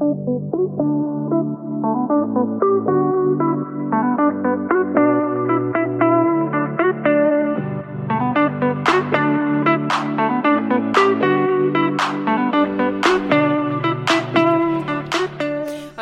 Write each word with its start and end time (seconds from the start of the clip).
Okej, 0.00 0.08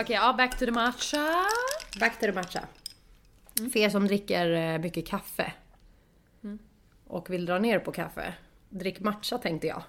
ja, 0.08 0.34
back 0.36 0.58
to 0.58 0.64
the 0.64 0.70
matcha. 0.70 1.18
Back 2.00 2.20
to 2.20 2.26
the 2.26 2.32
matcha. 2.32 2.60
För 3.72 3.76
er 3.76 3.88
som 3.88 4.06
dricker 4.06 4.50
eh, 4.50 4.78
mycket 4.78 5.06
kaffe 5.06 5.52
och 7.06 7.30
vill 7.30 7.46
dra 7.46 7.58
ner 7.58 7.78
på 7.78 7.92
kaffe, 7.92 8.34
drick 8.68 9.00
matcha 9.00 9.38
tänkte 9.38 9.66
jag. 9.66 9.82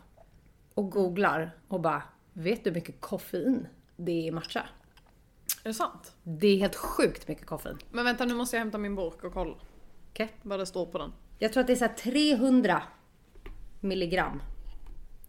Och 0.73 0.91
googlar 0.91 1.52
och 1.68 1.82
bara, 1.82 2.04
vet 2.34 2.64
du 2.64 2.70
hur 2.70 2.76
mycket 2.76 3.02
koffein 3.02 3.68
det 4.00 4.27
är 4.27 4.31
matcha? 4.31 4.59
Är 5.63 5.70
det 5.70 5.73
sant? 5.73 6.16
Det 6.23 6.48
är 6.48 6.58
helt 6.58 6.76
sjukt 6.76 7.27
mycket 7.27 7.45
koffein. 7.45 7.77
Men 7.91 8.05
vänta, 8.05 8.25
nu 8.25 8.34
måste 8.34 8.55
jag 8.55 8.62
hämta 8.62 8.77
min 8.77 8.95
burk 8.95 9.23
och 9.23 9.34
kolla 9.34 9.55
Okej? 10.09 10.30
vad 10.41 10.59
det 10.59 10.66
står 10.66 10.85
på 10.85 10.98
den. 10.98 11.13
Jag 11.39 11.53
tror 11.53 11.62
att 11.62 11.67
det 11.67 11.73
är 11.73 11.77
så 11.77 11.85
här 11.85 11.94
300 11.94 12.84
milligram. 13.80 14.41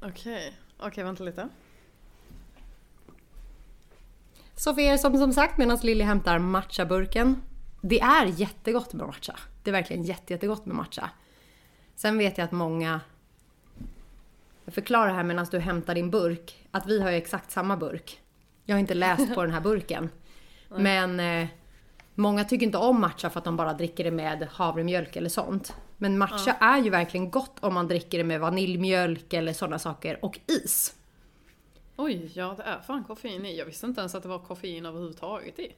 Okej, 0.00 0.58
okej 0.78 1.04
vänta 1.04 1.24
lite. 1.24 1.48
Så 4.54 4.74
för 4.74 4.80
er 4.80 4.96
som 4.96 5.18
som 5.18 5.32
sagt 5.32 5.58
medan 5.58 5.78
Lilly 5.82 6.04
hämtar 6.04 6.38
matchaburken. 6.38 7.42
Det 7.82 8.00
är 8.00 8.26
jättegott 8.26 8.92
med 8.92 9.06
matcha. 9.06 9.36
Det 9.62 9.70
är 9.70 9.72
verkligen 9.72 10.02
jätte, 10.02 10.32
jättegott 10.32 10.66
med 10.66 10.76
matcha. 10.76 11.10
Sen 11.94 12.18
vet 12.18 12.38
jag 12.38 12.44
att 12.44 12.52
många... 12.52 13.00
Jag 14.64 14.74
förklarar 14.74 15.14
här 15.14 15.24
medan 15.24 15.46
du 15.50 15.58
hämtar 15.58 15.94
din 15.94 16.10
burk 16.10 16.68
att 16.70 16.86
vi 16.86 17.02
har 17.02 17.10
ju 17.10 17.16
exakt 17.16 17.50
samma 17.50 17.76
burk. 17.76 18.20
Jag 18.70 18.76
har 18.76 18.80
inte 18.80 18.94
läst 18.94 19.34
på 19.34 19.42
den 19.42 19.50
här 19.52 19.60
burken. 19.60 20.10
Men 20.68 21.20
eh, 21.20 21.48
många 22.14 22.44
tycker 22.44 22.66
inte 22.66 22.78
om 22.78 23.00
matcha 23.00 23.30
för 23.30 23.38
att 23.38 23.44
de 23.44 23.56
bara 23.56 23.72
dricker 23.72 24.04
det 24.04 24.10
med 24.10 24.48
havremjölk 24.50 25.16
eller 25.16 25.28
sånt. 25.28 25.74
Men 25.96 26.18
matcha 26.18 26.52
är 26.52 26.78
ju 26.78 26.90
verkligen 26.90 27.30
gott 27.30 27.56
om 27.60 27.74
man 27.74 27.88
dricker 27.88 28.18
det 28.18 28.24
med 28.24 28.40
vaniljmjölk 28.40 29.32
eller 29.32 29.52
sådana 29.52 29.78
saker 29.78 30.24
och 30.24 30.40
is. 30.46 30.94
Oj, 31.96 32.30
ja 32.34 32.54
det 32.56 32.62
är 32.62 32.80
fan 32.80 33.04
koffein 33.04 33.46
i. 33.46 33.58
Jag 33.58 33.66
visste 33.66 33.86
inte 33.86 34.00
ens 34.00 34.14
att 34.14 34.22
det 34.22 34.28
var 34.28 34.38
koffein 34.38 34.86
överhuvudtaget 34.86 35.58
i. 35.58 35.72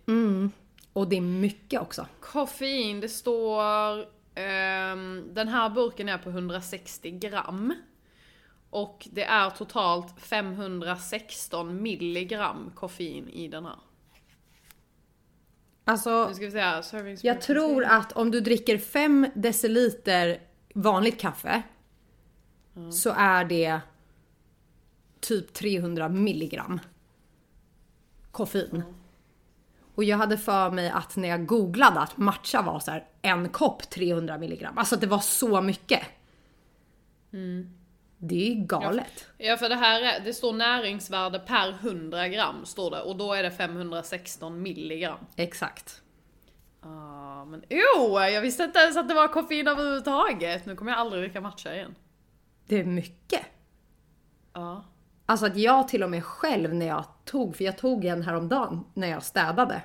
Och 0.92 1.08
det 1.08 1.16
är 1.16 1.20
mycket 1.20 1.80
också. 1.80 2.06
Koffein, 2.20 3.00
det 3.00 3.08
står... 3.08 4.04
ehm, 4.34 5.28
den 5.32 5.48
här 5.48 5.70
burken 5.70 6.08
är 6.08 6.18
på 6.18 6.30
160 6.30 7.10
gram. 7.10 7.74
Och 8.72 9.08
det 9.10 9.24
är 9.24 9.50
totalt 9.50 10.20
516 10.20 11.82
milligram 11.82 12.72
koffein 12.74 13.28
i 13.28 13.48
den 13.48 13.64
här. 13.64 13.78
Alltså, 15.84 16.28
Nu 16.28 16.34
ska 16.34 16.44
vi. 16.44 16.82
Serving 16.82 17.16
Jag 17.22 17.40
tror 17.40 17.84
att 17.84 18.12
om 18.12 18.30
du 18.30 18.40
dricker 18.40 18.78
5 18.78 19.26
deciliter 19.34 20.40
vanligt 20.74 21.20
kaffe 21.20 21.62
så 22.92 23.10
är 23.16 23.44
det 23.44 23.80
typ 25.20 25.52
300 25.52 26.08
milligram 26.08 26.80
koffein. 28.30 28.82
Och 29.94 30.04
jag 30.04 30.16
hade 30.16 30.38
för 30.38 30.70
mig 30.70 30.90
att 30.90 31.16
när 31.16 31.28
jag 31.28 31.46
googlade 31.46 32.00
att 32.00 32.16
matcha 32.16 32.62
var 32.62 32.80
så 32.80 32.90
här 32.90 33.08
en 33.22 33.48
kopp 33.48 33.90
300 33.90 34.38
milligram. 34.38 34.78
Alltså 34.78 34.94
att 34.94 35.00
det 35.00 35.06
var 35.06 35.20
så 35.20 35.60
mycket. 35.60 36.02
Det 38.24 38.52
är 38.52 38.54
galet. 38.54 39.28
Ja 39.38 39.56
för 39.56 39.68
det 39.68 39.74
här 39.74 40.02
är, 40.02 40.20
det 40.20 40.32
står 40.32 40.52
näringsvärde 40.52 41.38
per 41.38 41.70
100 41.70 42.28
gram 42.28 42.64
står 42.64 42.90
det 42.90 43.02
och 43.02 43.16
då 43.16 43.32
är 43.32 43.42
det 43.42 43.50
516 43.50 44.62
milligram. 44.62 45.18
Exakt. 45.36 46.02
Ah, 46.80 47.44
men 47.44 47.62
oh, 47.98 48.28
jag 48.28 48.40
visste 48.40 48.64
inte 48.64 48.78
ens 48.78 48.96
att 48.96 49.08
det 49.08 49.14
var 49.14 49.28
koffein 49.28 49.68
överhuvudtaget. 49.68 50.66
Nu 50.66 50.76
kommer 50.76 50.92
jag 50.92 51.00
aldrig 51.00 51.22
dricka 51.22 51.40
matcha 51.40 51.74
igen. 51.74 51.94
Det 52.66 52.80
är 52.80 52.84
mycket. 52.84 53.46
Ja. 54.52 54.84
Alltså 55.26 55.46
att 55.46 55.56
jag 55.56 55.88
till 55.88 56.02
och 56.02 56.10
med 56.10 56.24
själv 56.24 56.74
när 56.74 56.86
jag 56.86 57.04
tog, 57.24 57.56
för 57.56 57.64
jag 57.64 57.78
tog 57.78 58.04
en 58.04 58.22
häromdagen 58.22 58.84
när 58.94 59.08
jag 59.08 59.22
städade. 59.22 59.82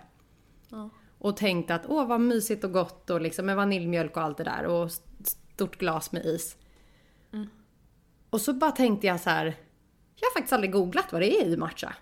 Ja. 0.70 0.90
Och 1.20 1.38
tänkte 1.38 1.76
att 1.76 1.86
åh 1.88 2.08
vad 2.08 2.22
mysigt 2.22 2.64
och 2.64 2.72
gott 2.72 3.10
och 3.10 3.22
liksom 3.22 3.46
med 3.46 3.56
vaniljmjölk 3.56 4.18
och 4.18 4.24
allt 4.24 4.38
det 4.38 4.44
där 4.44 4.66
och 4.66 4.92
stort 5.24 5.78
glas 5.78 6.12
med 6.12 6.26
is. 6.26 6.58
Och 8.30 8.42
så 8.42 8.54
bara 8.54 8.72
tänkte 8.72 9.08
jag 9.08 9.20
så 9.20 9.30
här. 9.30 9.46
Jag 10.16 10.28
har 10.28 10.34
faktiskt 10.34 10.54
aldrig 10.54 10.72
googlat 10.72 11.12
vad 11.12 11.22
det 11.22 11.42
är 11.42 11.46
i 11.46 11.58
matcha. 11.58 11.94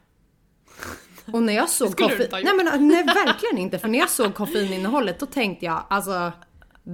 Och 1.33 1.43
när 1.43 1.53
jag 1.53 1.69
såg 1.79 1.97
koffein... 1.97 2.29
Nej 2.31 2.53
men 2.55 2.87
nej, 2.87 3.03
verkligen 3.03 3.57
inte. 3.57 3.79
För 3.79 3.87
när 3.87 3.99
jag 3.99 4.09
såg 4.09 4.35
koffeininnehållet 4.35 5.19
då 5.19 5.25
tänkte 5.25 5.65
jag 5.65 5.83
alltså 5.89 6.31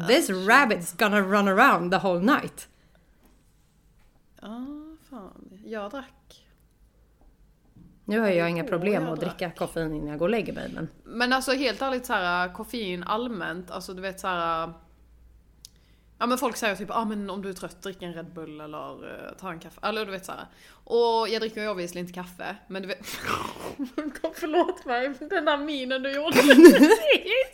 This 0.07 0.29
rabbit's 0.29 0.97
gonna 0.97 1.21
run 1.21 1.47
around 1.47 1.91
the 1.91 1.97
whole 1.97 2.19
night. 2.19 2.67
Ja, 4.41 4.65
fan. 5.09 5.59
Jag 5.65 5.91
drack. 5.91 6.45
Nu 8.05 8.19
har 8.19 8.27
jag 8.27 8.49
inga 8.49 8.63
problem 8.63 9.03
jag 9.03 9.13
att 9.13 9.19
drack. 9.19 9.37
dricka 9.37 9.51
koffein 9.55 9.95
innan 9.95 10.07
jag 10.07 10.19
går 10.19 10.25
och 10.25 10.29
lägger 10.29 10.53
mig 10.53 10.71
men 10.73 10.87
Men 11.03 11.33
alltså 11.33 11.51
helt 11.51 11.81
ärligt 11.81 12.05
så 12.05 12.13
här 12.13 12.53
koffein 12.53 13.03
allmänt, 13.03 13.71
alltså 13.71 13.93
du 13.93 14.01
vet 14.01 14.19
så 14.19 14.27
här. 14.27 14.73
Ja 16.21 16.27
men 16.27 16.37
folk 16.37 16.57
säger 16.57 16.75
typ 16.75 16.89
ah, 16.91 17.05
men 17.05 17.29
om 17.29 17.41
du 17.41 17.49
är 17.49 17.53
trött 17.53 17.81
drick 17.81 18.01
en 18.01 18.13
Red 18.13 18.33
Bull 18.33 18.61
eller 18.61 19.09
eh, 19.09 19.31
ta 19.39 19.51
en 19.51 19.59
kaffe. 19.59 19.79
Eller 19.83 20.05
du 20.05 20.11
vet 20.11 20.25
så 20.25 20.31
här. 20.31 20.45
Och 20.83 21.29
jag 21.29 21.41
dricker 21.41 21.61
ju 21.61 21.69
obviously 21.69 21.99
inte 21.99 22.13
kaffe. 22.13 22.55
Men 22.67 22.81
du 22.81 22.87
vet... 22.87 23.05
Förlåt 24.33 24.85
mig, 24.85 25.13
den 25.19 25.45
där 25.45 25.57
minen 25.57 26.03
du 26.03 26.11
gjorde 26.11 26.35
precis. 26.37 27.51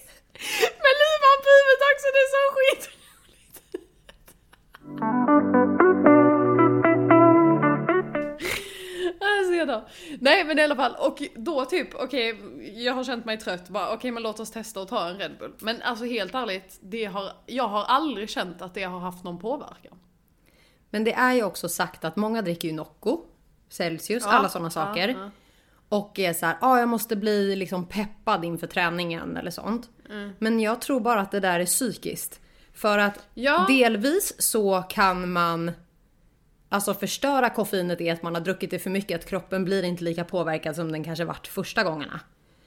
Med 0.84 0.94
luvan 1.02 1.38
på 1.46 1.50
huvudet 1.58 1.82
också, 1.92 2.08
det 2.16 2.22
är 2.26 2.32
så 2.36 2.44
skit. 2.56 2.90
jag 9.60 9.68
dör. 9.68 9.88
Nej 10.20 10.44
men 10.44 10.60
i 10.60 10.64
alla 10.64 10.76
fall, 10.76 10.96
och 11.00 11.22
då 11.36 11.66
typ, 11.66 11.96
okej, 11.96 12.40
jag 12.76 12.94
har 12.94 13.04
känt 13.04 13.26
mig 13.26 13.38
trött, 13.38 13.70
bara 13.70 13.94
okej 13.94 14.12
men 14.12 14.24
låt 14.24 14.40
oss 14.40 14.52
testa 14.52 14.82
att 14.82 14.88
ta 14.88 15.08
en 15.10 15.18
Red 15.18 15.38
Bull. 15.40 15.54
Men 15.60 15.82
alltså 15.82 16.06
helt 16.06 16.36
ärligt, 16.36 16.80
det 16.82 17.06
har, 17.06 17.32
jag 17.46 17.68
har 17.68 17.84
aldrig 17.84 18.30
känt 18.30 18.62
att 18.62 18.74
det 18.74 18.84
har 18.84 19.00
haft 19.00 19.24
någon 19.24 19.40
påverkan. 19.40 19.98
Men 20.90 21.04
det 21.04 21.14
är 21.14 21.34
ju 21.34 21.44
också 21.44 21.70
sagt 21.70 22.06
att 22.06 22.16
många 22.16 22.42
dricker 22.42 22.68
ju 22.68 22.74
Nocco, 22.74 23.22
Celsius, 23.70 24.26
alla 24.26 24.50
sådana 24.50 24.70
saker. 24.70 25.10
ja. 25.10 25.30
Och 25.90 26.20
är 26.20 26.34
så 26.34 26.46
här, 26.46 26.58
ah, 26.62 26.80
jag 26.80 26.90
måste 26.90 27.16
bli 27.16 27.56
liksom 27.56 27.86
peppad 27.86 28.46
inför 28.46 28.68
träningen 28.68 29.38
eller 29.38 29.52
sånt. 29.52 29.90
Mm. 30.10 30.32
Men 30.40 30.60
jag 30.60 30.82
tror 30.82 31.00
bara 31.00 31.20
att 31.22 31.32
det 31.32 31.40
där 31.40 31.60
är 31.60 31.66
psykiskt. 31.66 32.40
För 32.74 32.98
att 32.98 33.20
Ja. 33.34 33.66
delvis 33.68 34.42
så 34.42 34.84
kan 34.90 35.32
man 35.32 35.72
Alltså 36.70 36.94
förstöra 36.94 37.50
koffeinet 37.50 38.02
är 38.02 38.14
att 38.14 38.24
man 38.24 38.34
har 38.36 38.42
druckit 38.42 38.72
det 38.72 38.80
för 38.80 38.90
mycket, 38.90 39.20
att 39.20 39.30
kroppen 39.30 39.66
blir 39.66 39.84
inte 39.84 40.04
lika 40.04 40.24
påverkad 40.24 40.76
som 40.76 40.92
den 40.92 41.04
kanske 41.04 41.26
varit 41.26 41.48
första 41.48 41.84
gångerna. 41.84 42.20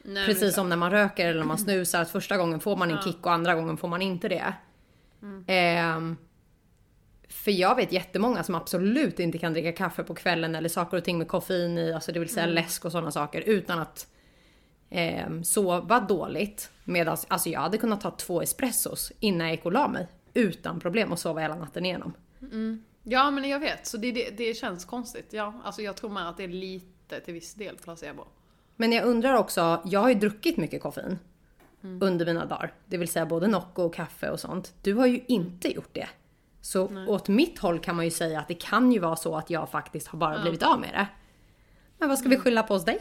Nej, 0.03 0.27
Precis 0.27 0.55
som 0.55 0.69
när 0.69 0.77
man 0.77 0.91
röker 0.91 1.29
eller 1.29 1.39
när 1.39 1.47
man 1.47 1.59
snusar, 1.59 2.03
att 2.03 2.11
första 2.11 2.37
gången 2.37 2.61
får 2.61 2.77
man 2.77 2.91
en 2.91 3.03
kick 3.03 3.27
och 3.27 3.33
andra 3.33 3.55
gången 3.55 3.77
får 3.77 3.89
man 3.89 4.03
inte 4.03 4.29
det. 4.29 4.55
Ehm, 5.47 6.17
för 7.29 7.51
jag 7.51 7.77
vet 7.77 7.93
jättemånga 7.93 8.43
som 8.43 8.55
absolut 8.55 9.21
inte 9.21 9.39
kan 9.39 9.53
dricka 9.53 9.73
kaffe 9.73 10.03
på 10.03 10.15
kvällen 10.15 10.55
eller 10.55 10.69
saker 10.69 10.97
och 10.97 11.05
ting 11.05 11.19
med 11.19 11.29
koffein 11.29 11.79
i, 11.79 11.93
alltså 11.93 12.13
det 12.13 12.19
vill 12.19 12.29
säga 12.29 12.47
läsk 12.47 12.85
och 12.85 12.93
sådana 12.93 13.11
saker 13.11 13.41
utan 13.41 13.79
att 13.79 14.07
ehm, 14.91 15.45
sova 15.45 16.01
dåligt. 16.01 16.71
Medan 16.85 17.17
alltså 17.29 17.49
jag 17.49 17.61
hade 17.61 17.79
kunnat 17.79 18.01
ta 18.01 18.11
två 18.11 18.43
espressos 18.43 19.13
innan 19.21 19.47
jag 19.47 19.57
gick 19.57 19.65
och 19.67 19.73
la 19.73 19.89
mig 19.89 20.07
utan 20.35 20.81
problem 20.81 21.13
och 21.13 21.19
sova 21.19 21.41
hela 21.41 21.55
natten 21.57 21.85
igenom. 21.87 22.13
Ja 23.03 23.31
men 23.31 23.49
jag 23.49 23.61
vet, 23.61 23.87
så 23.87 23.97
det, 23.97 24.13
det, 24.13 24.31
det 24.31 24.55
känns 24.55 24.85
konstigt. 24.85 25.33
Ja, 25.33 25.55
alltså 25.65 25.83
jag 25.83 25.97
tror 25.97 26.11
mer 26.11 26.21
att 26.21 26.37
det 26.37 26.45
är 26.45 26.49
lite 26.49 27.21
till 27.21 27.35
viss 27.35 27.55
del 27.55 27.77
placebo. 27.77 28.25
Men 28.77 28.93
jag 28.93 29.05
undrar 29.05 29.35
också, 29.35 29.83
jag 29.85 30.01
har 30.01 30.09
ju 30.09 30.15
druckit 30.15 30.57
mycket 30.57 30.83
koffein 30.83 31.19
under 31.83 32.27
mina 32.27 32.47
dagar. 32.47 32.75
Det 32.87 32.97
vill 32.97 33.09
säga 33.09 33.27
både 33.27 33.47
Nocco 33.47 33.83
och 33.83 33.95
kaffe 33.95 34.31
och 34.31 34.41
sånt. 34.41 34.75
Du 34.83 34.95
har 34.95 35.07
ju 35.07 35.21
inte 35.27 35.75
gjort 35.75 35.95
det. 35.95 36.09
Så 36.61 37.07
åt 37.07 37.29
mitt 37.29 37.59
håll 37.59 37.79
kan 37.79 37.97
man 37.97 38.05
ju 38.05 38.11
säga 38.11 38.41
att 38.41 38.49
det 38.49 38.55
kan 38.55 38.93
ju 38.93 38.99
vara 38.99 39.17
så 39.17 39.37
att 39.37 39.51
jag 39.51 39.71
faktiskt 39.71 40.09
har 40.09 40.19
bara 40.19 40.43
blivit 40.43 40.63
av 40.63 40.81
med 40.81 40.91
det. 40.93 41.07
Men 41.99 42.09
vad 42.09 42.19
ska 42.19 42.29
vi 42.29 42.37
skylla 42.37 42.63
på 42.63 42.75
hos 42.75 42.85
dig? 42.85 42.99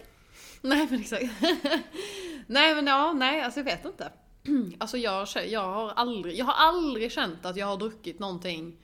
Nej 0.62 0.88
men 0.90 1.00
exakt. 1.00 1.24
nej 2.48 2.76
men 2.76 2.88
ja, 2.88 3.14
nej 3.14 3.42
alltså 3.42 3.60
jag 3.60 3.66
vet 3.66 3.86
inte. 3.86 4.12
Alltså 4.80 4.98
jag, 4.98 5.28
jag, 5.48 5.74
har 5.74 5.92
aldrig, 5.92 6.38
jag 6.38 6.46
har 6.46 6.68
aldrig 6.68 7.12
känt 7.12 7.46
att 7.46 7.56
jag 7.56 7.68
har 7.68 7.78
druckit 7.78 8.20
någonting 8.20 8.78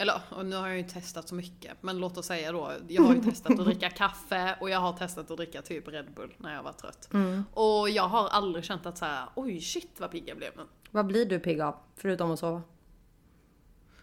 eller 0.00 0.20
och 0.30 0.46
nu 0.46 0.56
har 0.56 0.68
jag 0.68 0.76
ju 0.76 0.82
testat 0.82 1.28
så 1.28 1.34
mycket, 1.34 1.82
men 1.82 1.98
låt 1.98 2.18
oss 2.18 2.26
säga 2.26 2.52
då, 2.52 2.72
jag 2.88 3.02
har 3.02 3.14
ju 3.14 3.20
testat 3.20 3.58
att 3.58 3.64
dricka 3.64 3.90
kaffe 3.96 4.56
och 4.60 4.70
jag 4.70 4.78
har 4.78 4.92
testat 4.92 5.30
att 5.30 5.36
dricka 5.36 5.62
typ 5.62 5.88
Red 5.88 6.14
Bull 6.14 6.34
när 6.38 6.54
jag 6.54 6.62
var 6.62 6.72
trött. 6.72 7.08
Och 7.54 7.90
jag 7.90 8.08
har 8.08 8.28
aldrig 8.28 8.64
känt 8.64 8.86
att 8.86 8.98
så 8.98 9.04
här, 9.04 9.28
oj 9.34 9.60
shit 9.60 10.00
vad 10.00 10.10
pigg 10.10 10.28
jag 10.28 10.36
blev 10.36 10.56
nu. 10.56 10.62
Vad 10.90 11.06
blir 11.06 11.26
du 11.26 11.38
pigg 11.40 11.60
av? 11.60 11.76
Förutom 11.96 12.30
att 12.30 12.38
sova? 12.38 12.62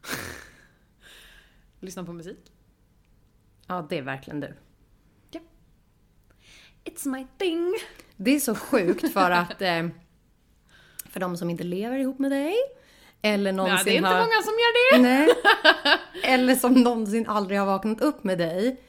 Lyssna 1.79 2.03
på 2.03 2.13
musik. 2.13 2.51
Ja, 3.67 3.87
det 3.89 3.97
är 3.97 4.01
verkligen 4.01 4.39
du. 4.39 4.47
It's 5.31 5.39
It's 6.83 7.07
my 7.07 7.27
thing. 7.37 7.73
Det 8.15 8.31
är 8.35 8.39
så 8.39 8.55
sjukt 8.55 9.13
för 9.13 9.31
att 9.31 9.61
eh, 9.61 9.87
för 11.05 11.19
de 11.19 11.37
som 11.37 11.49
inte 11.49 11.63
lever 11.63 11.99
ihop 11.99 12.19
med 12.19 12.31
dig 12.31 12.55
eller 13.21 13.51
någonsin 13.51 13.77
Ja, 13.77 13.83
det 13.83 13.91
är 13.91 13.97
inte 13.97 14.09
har... 14.09 14.19
många 14.19 14.41
som 14.43 14.53
gör 14.53 14.97
det. 14.97 15.01
Nej. 15.01 15.29
Eller 16.33 16.55
som 16.55 16.73
någonsin 16.73 17.27
aldrig 17.27 17.59
har 17.59 17.65
vaknat 17.65 18.01
upp 18.01 18.23
med 18.23 18.37
dig. 18.37 18.81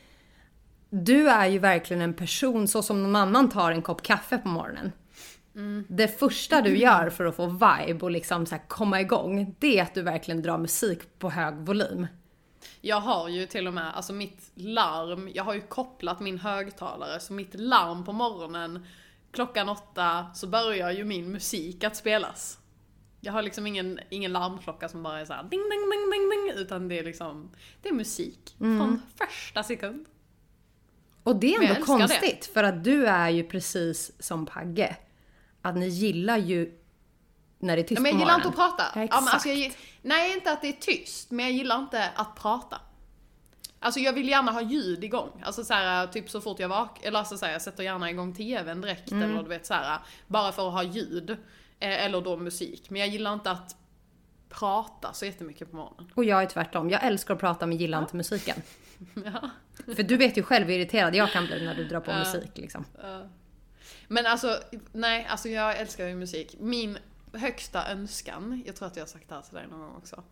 Du 0.90 1.28
är 1.28 1.46
ju 1.46 1.58
verkligen 1.58 2.02
en 2.02 2.14
person 2.14 2.68
så 2.68 2.82
som 2.82 3.02
någon 3.02 3.16
annan 3.16 3.48
tar 3.48 3.72
en 3.72 3.82
kopp 3.82 4.02
kaffe 4.02 4.38
på 4.38 4.48
morgonen. 4.48 4.92
Det 5.88 6.18
första 6.18 6.60
du 6.60 6.78
gör 6.78 7.10
för 7.10 7.24
att 7.24 7.36
få 7.36 7.46
vibe 7.46 8.04
och 8.04 8.10
liksom 8.10 8.46
så 8.46 8.56
komma 8.68 9.00
igång, 9.00 9.54
det 9.58 9.78
är 9.78 9.82
att 9.82 9.94
du 9.94 10.02
verkligen 10.02 10.42
drar 10.42 10.58
musik 10.58 11.18
på 11.18 11.30
hög 11.30 11.54
volym. 11.54 12.06
Jag 12.80 13.00
har 13.00 13.28
ju 13.28 13.46
till 13.46 13.66
och 13.66 13.74
med, 13.74 13.96
alltså 13.96 14.12
mitt 14.12 14.50
larm, 14.54 15.30
jag 15.34 15.44
har 15.44 15.54
ju 15.54 15.60
kopplat 15.60 16.20
min 16.20 16.38
högtalare, 16.38 17.20
så 17.20 17.32
mitt 17.32 17.54
larm 17.54 18.04
på 18.04 18.12
morgonen 18.12 18.86
klockan 19.32 19.68
åtta 19.68 20.26
så 20.34 20.46
börjar 20.46 20.90
ju 20.90 21.04
min 21.04 21.32
musik 21.32 21.84
att 21.84 21.96
spelas. 21.96 22.58
Jag 23.20 23.32
har 23.32 23.42
liksom 23.42 23.66
ingen, 23.66 24.00
ingen 24.10 24.32
larmklocka 24.32 24.88
som 24.88 25.02
bara 25.02 25.20
är 25.20 25.24
såhär 25.24 25.42
ding 25.42 25.50
ding 25.50 25.90
ding 25.90 26.10
ding 26.10 26.30
ding, 26.30 26.62
utan 26.62 26.88
det 26.88 26.98
är 26.98 27.04
liksom, 27.04 27.50
det 27.82 27.88
är 27.88 27.92
musik 27.92 28.54
från 28.58 29.02
första 29.18 29.62
sekund. 29.62 30.06
Och 31.22 31.36
det 31.36 31.54
är 31.54 31.62
ändå 31.62 31.84
konstigt 31.84 32.46
för 32.54 32.64
att 32.64 32.84
du 32.84 33.06
är 33.06 33.28
ju 33.30 33.44
precis 33.44 34.12
som 34.18 34.46
Pagge. 34.46 34.96
Att 35.62 35.76
ni 35.76 35.88
gillar 35.88 36.38
ju 36.38 36.78
när 37.58 37.76
det 37.76 37.82
är 37.82 37.84
tyst 37.84 37.98
Ja, 37.98 38.02
men 38.02 38.12
jag 38.12 38.20
gillar 38.20 38.34
inte 38.34 38.48
att 38.48 38.54
prata. 38.54 38.84
Ja, 38.94 39.08
Ja, 39.10 39.20
men 39.20 39.28
alltså 39.28 39.48
jag, 39.48 39.72
nej, 40.02 40.34
inte 40.34 40.52
att 40.52 40.60
det 40.62 40.68
är 40.68 40.72
tyst, 40.72 41.30
men 41.30 41.44
jag 41.46 41.54
gillar 41.54 41.78
inte 41.78 42.10
att 42.16 42.36
prata. 42.36 42.80
Alltså 43.80 44.00
jag 44.00 44.12
vill 44.12 44.28
gärna 44.28 44.52
ha 44.52 44.62
ljud 44.62 45.04
igång. 45.04 45.42
Alltså 45.44 45.64
så 45.64 45.74
här, 45.74 46.06
typ 46.06 46.30
så 46.30 46.40
fort 46.40 46.58
jag 46.58 46.68
vaknar, 46.68 47.08
eller 47.08 47.18
alltså 47.18 47.38
så 47.38 47.46
här, 47.46 47.52
jag 47.52 47.62
sätter 47.62 47.82
gärna 47.82 48.10
igång 48.10 48.34
tvn 48.34 48.80
direkt 48.80 49.10
Mm. 49.12 49.30
eller 49.30 49.42
du 49.42 49.48
vet 49.48 49.66
så 49.66 49.74
här, 49.74 49.98
bara 50.26 50.52
för 50.52 50.68
att 50.68 50.72
ha 50.74 50.82
ljud. 50.82 51.36
Eh, 51.80 52.04
eller 52.04 52.20
då 52.20 52.36
musik. 52.36 52.90
Men 52.90 53.00
jag 53.00 53.08
gillar 53.08 53.32
inte 53.32 53.50
att 53.50 53.76
prata 54.48 55.12
så 55.12 55.24
jättemycket 55.24 55.70
på 55.70 55.76
morgonen. 55.76 56.12
Och 56.14 56.24
jag 56.24 56.42
är 56.42 56.46
tvärtom. 56.46 56.90
Jag 56.90 57.04
älskar 57.04 57.34
att 57.34 57.40
prata 57.40 57.66
men 57.66 57.78
gillar 57.78 57.98
inte 57.98 58.16
musiken. 58.16 58.62
Ja. 59.24 59.50
För 59.94 60.02
du 60.02 60.16
vet 60.16 60.36
ju 60.38 60.42
själv 60.42 60.66
hur 60.66 60.74
irriterad 60.74 61.14
jag 61.14 61.32
kan 61.32 61.46
bli 61.46 61.64
när 61.64 61.74
du 61.74 61.84
drar 61.84 62.00
på 62.00 62.12
musik 62.12 62.50
liksom. 62.54 62.84
Men 64.08 64.26
alltså, 64.26 64.58
nej, 64.92 65.26
alltså 65.30 65.48
jag 65.48 65.78
älskar 65.78 66.06
ju 66.06 66.14
musik. 66.14 66.56
Min 66.60 66.98
högsta 67.32 67.90
önskan, 67.90 68.62
jag 68.66 68.76
tror 68.76 68.88
att 68.88 68.96
jag 68.96 69.02
har 69.02 69.08
sagt 69.08 69.28
det 69.28 69.34
här 69.34 69.42
till 69.42 69.54
dig 69.54 69.66
någon 69.70 69.80
gång 69.80 69.96
också. 69.96 70.22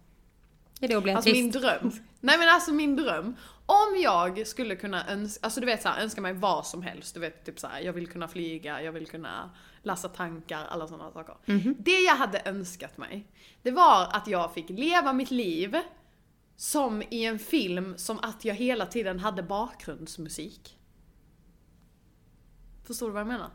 Är 0.80 0.88
det 0.88 0.94
att 0.94 1.02
bli 1.02 1.12
Alltså 1.12 1.30
min 1.30 1.50
dröm. 1.50 1.92
Nej 2.20 2.38
men 2.38 2.48
alltså 2.48 2.72
min 2.72 2.96
dröm. 2.96 3.36
Om 3.66 4.00
jag 4.02 4.46
skulle 4.46 4.76
kunna 4.76 5.08
önska, 5.08 5.44
alltså 5.44 5.60
du 5.60 5.66
vet 5.66 5.82
såhär, 5.82 6.02
önska 6.02 6.20
mig 6.20 6.32
vad 6.32 6.66
som 6.66 6.82
helst. 6.82 7.14
Du 7.14 7.20
vet 7.20 7.44
typ 7.44 7.58
såhär, 7.58 7.80
jag 7.80 7.92
vill 7.92 8.06
kunna 8.06 8.28
flyga, 8.28 8.82
jag 8.82 8.92
vill 8.92 9.06
kunna 9.06 9.50
lassa 9.86 10.08
tankar, 10.08 10.64
alla 10.64 10.88
sådana 10.88 11.12
saker. 11.12 11.36
Det 11.78 12.00
jag 12.00 12.16
hade 12.16 12.42
önskat 12.44 12.98
mig, 12.98 13.26
det 13.62 13.70
var 13.70 14.08
att 14.12 14.26
jag 14.26 14.54
fick 14.54 14.70
leva 14.70 15.12
mitt 15.12 15.30
liv 15.30 15.76
som 16.56 17.02
i 17.10 17.24
en 17.24 17.38
film, 17.38 17.94
som 17.98 18.18
att 18.18 18.44
jag 18.44 18.54
hela 18.54 18.86
tiden 18.86 19.18
hade 19.18 19.42
bakgrundsmusik. 19.42 20.78
Förstår 22.84 23.06
du 23.06 23.12
vad 23.12 23.20
jag 23.20 23.26
menar? 23.26 23.50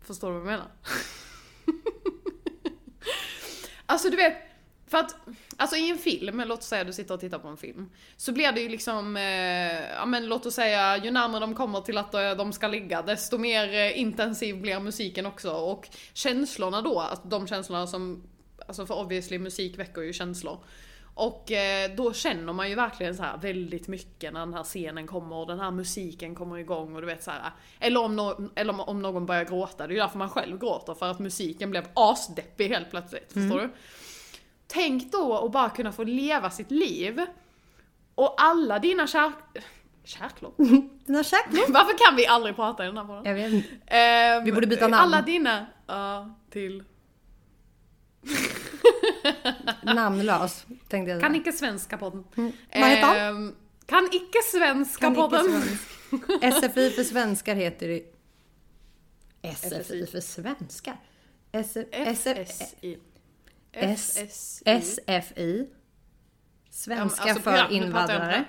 Förstår 0.00 0.32
du 0.32 0.40
vad 0.40 0.52
jag 0.52 0.58
menar? 0.58 0.70
Alltså 3.86 4.10
du 4.10 4.16
vet, 4.16 4.36
för 4.92 4.98
att, 4.98 5.16
alltså 5.56 5.76
i 5.76 5.90
en 5.90 5.98
film, 5.98 6.42
låt 6.46 6.58
oss 6.58 6.66
säga 6.66 6.84
du 6.84 6.92
sitter 6.92 7.14
och 7.14 7.20
tittar 7.20 7.38
på 7.38 7.48
en 7.48 7.56
film, 7.56 7.90
så 8.16 8.32
blir 8.32 8.52
det 8.52 8.60
ju 8.60 8.68
liksom, 8.68 9.16
eh, 9.16 9.90
ja 9.90 10.06
men 10.06 10.26
låt 10.26 10.46
oss 10.46 10.54
säga, 10.54 10.96
ju 10.96 11.10
närmare 11.10 11.40
de 11.40 11.54
kommer 11.54 11.80
till 11.80 11.98
att 11.98 12.14
eh, 12.14 12.30
de 12.34 12.52
ska 12.52 12.68
ligga, 12.68 13.02
desto 13.02 13.38
mer 13.38 13.74
eh, 13.74 14.00
intensiv 14.00 14.60
blir 14.60 14.80
musiken 14.80 15.26
också. 15.26 15.50
Och 15.52 15.88
känslorna 16.12 16.82
då, 16.82 17.00
att 17.00 17.30
de 17.30 17.46
känslorna 17.46 17.86
som, 17.86 18.22
alltså 18.68 18.86
för 18.86 18.98
obviously 18.98 19.38
musik 19.38 19.78
väcker 19.78 20.02
ju 20.02 20.12
känslor. 20.12 20.58
Och 21.14 21.52
eh, 21.52 21.90
då 21.96 22.12
känner 22.12 22.52
man 22.52 22.68
ju 22.68 22.74
verkligen 22.74 23.16
så 23.16 23.22
här 23.22 23.36
väldigt 23.36 23.88
mycket 23.88 24.32
när 24.32 24.40
den 24.40 24.54
här 24.54 24.64
scenen 24.64 25.06
kommer 25.06 25.36
och 25.36 25.46
den 25.46 25.60
här 25.60 25.70
musiken 25.70 26.34
kommer 26.34 26.58
igång 26.58 26.94
och 26.94 27.00
du 27.00 27.06
vet 27.06 27.22
så 27.22 27.30
här. 27.30 27.50
Eller 27.80 28.00
om, 28.00 28.16
no 28.16 28.50
eller 28.54 28.88
om- 28.90 29.02
någon 29.02 29.26
börjar 29.26 29.44
gråta, 29.44 29.86
det 29.86 29.92
är 29.92 29.94
ju 29.94 30.00
därför 30.00 30.18
man 30.18 30.30
själv 30.30 30.58
gråter, 30.58 30.94
för 30.94 31.10
att 31.10 31.18
musiken 31.18 31.70
blev 31.70 31.84
asdeppig 31.94 32.68
helt 32.68 32.90
plötsligt. 32.90 33.32
Förstår 33.32 33.58
du? 33.60 33.70
Tänk 34.72 35.12
då 35.12 35.38
att 35.46 35.52
bara 35.52 35.70
kunna 35.70 35.92
få 35.92 36.04
leva 36.04 36.50
sitt 36.50 36.70
liv 36.70 37.20
och 38.14 38.34
alla 38.42 38.78
dina 38.78 39.06
kär... 39.06 39.32
Kärklor? 40.04 40.52
Dina 41.06 41.24
käkblom? 41.24 41.64
Varför 41.68 41.98
kan 42.06 42.16
vi 42.16 42.26
aldrig 42.26 42.56
prata 42.56 42.82
i 42.84 42.86
den 42.86 42.96
här 42.96 43.04
podden? 43.04 43.24
Jag 43.24 43.34
vet 43.34 43.52
inte. 43.52 43.68
Ehm, 43.86 44.44
Vi 44.44 44.52
borde 44.52 44.66
byta 44.66 44.88
namn. 44.88 44.94
Alla 44.94 45.22
dina... 45.22 45.66
Ja, 45.86 46.34
till... 46.50 46.84
Namnlös, 49.82 50.66
tänkte 50.88 51.10
jag 51.10 51.20
Kan 51.20 51.30
säga. 51.32 51.40
icke 51.40 51.52
svenska 51.52 51.98
podden. 51.98 52.24
Vad 52.74 52.88
heter 52.88 53.02
han? 53.02 53.16
Ehm, 53.16 53.54
Kan 53.86 54.08
icke 54.12 54.38
svenska 54.52 55.00
Kan 55.00 55.12
icke 55.12 55.20
podden. 55.20 55.44
svenska. 55.62 56.50
SFI 56.68 56.90
för 56.90 57.04
svenskar 57.04 57.54
heter 57.54 57.88
det... 57.88 58.02
SFI 59.54 59.84
SFI. 59.84 60.06
för 60.06 60.20
svenskar? 60.20 60.96
SF, 61.52 62.48
SFI. 64.64 65.68
Svenska 66.70 67.22
alltså 67.22 67.42
för 67.42 67.50
program- 67.50 67.70
invandrare. 67.72 68.44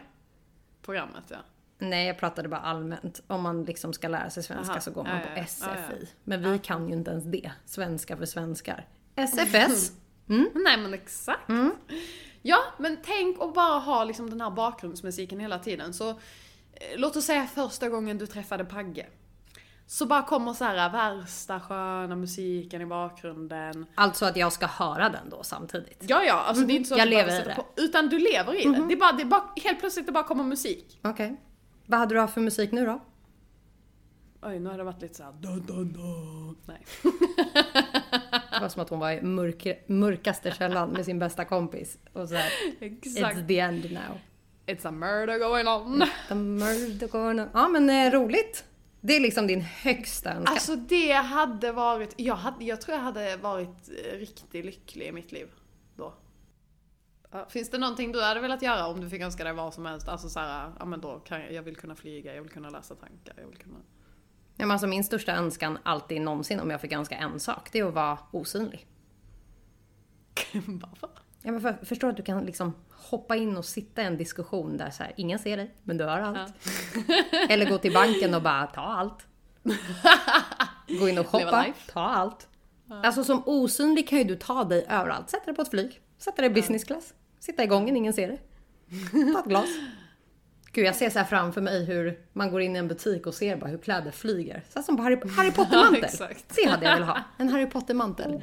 Programmet 0.81 1.23
ja. 1.27 1.37
Nej, 1.79 2.07
jag 2.07 2.17
pratade 2.17 2.49
bara 2.49 2.59
allmänt. 2.61 3.21
Om 3.27 3.41
man 3.41 3.63
liksom 3.65 3.93
ska 3.93 4.07
lära 4.07 4.29
sig 4.29 4.43
svenska 4.43 4.71
Aha. 4.71 4.81
så 4.81 4.91
går 4.91 5.03
man 5.03 5.19
Ja, 5.35 5.41
på. 5.41 5.47
SFI. 5.47 5.65
Ja, 5.67 5.75
ja. 6.01 6.07
Men 6.23 6.51
vi 6.51 6.59
kan 6.59 6.87
ju 6.89 6.93
inte 6.95 7.11
ens 7.11 7.23
det. 7.23 7.51
Svenska 7.65 8.17
för 8.17 8.25
svenskar. 8.25 8.87
SFS. 9.15 9.91
Nej 10.25 10.77
men 10.77 10.93
exakt. 10.93 11.49
Mm. 11.49 11.75
Ja, 12.41 12.57
men 12.77 12.97
tänk 13.03 13.41
att 13.41 13.53
bara 13.53 13.79
ha 13.79 14.03
liksom 14.03 14.29
den 14.29 14.41
här 14.41 14.51
bakgrundsmusiken 14.51 15.39
hela 15.39 15.59
tiden. 15.59 15.93
Så 15.93 16.09
eh, 16.09 16.15
låt 16.95 17.15
oss 17.15 17.25
säga 17.25 17.47
första 17.47 17.89
gången 17.89 18.17
du 18.17 18.27
träffade 18.27 18.65
Pagge. 18.65 19.05
Så 19.85 20.05
bara 20.05 20.23
kommer 20.23 20.53
så 20.53 20.63
här 20.63 20.89
värsta 20.89 21.59
sköna 21.59 22.15
musiken 22.15 22.81
i 22.81 22.85
bakgrunden. 22.85 23.85
Alltså 23.95 24.25
att 24.25 24.37
jag 24.37 24.53
ska 24.53 24.65
höra 24.65 25.09
den 25.09 25.29
då 25.29 25.43
samtidigt. 25.43 26.03
Ja, 26.07 26.23
ja, 26.23 26.33
alltså 26.33 26.63
det 26.63 26.73
är 26.73 26.75
inte 26.75 26.89
så 26.89 26.97
Jag 26.97 27.01
att 27.01 27.09
du 27.09 27.15
bara 27.15 27.25
lever 27.25 27.41
i 27.41 27.43
det. 27.43 27.55
På, 27.55 27.65
utan 27.75 28.09
du 28.09 28.19
lever 28.19 28.61
i 28.61 28.63
det. 28.63 28.87
Det 28.87 28.93
är 28.93 28.97
bara, 28.97 29.11
det 29.11 29.23
är 29.23 29.25
bara, 29.25 29.43
helt 29.63 29.79
plötsligt 29.79 30.05
det 30.05 30.11
bara 30.11 30.23
kommer 30.23 30.43
musik. 30.43 30.99
Okej. 31.03 31.41
Vad 31.85 31.99
hade 31.99 32.15
du 32.15 32.19
haft 32.19 32.33
för 32.33 32.41
musik 32.41 32.71
nu 32.71 32.85
då? 32.85 32.99
Oj, 34.41 34.59
nu 34.59 34.69
har 34.69 34.77
det 34.77 34.83
varit 34.83 35.01
lite 35.01 35.13
såhär 35.15 35.31
dun, 35.31 35.65
dun, 35.65 35.93
dun. 35.93 36.57
Nej. 36.65 36.85
Det 38.51 38.59
var 38.61 38.69
som 38.69 38.81
att 38.81 38.89
hon 38.89 38.99
var 38.99 39.11
i 39.11 39.21
mörk, 39.21 39.67
mörkaste 39.87 40.51
källan 40.51 40.89
med 40.89 41.05
sin 41.05 41.19
bästa 41.19 41.45
kompis. 41.45 41.97
Och 42.13 42.29
så 42.29 42.35
här, 42.35 42.51
Exakt. 42.79 43.37
it's 43.37 43.47
the 43.47 43.59
end 43.59 43.91
now. 43.91 44.19
It's 44.65 44.87
a 44.87 44.91
murder 44.91 45.39
going 45.39 45.67
on. 45.67 46.03
The 46.27 46.35
murder 46.35 47.07
going 47.07 47.39
on. 47.39 47.49
Ja 47.53 47.67
men 47.67 47.89
eh, 47.89 48.11
roligt. 48.11 48.65
Det 49.05 49.15
är 49.15 49.19
liksom 49.19 49.47
din 49.47 49.61
högsta 49.61 50.29
önskan. 50.33 50.53
Alltså 50.53 50.75
det 50.75 51.11
hade 51.11 51.71
varit, 51.71 52.13
jag, 52.17 52.35
hade, 52.35 52.65
jag 52.65 52.81
tror 52.81 52.97
jag 52.97 53.03
hade 53.03 53.37
varit 53.37 53.89
eh, 53.89 54.17
riktigt 54.17 54.65
lycklig 54.65 55.07
i 55.07 55.11
mitt 55.11 55.31
liv 55.31 55.49
då. 55.95 56.13
Finns 57.49 57.69
det 57.69 57.77
någonting 57.77 58.11
du 58.11 58.21
hade 58.21 58.39
velat 58.39 58.61
göra 58.61 58.87
om 58.87 59.01
du 59.01 59.09
fick 59.09 59.21
önska 59.21 59.43
dig 59.43 59.53
vad 59.53 59.73
som 59.73 59.85
helst? 59.85 60.07
Alltså 60.07 60.29
såhär, 60.29 60.71
ja 60.79 60.85
men 60.85 61.01
då 61.01 61.19
kan 61.19 61.41
jag, 61.41 61.53
jag 61.53 61.63
vill 61.63 61.75
kunna 61.75 61.95
flyga, 61.95 62.35
jag 62.35 62.41
vill 62.41 62.51
kunna 62.51 62.69
läsa 62.69 62.95
tankar, 62.95 63.35
jag 63.37 63.47
vill 63.47 63.57
kunna... 63.57 63.77
Ja, 64.57 64.65
men 64.65 64.71
alltså 64.71 64.87
min 64.87 65.03
största 65.03 65.31
önskan 65.31 65.77
alltid 65.83 66.21
någonsin 66.21 66.59
om 66.59 66.69
jag 66.69 66.81
fick 66.81 66.93
önska 66.93 67.15
en 67.15 67.39
sak, 67.39 67.69
det 67.71 67.79
är 67.79 67.87
att 67.87 67.93
vara 67.93 68.17
osynlig. 68.31 68.87
Varför? 70.53 71.09
Ja, 71.45 71.51
men 71.51 71.61
för, 71.61 71.85
förstår 71.85 72.09
att 72.09 72.17
du 72.17 72.23
kan 72.23 72.45
liksom 72.45 72.73
hoppa 72.89 73.35
in 73.35 73.57
och 73.57 73.65
sitta 73.65 74.01
i 74.01 74.05
en 74.05 74.17
diskussion 74.17 74.77
där 74.77 74.89
så 74.89 75.03
här, 75.03 75.13
ingen 75.17 75.39
ser 75.39 75.57
dig, 75.57 75.73
men 75.83 75.97
du 75.97 76.03
hör 76.03 76.19
allt. 76.19 76.53
Eller 77.49 77.69
gå 77.69 77.77
till 77.77 77.93
banken 77.93 78.33
och 78.33 78.41
bara 78.41 78.67
ta 78.67 78.81
allt. 78.81 79.27
Gå 80.99 81.09
in 81.09 81.17
och 81.17 81.27
shoppa, 81.27 81.65
ta 81.93 81.99
allt. 81.99 82.47
Alltså 82.89 83.23
som 83.23 83.43
osynlig 83.45 84.09
kan 84.09 84.17
ju 84.17 84.23
du 84.23 84.35
ta 84.35 84.63
dig 84.63 84.85
överallt. 84.89 85.29
Sätta 85.29 85.45
dig 85.45 85.55
på 85.55 85.61
ett 85.61 85.69
flyg, 85.69 86.01
sätta 86.17 86.41
dig 86.41 86.51
i 86.51 86.53
business 86.53 86.83
class, 86.83 87.13
sitta 87.39 87.63
i 87.63 87.67
gången, 87.67 87.95
ingen 87.95 88.13
ser 88.13 88.27
dig. 88.27 88.41
Ta 89.33 89.39
ett 89.39 89.45
glas. 89.45 89.69
Gud, 90.71 90.85
jag 90.85 90.95
ser 90.95 91.09
så 91.09 91.19
här 91.19 91.25
framför 91.25 91.61
mig 91.61 91.85
hur 91.85 92.19
man 92.33 92.51
går 92.51 92.61
in 92.61 92.75
i 92.75 92.79
en 92.79 92.87
butik 92.87 93.27
och 93.27 93.33
ser 93.33 93.57
bara 93.57 93.69
hur 93.69 93.77
kläder 93.77 94.11
flyger. 94.11 94.63
Så 94.73 94.83
som 94.83 94.97
på 94.97 95.03
Harry, 95.03 95.19
Harry 95.37 95.51
Potter-mantel. 95.55 96.09
Ja, 96.19 96.27
det 96.55 96.69
hade 96.69 96.85
jag 96.85 96.93
velat 96.93 97.09
ha. 97.09 97.23
En 97.37 97.49
Harry 97.49 97.69
Potter-mantel. 97.69 98.41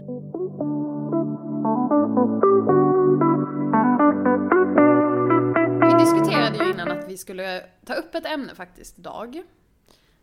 Innan 6.83 6.99
att 6.99 7.09
vi 7.09 7.19
skulle 7.19 7.67
ta 7.85 7.95
upp 7.95 8.15
ett 8.15 8.27
ämne 8.27 8.55
faktiskt 8.55 8.99
idag. 8.99 9.43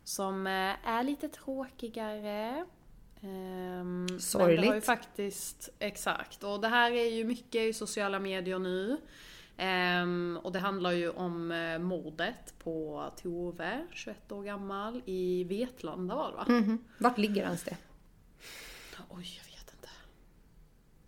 Som 0.04 0.46
eh, 0.46 0.88
är 0.88 1.02
lite 1.02 1.28
tråkigare. 1.28 2.64
Ehm, 3.22 4.06
Men 4.06 4.06
det 4.06 4.12
har 4.12 4.14
ju 4.14 4.20
Sorgligt. 4.20 4.84
faktiskt, 4.84 5.68
exakt. 5.78 6.44
Och 6.44 6.60
det 6.60 6.68
här 6.68 6.90
är 6.92 7.10
ju 7.10 7.24
mycket 7.24 7.60
i 7.60 7.72
sociala 7.72 8.18
medier 8.18 8.58
nu. 8.58 8.96
Ehm, 9.56 10.38
och 10.42 10.52
det 10.52 10.58
handlar 10.58 10.90
ju 10.90 11.10
om 11.10 11.50
eh, 11.52 11.78
mordet 11.78 12.54
på 12.58 13.04
Tove, 13.22 13.86
21 13.92 14.32
år 14.32 14.42
gammal, 14.42 15.02
i 15.04 15.44
Vetlanda 15.44 16.14
var 16.14 16.30
det 16.30 16.36
va? 16.36 16.44
Mhm. 16.48 16.84
Vart 16.98 17.18
ligger 17.18 17.42
ens 17.42 17.62
det? 17.64 17.76
Oj. 19.08 19.40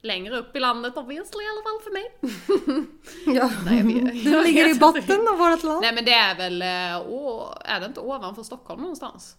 Längre 0.03 0.37
upp 0.39 0.57
i 0.57 0.61
landet 0.61 0.97
obviously 0.97 1.45
i 1.45 1.49
alla 1.49 1.63
fall 1.63 1.81
för 1.85 1.93
mig. 1.93 2.13
Ja, 3.37 3.51
Nej, 3.65 4.25
jag 4.33 4.45
ligger 4.45 4.77
i 4.77 4.79
botten 4.79 5.29
av 5.29 5.39
vårt 5.39 5.63
land. 5.63 5.81
Nej 5.81 5.95
men 5.95 6.05
det 6.05 6.13
är 6.13 6.37
väl, 6.37 6.63
eh, 6.63 7.09
å, 7.13 7.55
är 7.65 7.81
det 7.81 7.87
inte 7.87 8.01
ovanför 8.01 8.43
Stockholm 8.43 8.81
någonstans? 8.81 9.37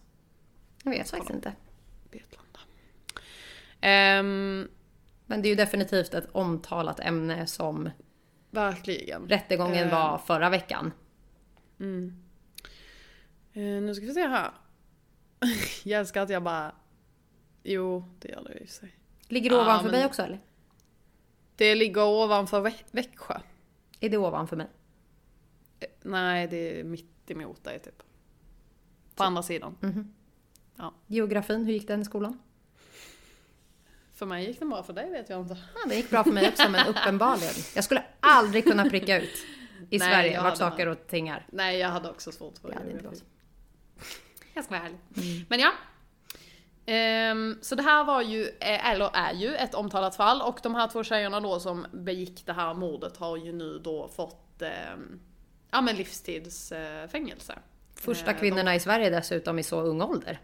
Jag 0.84 0.90
vet 0.90 1.10
faktiskt 1.10 1.30
inte. 1.34 1.52
Vetlanda. 2.10 2.60
Ehm, 3.80 4.68
Men 5.26 5.42
det 5.42 5.48
är 5.48 5.50
ju 5.50 5.54
definitivt 5.56 6.14
ett 6.14 6.28
omtalat 6.32 7.00
ämne 7.00 7.46
som 7.46 7.90
verkligen. 8.50 9.28
rättegången 9.28 9.88
Eh. 9.88 9.90
var 9.94 10.18
förra 10.18 10.50
veckan. 10.50 10.92
Eh, 13.52 13.62
nu 13.62 13.94
ska 13.94 14.06
vi 14.06 14.14
se 14.14 14.26
här. 14.26 14.50
jag 15.84 16.00
älskar 16.00 16.22
att 16.22 16.30
jag 16.30 16.42
bara... 16.42 16.72
Jo, 17.62 18.04
det 18.20 18.28
gör 18.28 18.42
det 18.44 18.58
i 18.58 18.64
och 18.64 18.68
för 18.68 18.74
sig. 18.74 18.96
Ligger 19.28 19.50
det 19.50 19.56
Ja, 19.56 19.62
ovanför 19.62 19.84
men- 19.90 19.92
mig 19.98 20.06
också 20.06 20.22
eller? 20.22 20.40
Det 21.62 21.74
ligger 21.74 22.04
ovanför 22.04 22.60
Vä- 22.60 22.84
Växjö. 22.90 23.34
Är 24.00 24.08
det 24.08 24.16
ovanför 24.18 24.56
mig? 24.56 24.66
Eh, 25.80 25.86
Nej, 26.02 26.46
det 26.46 26.80
är 26.80 26.84
mitt 26.84 27.30
emot 27.30 27.64
dig 27.64 27.78
typ. 27.78 28.02
På 29.14 29.24
andra 29.24 29.42
sidan. 29.42 29.76
Mhm. 29.80 30.14
Ja. 30.76 30.94
Geografin, 31.06 31.64
hur 31.64 31.72
gick 31.72 31.88
den 31.88 32.00
i 32.02 32.04
skolan? 32.04 32.38
För 34.14 34.26
mig 34.26 34.46
gick 34.46 34.58
det 34.58 34.66
bra, 34.66 34.82
för 34.82 34.92
dig 34.92 35.10
vet 35.10 35.28
jag 35.28 35.40
inte. 35.40 35.56
Ja, 35.74 35.88
det 35.88 35.94
gick 35.94 36.10
bra 36.10 36.24
för 36.24 36.32
mig 36.32 36.48
också 36.48 36.68
men 36.70 36.86
uppenbarligen. 36.96 37.54
Jag 37.74 37.84
skulle 37.84 38.04
aldrig 38.20 38.64
kunna 38.64 38.90
pricka 38.90 39.22
ut 39.22 39.36
i 39.90 39.98
Nej, 39.98 40.08
Sverige 40.10 40.32
jag 40.32 40.42
vart 40.42 40.56
saker 40.58 40.86
och 40.86 41.06
ting 41.06 41.28
är. 41.28 41.46
Nej, 41.52 41.78
jag 41.78 41.88
hade 41.88 42.10
också 42.10 42.32
svårt 42.32 42.58
för 42.58 42.68
Det 42.68 43.02
gått. 43.02 43.24
Jag 44.54 44.64
ska 44.64 44.74
vara 44.74 44.86
ärlig. 44.86 45.46
Men 45.48 45.60
ja. 45.60 45.72
Ehm, 46.86 47.58
så 47.62 47.74
det 47.74 47.82
här 47.82 48.04
var 48.04 48.22
ju, 48.22 48.42
eh, 48.42 48.90
eller 48.90 49.10
är 49.16 49.32
ju, 49.32 49.54
ett 49.54 49.74
omtalat 49.74 50.16
fall 50.16 50.42
och 50.42 50.58
de 50.62 50.74
här 50.74 50.88
två 50.88 51.04
tjejerna 51.04 51.40
då 51.40 51.60
som 51.60 51.86
begick 51.92 52.46
det 52.46 52.52
här 52.52 52.74
mordet 52.74 53.16
har 53.16 53.36
ju 53.36 53.52
nu 53.52 53.78
då 53.78 54.08
fått 54.08 54.62
ehm, 54.62 55.20
ja, 55.70 55.80
men 55.80 55.96
livstidsfängelse. 55.96 57.58
Första 57.94 58.30
Eh, 58.30 58.38
kvinnorna 58.38 58.74
i 58.74 58.80
Sverige 58.80 59.10
dessutom 59.10 59.58
i 59.58 59.62
så 59.62 59.80
ung 59.80 60.02
ålder. 60.02 60.40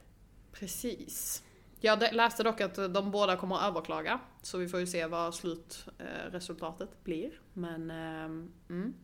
Precis. 0.53 1.43
Jag 1.81 1.99
de- 1.99 2.11
läste 2.13 2.43
dock 2.43 2.61
att 2.61 2.75
de 2.75 3.11
båda 3.11 3.37
kommer 3.37 3.57
att 3.57 3.63
överklaga, 3.63 4.21
så 4.43 4.59
vi 4.59 4.69
får 4.69 4.81
ju 4.81 4.87
se 4.87 5.07
vad 5.07 5.35
slutresultatet 5.35 7.05
blir. 7.05 7.31
Men 7.53 7.91
ehm, 7.91 8.53
mm. 8.71 8.95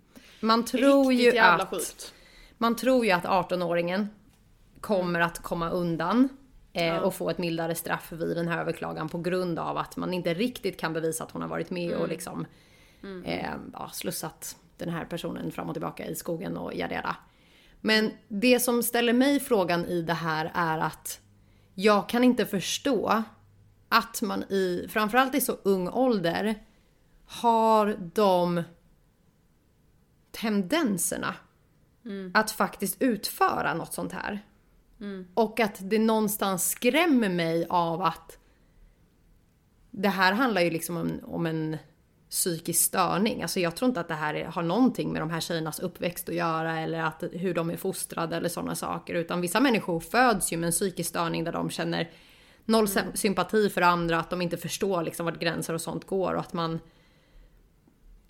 Man 0.41 0.65
tror 0.65 1.11
riktigt 1.11 1.33
ju 1.33 1.37
jävla 1.37 1.65
att 1.65 1.71
sjukt. 1.71 2.15
Man 2.59 2.77
tror 2.77 3.07
ju 3.07 3.11
att 3.13 3.25
18-åringen 3.25 4.07
kommer 4.81 5.21
att 5.21 5.39
komma 5.39 5.71
undan 5.71 6.29
eh, 6.75 6.97
och 6.97 7.15
få 7.15 7.31
ett 7.31 7.39
mildare 7.39 7.75
straff 7.75 8.13
vid 8.13 8.37
den 8.37 8.49
här 8.49 8.61
överklagan 8.61 9.09
på 9.09 9.19
grund 9.19 9.59
av 9.59 9.79
att 9.79 9.97
man 9.97 10.15
inte 10.15 10.35
riktigt 10.35 10.81
kan 10.81 10.93
bevisa 10.93 11.25
att 11.25 11.31
hon 11.31 11.43
har 11.43 11.49
varit 11.49 11.71
med 11.71 11.91
Mm. 11.91 12.03
och 12.03 12.09
liksom 12.09 12.47
eh, 13.25 13.51
ja, 13.73 13.91
slussat 13.93 14.57
den 14.77 14.89
här 14.89 15.05
personen 15.05 15.53
fram 15.53 15.69
och 15.69 15.75
tillbaka 15.75 16.07
i 16.07 16.15
skogen 16.15 16.57
och 16.57 16.75
yada. 16.75 17.17
Men 17.81 18.11
det 18.29 18.61
som 18.61 18.83
ställer 18.83 19.13
mig 19.13 19.41
frågan 19.41 19.85
i 19.85 20.03
det 20.03 20.13
här 20.15 20.51
är 20.55 20.79
att 20.79 21.21
jag 21.75 22.09
kan 22.09 22.25
inte 22.25 22.47
förstå 22.47 23.23
att 23.89 24.23
man 24.23 24.43
i, 24.43 24.87
framförallt 24.89 25.35
i 25.35 25.41
så 25.41 25.53
ung 25.63 25.89
ålder, 25.89 26.55
har 27.27 27.97
de 28.15 28.63
tendenserna 30.31 31.35
att 32.35 32.51
faktiskt 32.51 33.03
utföra 33.03 33.75
något 33.75 33.93
sånt 33.93 34.13
här. 34.13 34.45
Och 35.35 35.61
att 35.61 35.79
det 35.81 35.99
någonstans 35.99 36.71
skrämmer 36.71 37.29
mig 37.29 37.67
av 37.69 38.03
att 38.03 38.39
det 39.91 40.09
här 40.09 40.33
handlar 40.33 40.63
ju 40.63 40.71
liksom 40.71 40.97
om, 40.97 41.21
om 41.23 41.47
en 41.47 41.77
psykisk 42.31 42.85
störning. 42.85 43.43
Alltså 43.43 43.61
jag 43.61 43.77
tror 43.77 43.89
inte 43.89 44.01
att 44.01 44.09
det 44.09 44.15
här 44.15 44.35
är, 44.35 44.45
har 44.45 44.63
någonting 44.63 45.13
med 45.13 45.23
de 45.23 45.31
här 45.31 45.41
tjejernas 45.41 45.79
uppväxt 45.81 46.29
att 46.29 46.35
göra 46.35 46.81
eller 46.81 47.01
att, 47.01 47.25
hur 47.33 47.55
de 47.55 47.71
är 47.71 47.77
fostrade 47.77 48.37
eller 48.37 48.49
sådana 48.49 48.75
saker. 48.75 49.15
Utan 49.15 49.41
vissa 49.41 49.61
människor 49.61 50.01
föds 50.01 50.53
ju 50.53 50.57
med 50.57 50.67
en 50.67 50.73
psykisk 50.73 51.09
störning 51.09 51.45
där 51.45 51.53
de 51.53 51.71
känner 51.71 52.11
noll 52.65 52.89
sy- 52.89 53.01
sympati 53.15 53.71
för 53.71 53.81
andra, 53.81 54.19
att 54.19 54.31
de 54.31 54.43
inte 54.43 54.57
förstår 54.57 55.03
liksom 55.03 55.27
vart 55.27 55.41
gränser 55.41 55.75
och 55.75 55.81
sånt 55.81 56.07
går 56.07 56.35
och 56.35 56.41
att 56.41 56.53
man 56.53 56.81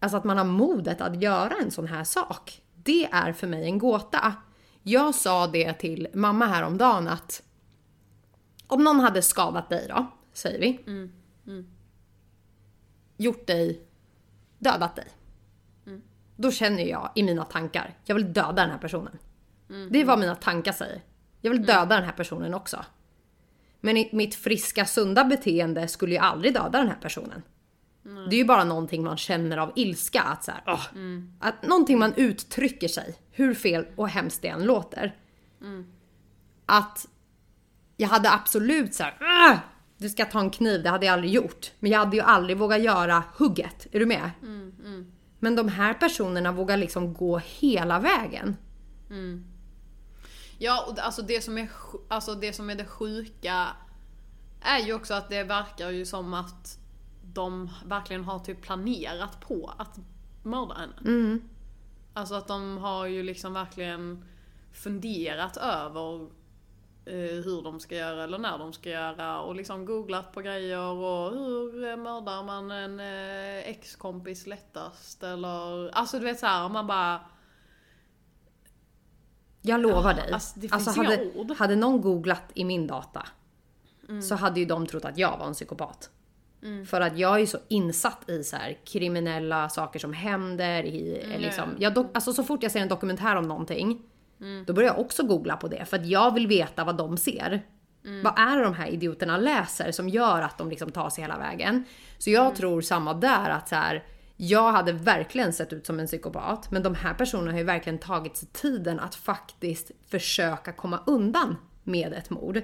Alltså 0.00 0.16
att 0.16 0.24
man 0.24 0.38
har 0.38 0.44
modet 0.44 1.00
att 1.00 1.22
göra 1.22 1.54
en 1.62 1.70
sån 1.70 1.86
här 1.86 2.04
sak. 2.04 2.62
Det 2.74 3.04
är 3.04 3.32
för 3.32 3.46
mig 3.46 3.64
en 3.64 3.78
gåta. 3.78 4.34
Jag 4.86 5.14
sa 5.14 5.46
det 5.46 5.72
till 5.72 6.08
mamma 6.14 6.46
häromdagen 6.46 7.08
att 7.08 7.42
om 8.66 8.84
någon 8.84 9.00
hade 9.00 9.22
skadat 9.22 9.68
dig 9.68 9.86
då, 9.88 10.06
säger 10.32 10.60
vi. 10.60 10.80
Gjort 13.16 13.46
dig, 13.46 13.80
dödat 14.58 14.96
dig. 14.96 15.06
Då 16.36 16.50
känner 16.50 16.82
jag 16.82 17.10
i 17.14 17.22
mina 17.22 17.44
tankar, 17.44 17.94
jag 18.04 18.14
vill 18.14 18.32
döda 18.32 18.52
den 18.52 18.70
här 18.70 18.78
personen. 18.78 19.18
Det 19.90 20.00
är 20.00 20.04
vad 20.04 20.18
mina 20.18 20.34
tankar 20.34 20.72
säger. 20.72 21.02
Jag 21.40 21.50
vill 21.50 21.66
döda 21.66 21.96
den 21.96 22.04
här 22.04 22.12
personen 22.12 22.54
också. 22.54 22.84
Men 23.80 24.04
mitt 24.12 24.34
friska, 24.34 24.86
sunda 24.86 25.24
beteende 25.24 25.88
skulle 25.88 26.12
ju 26.12 26.18
aldrig 26.18 26.54
döda 26.54 26.78
den 26.78 26.88
här 26.88 26.98
personen. 27.00 27.42
Det 28.30 28.36
är 28.36 28.38
ju 28.38 28.44
bara 28.44 28.64
någonting 28.64 29.04
man 29.04 29.16
känner 29.16 29.56
av 29.56 29.72
ilska. 29.76 30.22
Att, 30.22 30.44
så 30.44 30.50
här, 30.50 30.62
åh, 30.66 30.86
att 31.40 31.62
någonting 31.62 31.98
man 31.98 32.14
uttrycker 32.16 32.88
sig, 32.88 33.14
hur 33.34 33.54
fel 33.54 33.86
och 33.96 34.08
hemskt 34.08 34.42
det 34.42 34.48
än 34.48 34.64
låter. 34.64 35.16
Att 36.66 37.06
jag 37.96 38.08
hade 38.08 38.30
absolut 38.32 38.94
så 38.94 39.02
här, 39.02 39.16
"Åh, 39.20 39.58
du 39.98 40.08
ska 40.08 40.24
ta 40.24 40.40
en 40.40 40.50
kniv, 40.50 40.82
det 40.82 40.90
hade 40.90 41.06
jag 41.06 41.12
aldrig 41.12 41.32
gjort. 41.32 41.72
Men 41.80 41.90
jag 41.90 41.98
hade 41.98 42.16
ju 42.16 42.22
aldrig 42.22 42.58
vågat 42.58 42.80
göra 42.82 43.22
hugget. 43.36 43.86
Är 43.92 43.98
du 44.00 44.06
med? 44.06 44.30
Men 45.38 45.56
de 45.56 45.68
här 45.68 45.94
personerna 45.94 46.52
vågar 46.52 46.76
liksom 46.76 47.14
gå 47.14 47.38
hela 47.38 47.98
vägen. 48.00 48.56
Ja, 50.58 50.84
och 50.88 50.94
det- 50.94 51.02
alltså 51.02 51.22
det 51.22 51.40
som 51.44 51.58
är, 51.58 51.68
alltså 52.08 52.34
det 52.34 52.52
som 52.52 52.70
är 52.70 52.74
det 52.74 52.84
sjuka 52.84 53.66
är 54.60 54.78
ju 54.78 54.92
också 54.94 55.14
att 55.14 55.28
det 55.28 55.44
verkar 55.44 55.90
ju 55.90 56.06
som 56.06 56.34
att 56.34 56.78
de 57.34 57.70
verkligen 57.86 58.24
har 58.24 58.38
typ 58.38 58.62
planerat 58.62 59.40
på 59.40 59.74
att 59.78 59.98
mörda 60.42 60.74
henne. 60.74 60.94
Alltså 62.14 62.34
att 62.34 62.48
de 62.48 62.78
har 62.78 63.06
ju 63.06 63.22
liksom 63.22 63.52
verkligen 63.52 64.24
funderat 64.72 65.56
över 65.56 66.22
eh, 67.04 67.44
hur 67.44 67.62
de 67.62 67.80
ska 67.80 67.94
göra 67.96 68.24
eller 68.24 68.38
när 68.38 68.58
de 68.58 68.72
ska 68.72 68.90
göra 68.90 69.40
och 69.40 69.54
liksom 69.54 69.84
googlat 69.84 70.32
på 70.32 70.40
grejer 70.40 70.78
och 70.80 71.30
hur 71.32 71.84
eh, 71.90 71.96
mördar 71.96 72.42
man 72.42 72.70
en 72.70 73.00
eh, 73.00 73.68
ex-kompis 73.68 74.46
lättast 74.46 75.22
eller 75.22 75.90
alltså 75.94 76.18
du 76.18 76.24
vet 76.24 76.38
så 76.38 76.46
här, 76.46 76.68
man 76.68 76.86
bara 76.86 77.20
Jag 79.62 79.80
lovar 79.80 80.14
dig. 80.14 80.32
alltså, 80.32 80.60
det 80.60 80.68
finns 80.68 80.96
hade, 80.96 81.54
hade 81.58 81.76
någon 81.76 82.00
googlat 82.00 82.42
i 82.54 82.64
min 82.64 82.86
data 82.86 83.26
Mm. 84.08 84.22
så 84.22 84.34
hade 84.34 84.60
ju 84.60 84.66
de 84.66 84.86
trott 84.86 85.04
att 85.04 85.18
jag 85.18 85.38
var 85.38 85.46
en 85.46 85.52
psykopat. 85.52 86.10
För 86.86 87.00
att 87.00 87.18
jag 87.18 87.40
är 87.40 87.46
så 87.46 87.58
insatt 87.68 88.30
i 88.30 88.44
så 88.44 88.56
här 88.56 88.78
kriminella 88.84 89.68
saker 89.68 89.98
som 89.98 90.12
händer. 90.12 90.82
I, 90.82 91.22
Mm, 91.24 91.40
liksom, 91.40 91.68
jag 91.78 91.94
do, 91.94 92.08
alltså 92.14 92.32
så 92.32 92.44
fort 92.44 92.62
jag 92.62 92.72
ser 92.72 92.80
en 92.80 92.88
dokumentär 92.88 93.36
om 93.36 93.48
någonting 93.48 94.02
då 94.66 94.72
börjar 94.72 94.88
jag 94.90 94.98
också 95.00 95.22
googla 95.26 95.56
på 95.56 95.68
det 95.68 95.84
för 95.84 95.96
att 95.96 96.06
jag 96.06 96.34
vill 96.34 96.46
veta 96.46 96.84
vad 96.84 96.96
de 96.96 97.16
ser. 97.16 97.62
Mm. 98.04 98.22
Vad 98.22 98.38
är 98.38 98.56
det 98.56 98.64
de 98.64 98.74
här 98.74 98.86
idioterna 98.88 99.36
läser 99.36 99.92
som 99.92 100.08
gör 100.08 100.42
att 100.42 100.58
de 100.58 100.70
liksom 100.70 100.90
tar 100.90 101.10
sig 101.10 101.24
hela 101.24 101.38
vägen? 101.38 101.84
Så 102.18 102.30
jag 102.30 102.44
Mm. 102.44 102.54
tror 102.56 102.80
samma 102.80 103.14
där 103.14 103.50
att 103.50 103.68
så 103.68 103.74
här, 103.74 104.04
jag 104.36 104.72
hade 104.72 104.92
verkligen 104.92 105.52
sett 105.52 105.72
ut 105.72 105.86
som 105.86 106.00
en 106.00 106.06
psykopat, 106.06 106.70
men 106.70 106.82
de 106.82 106.94
här 106.94 107.14
personerna 107.14 107.50
har 107.50 107.58
ju 107.58 107.64
verkligen 107.64 107.98
tagit 107.98 108.36
sig 108.36 108.48
tiden 108.52 109.00
att 109.00 109.14
faktiskt 109.14 109.90
försöka 110.08 110.72
komma 110.72 111.00
undan 111.06 111.56
med 111.82 112.12
ett 112.12 112.30
mord. 112.30 112.60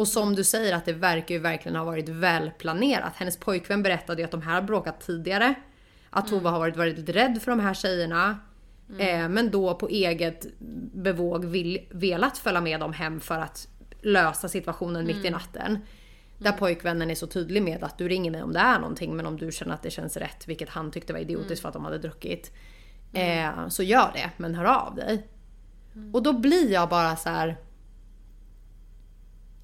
Och 0.00 0.08
som 0.08 0.34
du 0.34 0.44
säger 0.44 0.74
att 0.74 0.84
det 0.84 0.92
verkar 0.92 1.34
ju 1.34 1.40
verkligen 1.40 1.76
ha 1.76 1.84
varit 1.84 2.08
välplanerat. 2.08 3.12
Hennes 3.16 3.36
pojkvän 3.36 3.82
berättade 3.82 4.22
ju 4.22 4.24
att 4.24 4.30
de 4.30 4.42
här 4.42 4.54
har 4.54 4.62
bråkat 4.62 5.00
tidigare. 5.00 5.54
Att 6.10 6.28
Tove 6.28 6.48
har 6.48 6.58
varit 6.58 6.76
väldigt 6.76 7.08
rädd 7.08 7.42
för 7.42 7.50
de 7.50 7.60
här 7.60 7.74
tjejerna. 7.74 8.38
Eh, 8.98 9.28
men 9.28 9.50
då 9.50 9.74
på 9.74 9.88
eget 9.88 10.46
bevåg 10.94 11.44
vill, 11.44 11.78
velat 11.90 12.38
följa 12.38 12.60
med 12.60 12.80
dem 12.80 12.92
hem 12.92 13.20
för 13.20 13.38
att 13.38 13.68
lösa 14.02 14.48
situationen 14.48 15.06
mitt 15.06 15.24
i 15.24 15.30
natten. 15.30 15.78
Där 16.38 16.52
pojkvännen 16.52 17.10
är 17.10 17.14
så 17.14 17.26
tydlig 17.26 17.62
med 17.62 17.84
att 17.84 17.98
du 17.98 18.08
ringer 18.08 18.30
mig 18.30 18.42
om 18.42 18.52
det 18.52 18.60
är 18.60 18.78
någonting 18.78 19.16
men 19.16 19.26
om 19.26 19.36
du 19.36 19.52
känner 19.52 19.74
att 19.74 19.82
det 19.82 19.90
känns 19.90 20.16
rätt, 20.16 20.48
vilket 20.48 20.68
han 20.68 20.90
tyckte 20.90 21.12
var 21.12 21.20
idiotiskt 21.20 21.62
för 21.62 21.68
att 21.68 21.74
de 21.74 21.84
hade 21.84 21.98
druckit. 21.98 22.52
Eh, 23.12 23.68
så 23.68 23.82
gör 23.82 24.10
det, 24.14 24.30
men 24.36 24.54
hör 24.54 24.64
av 24.64 24.94
dig. 24.94 25.26
Och 26.12 26.22
då 26.22 26.32
blir 26.32 26.72
jag 26.72 26.88
bara 26.88 27.16
så 27.16 27.28
här. 27.28 27.56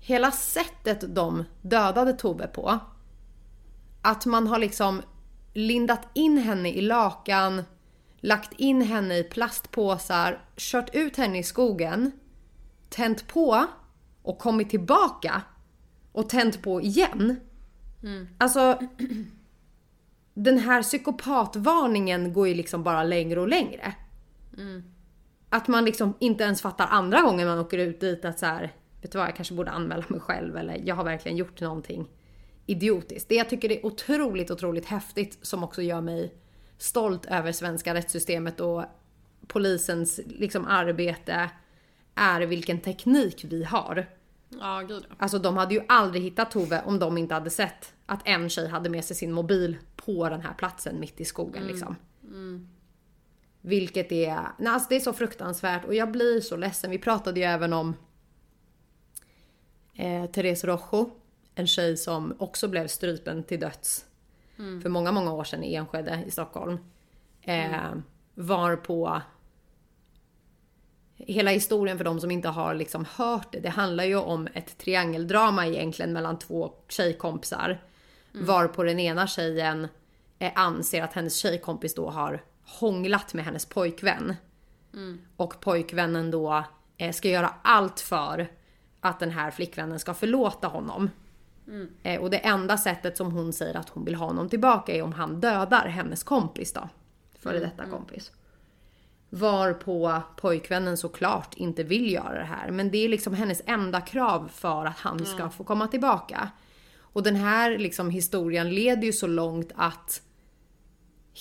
Hela 0.07 0.31
sättet 0.31 1.15
de 1.15 1.45
dödade 1.63 2.13
Tove 2.13 2.47
på. 2.47 2.79
Att 4.03 4.27
man 4.27 4.47
har 4.47 4.59
liksom 4.59 5.03
lindat 5.53 6.09
in 6.15 6.39
henne 6.39 6.69
i 6.69 6.81
lakan, 6.81 7.63
lagt 8.21 8.53
in 8.53 8.83
henne 8.83 9.19
i 9.19 9.25
plastpåsar, 9.25 10.45
kört 10.57 10.95
ut 10.95 11.17
henne 11.17 11.39
i 11.39 11.43
skogen, 11.43 12.13
tänt 12.89 13.29
på 13.29 13.67
och 14.23 14.39
kommit 14.39 14.71
tillbaka 14.71 15.43
och 16.13 16.29
tänt 16.29 16.63
på 16.63 16.81
igen. 16.81 17.41
Alltså, 18.39 18.79
den 20.35 20.59
här 20.59 20.83
psykopatvarningen 20.83 22.33
går 22.33 22.49
ju 22.49 22.55
liksom 22.55 22.83
bara 22.83 23.03
längre 23.03 23.41
och 23.41 23.49
längre. 23.49 23.95
Att 25.49 25.69
man 25.69 25.85
liksom 25.85 26.15
inte 26.19 26.45
ens 26.45 26.63
fattar 26.63 26.87
andra 26.87 27.21
gången 27.23 27.49
man 27.49 27.59
åker 27.59 27.79
ut 27.79 28.01
dit 28.01 28.25
att 28.25 28.39
så 28.39 28.47
här, 28.47 28.73
vet 29.03 29.13
du 29.13 29.19
vad, 29.19 29.29
jag 29.29 29.37
kanske 29.37 29.55
borde 29.55 29.71
anmäla 29.71 30.05
mig 30.09 30.21
själv 30.21 30.57
eller 30.57 30.81
jag 30.85 30.95
har 30.95 31.05
verkligen 31.05 31.37
gjort 31.37 31.61
någonting 31.61 32.09
idiotiskt. 32.67 33.29
Det 33.29 33.35
jag 33.35 33.49
tycker 33.49 33.73
är 33.73 33.87
otroligt, 33.87 34.51
otroligt 34.51 34.87
häftigt 34.87 35.39
som 35.43 35.65
också 35.65 35.83
gör 35.83 36.01
mig 36.01 36.35
stolt 36.79 37.27
över 37.27 37.53
svenska 37.53 37.95
rättssystemet 37.95 38.61
och 38.61 38.85
polisens 39.47 40.21
liksom 40.27 40.67
arbete 40.67 41.51
är 42.15 42.41
vilken 42.41 42.81
teknik 42.81 43.45
vi 43.45 43.65
har. 43.65 44.07
Ja, 44.49 44.81
gud. 44.89 45.07
Alltså 45.19 45.39
de 45.39 45.57
hade 45.57 45.75
ju 45.75 45.81
aldrig 45.89 46.23
hittat 46.23 46.51
Tove 46.51 46.83
om 46.85 46.99
de 46.99 47.19
inte 47.19 47.35
hade 47.35 47.51
sett 47.51 47.95
att 48.07 48.21
en 48.25 48.49
tjej 48.49 48.69
hade 48.69 48.91
med 48.91 49.05
sig 49.05 49.17
sin 49.17 49.33
mobil 49.33 49.77
på 49.97 50.29
den 50.29 50.41
här 50.41 50.55
platsen 50.55 51.01
mitt 51.01 51.21
i 51.21 51.25
skogen 51.25 51.67
liksom. 51.67 51.97
Vilket 53.61 54.13
är, 54.13 54.41
nej, 54.59 54.73
alltså 54.73 54.89
det 54.89 54.97
är 54.97 55.01
så 55.01 55.13
fruktansvärt 55.13 55.85
och 55.85 55.95
jag 55.95 56.13
blir 56.13 56.41
så 56.41 56.57
ledsen. 56.57 56.91
Vi 56.91 56.99
pratade 56.99 57.41
ju 57.41 57.47
även 57.47 57.73
om 57.73 57.95
eh, 59.97 60.27
Therese 60.27 60.65
Rojo, 60.65 61.11
en 61.55 61.67
tjej 61.67 61.97
som 61.97 62.35
också 62.39 62.69
blev 62.69 62.87
strypen 62.87 63.43
till 63.43 63.61
döds 63.61 64.05
för 64.83 64.89
många, 64.89 65.13
många 65.13 65.33
år 65.33 65.45
sedan 65.45 65.65
i 65.65 65.75
Enskede 65.75 66.25
i 66.27 66.31
Stockholm. 66.31 66.79
Eh, 67.43 67.93
var 68.35 68.77
på 68.77 69.23
Hela 71.19 71.51
historien 71.51 71.97
för 71.97 72.05
de 72.05 72.21
som 72.21 72.31
inte 72.31 72.49
har 72.49 72.75
liksom 72.75 73.07
hört 73.17 73.53
det, 73.53 73.61
det 73.61 73.69
handlar 73.69 74.05
ju 74.05 74.17
om 74.17 74.49
ett 74.55 74.79
triangeldrama 74.79 75.67
egentligen 75.67 76.13
mellan 76.13 76.39
två 76.39 76.73
tjejkompisar. 76.89 77.83
Var 78.47 78.69
på 78.69 78.83
den 78.83 79.01
ena 79.01 79.27
tjejen 79.27 79.89
eh, 80.39 80.53
anser 80.55 81.03
att 81.03 81.13
hennes 81.13 81.37
tjejkompis 81.37 81.95
då 81.95 82.11
har 82.11 82.43
hånglat 82.63 83.35
med 83.35 83.45
hennes 83.45 83.67
pojkvän. 83.67 84.37
Och 85.37 85.61
pojkvännen 85.61 86.31
då 86.31 86.65
eh, 86.97 87.13
ska 87.13 87.29
göra 87.29 87.55
allt 87.63 88.01
för 88.01 88.49
att 89.09 89.21
den 89.21 89.31
här 89.31 89.51
flickvännen 89.51 89.99
ska 89.99 90.15
förlåta 90.15 90.69
honom. 90.69 91.11
Eh, 92.03 92.21
och 92.21 92.31
det 92.31 92.39
enda 92.39 92.79
sättet 92.79 93.17
som 93.17 93.33
hon 93.33 93.53
säger 93.53 93.77
att 93.77 93.89
hon 93.89 94.05
vill 94.05 94.15
ha 94.15 94.27
honom 94.27 94.49
tillbaka 94.49 94.95
är 94.95 95.03
om 95.03 95.13
han 95.13 95.41
dödar 95.41 95.89
hennes 95.89 96.23
kompis 96.23 96.73
då. 96.73 96.89
Före 97.39 97.59
detta 97.59 97.85
kompis. 97.85 98.33
Varpå 99.31 100.23
pojkvännen 100.37 100.97
såklart 100.97 101.55
inte 101.55 101.83
vill 101.83 102.13
göra 102.13 102.39
det 102.39 102.45
här. 102.45 102.71
Men 102.71 102.91
det 102.91 102.99
är 102.99 103.09
liksom 103.09 103.35
hennes 103.35 103.63
enda 103.67 104.01
krav 104.01 104.49
för 104.53 104.85
att 104.85 104.99
han 104.99 105.27
ska 105.27 105.51
få 105.51 105.65
komma 105.65 105.89
tillbaka. 105.89 106.51
Och 107.01 107.23
den 107.23 107.37
här 107.37 107.79
liksom 107.79 108.11
historien 108.11 108.75
leder 108.75 109.03
ju 109.03 109.13
så 109.13 109.27
långt 109.27 109.73
att 109.75 110.23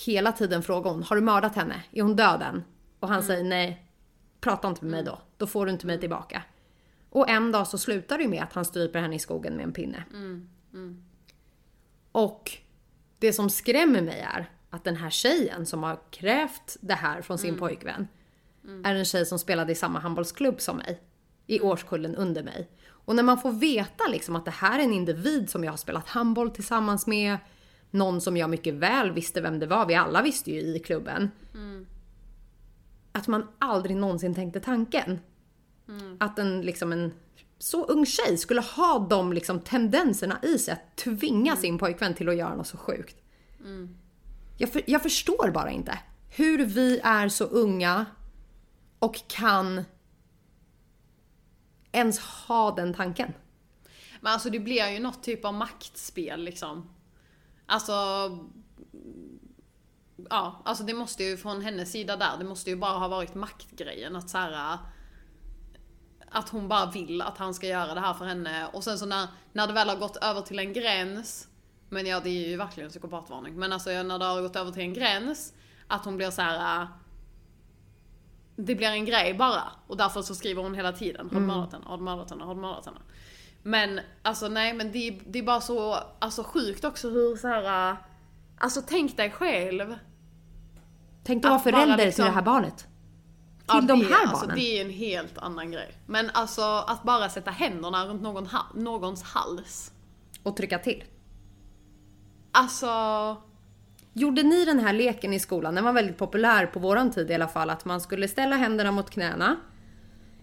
hela 0.04 0.32
tiden 0.32 0.62
frågar 0.62 0.90
hon, 0.90 1.02
har 1.02 1.16
du 1.16 1.22
mördat 1.22 1.56
henne? 1.56 1.82
Är 1.92 2.02
hon 2.02 2.16
död 2.16 2.42
än? 2.42 2.64
Och 3.00 3.08
han 3.08 3.22
säger 3.22 3.44
nej, 3.44 3.92
prata 4.40 4.68
inte 4.68 4.84
med 4.84 4.90
mig 4.90 5.02
då. 5.02 5.18
Då 5.36 5.46
får 5.46 5.66
du 5.66 5.72
inte 5.72 5.86
mig 5.86 6.00
tillbaka. 6.00 6.42
Och 7.10 7.28
en 7.28 7.52
dag 7.52 7.66
så 7.66 7.78
slutar 7.78 8.18
det 8.18 8.28
med 8.28 8.42
att 8.42 8.52
han 8.52 8.64
stryper 8.64 9.00
henne 9.00 9.16
i 9.16 9.18
skogen 9.18 9.56
med 9.56 9.64
en 9.64 9.72
pinne. 9.72 10.04
Och 12.12 12.52
det 13.18 13.32
som 13.32 13.50
skrämmer 13.50 14.02
mig 14.02 14.20
är 14.20 14.50
att 14.70 14.84
den 14.84 14.96
här 14.96 15.10
tjejen 15.10 15.66
som 15.66 15.82
har 15.82 16.00
krävt 16.10 16.76
det 16.80 16.94
här 16.94 17.22
från 17.22 17.38
sin 17.38 17.58
pojkvän 17.58 18.08
är 18.84 18.94
en 18.94 19.04
tjej 19.04 19.26
som 19.26 19.38
spelade 19.38 19.72
i 19.72 19.74
samma 19.74 19.98
handbollsklubb 19.98 20.60
som 20.60 20.76
mig. 20.76 21.02
I 21.46 21.60
årskullen 21.60 22.16
under 22.16 22.42
mig. 22.42 22.70
Och 22.88 23.16
när 23.16 23.22
man 23.22 23.38
får 23.38 23.52
veta 23.52 24.04
liksom 24.08 24.36
att 24.36 24.44
det 24.44 24.50
här 24.50 24.78
är 24.78 24.84
en 24.84 24.92
individ 24.92 25.50
som 25.50 25.64
jag 25.64 25.72
har 25.72 25.76
spelat 25.76 26.08
handboll 26.08 26.50
tillsammans 26.50 27.06
med. 27.06 27.36
Någon 27.90 28.20
som 28.20 28.36
jag 28.36 28.50
mycket 28.50 28.74
väl 28.74 29.12
visste 29.12 29.40
vem 29.40 29.58
det 29.58 29.66
var. 29.66 29.86
Vi 29.86 29.94
alla 29.94 30.22
visste 30.22 30.50
ju 30.50 30.60
i 30.60 30.78
klubben. 30.78 31.30
Att 33.12 33.28
man 33.28 33.48
aldrig 33.58 33.96
någonsin 33.96 34.34
tänkte 34.34 34.60
tanken. 34.60 35.18
Att 36.20 36.38
en, 36.38 36.60
liksom 36.60 36.92
en 36.92 37.14
så 37.58 37.84
ung 37.84 38.06
tjej 38.06 38.36
skulle 38.36 38.60
ha 38.60 38.98
de 39.10 39.32
liksom 39.32 39.60
tendenserna 39.60 40.38
i 40.42 40.58
sig 40.58 40.72
att 40.72 40.96
tvinga 40.96 41.56
sin 41.56 41.78
pojkvän 41.78 42.14
till 42.14 42.28
att 42.28 42.36
göra 42.36 42.54
något 42.54 42.66
så 42.66 42.76
sjukt. 42.76 43.16
Jag, 44.58 44.72
för, 44.72 44.82
jag 44.86 45.02
förstår 45.02 45.50
bara 45.50 45.70
inte 45.70 45.98
hur 46.28 46.64
vi 46.64 47.00
är 47.04 47.28
så 47.28 47.44
unga 47.44 48.06
och 48.98 49.28
kan 49.28 49.84
ens 51.92 52.18
ha 52.18 52.74
den 52.74 52.94
tanken. 52.94 53.32
Men 54.20 54.32
alltså 54.32 54.50
det 54.50 54.60
blir 54.60 54.88
ju 54.88 55.00
något 55.00 55.22
typ 55.22 55.44
av 55.44 55.54
maktspel 55.54 56.44
liksom. 56.44 56.90
Alltså... 57.66 57.92
Ja, 60.30 60.62
alltså 60.64 60.84
det 60.84 60.94
måste 60.94 61.24
ju 61.24 61.36
från 61.36 61.62
hennes 61.62 61.92
sida 61.92 62.16
där, 62.16 62.38
det 62.38 62.44
måste 62.44 62.70
ju 62.70 62.76
bara 62.76 62.98
ha 62.98 63.08
varit 63.08 63.34
maktgrejen 63.34 64.16
att 64.16 64.30
så 64.30 64.38
här. 64.38 64.78
Att 66.30 66.48
hon 66.48 66.68
bara 66.68 66.90
vill 66.90 67.22
att 67.22 67.38
han 67.38 67.54
ska 67.54 67.66
göra 67.66 67.94
det 67.94 68.00
här 68.00 68.14
för 68.14 68.24
henne 68.24 68.66
och 68.72 68.84
sen 68.84 68.98
så 68.98 69.06
när, 69.06 69.26
när 69.52 69.66
det 69.66 69.72
väl 69.72 69.88
har 69.88 69.96
gått 69.96 70.16
över 70.16 70.40
till 70.40 70.58
en 70.58 70.72
gräns 70.72 71.48
Men 71.88 72.06
ja 72.06 72.20
det 72.20 72.28
är 72.30 72.48
ju 72.48 72.56
verkligen 72.56 72.90
psykopatvarning 72.90 73.54
men 73.54 73.72
alltså 73.72 73.90
när 73.90 74.18
det 74.18 74.24
har 74.24 74.42
gått 74.42 74.56
över 74.56 74.72
till 74.72 74.82
en 74.82 74.94
gräns 74.94 75.52
Att 75.86 76.04
hon 76.04 76.16
blir 76.16 76.30
så 76.30 76.42
här. 76.42 76.88
Det 78.56 78.74
blir 78.74 78.88
en 78.88 79.04
grej 79.04 79.34
bara 79.34 79.62
och 79.86 79.96
därför 79.96 80.22
så 80.22 80.34
skriver 80.34 80.62
hon 80.62 80.74
hela 80.74 80.92
tiden 80.92 81.30
Har 81.32 81.40
du 81.40 81.46
mördat 81.46 81.72
henne? 81.72 81.84
Har 81.86 81.96
du 81.96 82.02
mördat 82.02 82.30
henne? 82.30 82.44
Har 82.44 82.54
du 82.54 82.60
mördat 82.60 82.86
henne? 82.86 82.98
Men 83.62 84.00
alltså 84.22 84.48
nej 84.48 84.72
men 84.74 84.92
det, 84.92 85.08
är- 85.08 85.20
det 85.26 85.38
är 85.38 85.42
bara 85.42 85.60
så 85.60 85.94
alltså, 86.18 86.42
sjukt 86.44 86.84
också 86.84 87.10
hur 87.10 87.36
så 87.36 87.48
här. 87.48 87.96
Alltså 88.58 88.82
tänk 88.86 89.16
dig 89.16 89.30
själv 89.30 89.94
Tänk 91.24 91.42
dig 91.42 91.52
att 91.52 91.64
vara 91.64 91.76
förälder 91.76 92.04
liksom- 92.04 92.12
till 92.12 92.24
det 92.24 92.30
här 92.34 92.42
barnet. 92.42 92.86
Till 93.68 93.76
Ja, 93.76 93.80
de 93.80 94.00
det, 94.00 94.06
här 94.14 94.22
alltså, 94.26 94.36
barnen. 94.46 94.56
det 94.56 94.78
är 94.78 94.84
en 94.84 94.90
helt 94.90 95.38
annan 95.38 95.70
grej. 95.70 95.94
Men 96.06 96.30
alltså 96.34 96.62
att 96.86 97.02
bara 97.02 97.28
sätta 97.28 97.50
händerna 97.50 98.06
runt 98.06 98.22
någon, 98.22 98.46
ha- 98.46 98.66
någons 98.74 99.22
hals. 99.22 99.92
Och 100.42 100.56
trycka 100.56 100.78
till. 100.78 101.04
Alltså, 102.52 102.86
Gjorde 104.12 104.42
ni 104.42 104.64
den 104.64 104.78
här 104.78 104.92
leken 104.92 105.32
i 105.32 105.40
skolan? 105.40 105.74
Den 105.74 105.84
var 105.84 105.92
väldigt 105.92 106.18
populär 106.18 106.66
på 106.66 106.78
våran 106.78 107.10
tid 107.10 107.30
i 107.30 107.34
alla 107.34 107.48
fall. 107.48 107.70
Att 107.70 107.84
man 107.84 108.00
skulle 108.00 108.28
ställa 108.28 108.56
händerna 108.56 108.92
mot 108.92 109.10
knäna. 109.10 109.56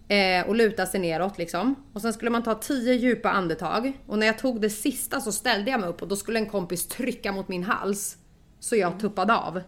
Eh, 0.07 0.47
och 0.47 0.55
luta 0.55 0.85
sig 0.85 0.99
neråt 0.99 1.37
liksom. 1.37 1.75
Och 1.93 2.01
sen 2.01 2.13
skulle 2.13 2.31
man 2.31 2.43
ta 2.43 2.53
10 2.55 2.93
djupa 2.93 3.31
andetag. 3.31 3.93
Och 4.07 4.19
när 4.19 4.27
jag 4.27 4.39
tog 4.39 4.61
det 4.61 4.69
sista 4.69 5.21
så 5.21 5.31
ställde 5.31 5.71
jag 5.71 5.79
mig 5.79 5.89
upp 5.89 6.01
och 6.01 6.07
då 6.07 6.15
skulle 6.15 6.39
en 6.39 6.49
kompis 6.49 6.87
trycka 6.87 7.31
mot 7.31 7.47
min 7.47 7.63
hals. 7.63 8.17
Så 8.59 8.75
jag 8.75 8.99
tuppade 8.99 9.35
av. 9.35 9.61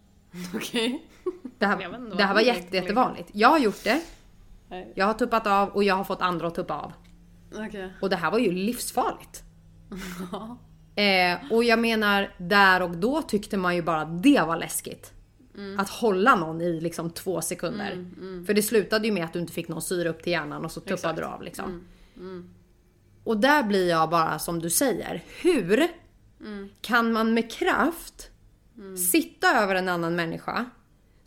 okej. 0.54 1.06
Det 1.58 1.66
här, 1.66 1.94
inte 1.94 2.16
det 2.16 2.24
här 2.24 2.34
var 2.34 2.40
jätte, 2.40 2.76
jättevanligt. 2.76 3.30
Jag 3.32 3.48
har 3.48 3.58
gjort 3.58 3.84
det. 3.84 4.00
Jag 4.94 5.06
har 5.06 5.14
tuppat 5.14 5.46
av 5.46 5.68
och 5.68 5.84
jag 5.84 5.94
har 5.94 6.04
fått 6.04 6.22
andra 6.22 6.46
att 6.46 6.54
tuppa 6.54 6.74
av. 6.74 6.92
Okej. 7.66 7.92
Och 8.00 8.10
det 8.10 8.16
här 8.16 8.30
var 8.30 8.38
ju 8.38 8.52
livsfarligt. 8.52 9.42
Eh, 10.98 11.52
och 11.52 11.64
jag 11.64 11.78
menar, 11.78 12.34
där 12.38 12.82
och 12.82 12.90
då 12.90 13.22
tyckte 13.22 13.56
man 13.56 13.76
ju 13.76 13.82
bara 13.82 14.00
att 14.00 14.22
det 14.22 14.40
var 14.46 14.56
läskigt. 14.56 15.12
Att 15.78 15.88
hålla 15.88 16.34
någon 16.34 16.60
i 16.60 16.80
liksom 16.80 17.10
två 17.10 17.40
sekunder. 17.40 18.06
För 18.46 18.54
det 18.54 18.62
slutade 18.62 19.06
ju 19.06 19.12
med 19.12 19.24
att 19.24 19.32
du 19.32 19.38
inte 19.38 19.52
fick 19.52 19.68
någon 19.68 19.82
syre 19.82 20.08
upp 20.08 20.22
till 20.22 20.32
hjärnan 20.32 20.64
och 20.64 20.72
så 20.72 20.80
tuppade 20.80 20.94
Exakt. 20.94 21.16
du 21.16 21.24
av 21.24 21.42
liksom. 21.42 21.84
Och 23.24 23.36
där 23.36 23.62
blir 23.62 23.88
jag 23.88 24.10
bara 24.10 24.38
som 24.38 24.58
du 24.58 24.70
säger, 24.70 25.22
hur 25.42 25.88
kan 26.80 27.12
man 27.12 27.34
med 27.34 27.50
kraft 27.52 28.30
sitta 29.12 29.62
över 29.62 29.74
en 29.74 29.88
annan 29.88 30.16
människa 30.16 30.64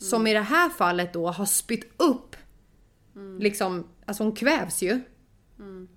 som 0.00 0.26
i 0.26 0.32
det 0.32 0.40
här 0.40 0.68
fallet 0.68 1.12
då 1.12 1.30
har 1.30 1.44
spytt 1.44 1.92
upp, 1.96 2.36
liksom, 3.38 3.86
alltså 4.06 4.22
hon 4.22 4.32
kvävs 4.32 4.82
ju 4.82 5.00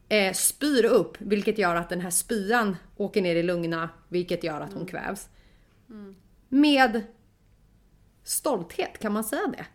eh, 0.09 0.33
spyr 0.33 0.85
upp, 0.85 1.17
vilket 1.19 1.57
gör 1.57 1.75
att 1.75 1.89
den 1.89 2.01
här 2.01 2.09
spyan 2.09 2.77
åker 2.97 3.21
ner 3.21 3.35
i 3.35 3.43
lungorna, 3.43 3.89
vilket 4.09 4.43
gör 4.43 4.61
att 4.61 4.73
hon 4.73 4.85
kvävs. 4.85 5.29
Med 6.49 7.01
stolthet, 8.23 8.99
kan 8.99 9.13
man 9.13 9.23
säga 9.23 9.47
det? 9.47 9.65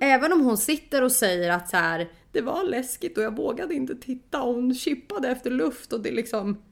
Även 0.00 0.32
om 0.32 0.40
hon 0.40 0.58
sitter 0.58 1.02
och 1.02 1.12
säger 1.12 1.50
att 1.50 1.68
så 1.68 1.76
här, 1.76 2.10
det 2.32 2.40
var 2.40 2.64
läskigt 2.64 3.18
och 3.18 3.24
jag 3.24 3.36
vågade 3.36 3.74
inte 3.74 3.94
titta 3.94 4.42
och 4.42 4.54
hon 4.54 4.74
chippade 4.74 5.28
efter 5.28 5.50
luft 5.50 5.92
och 5.92 6.00
det 6.00 6.10
liksom... 6.10 6.62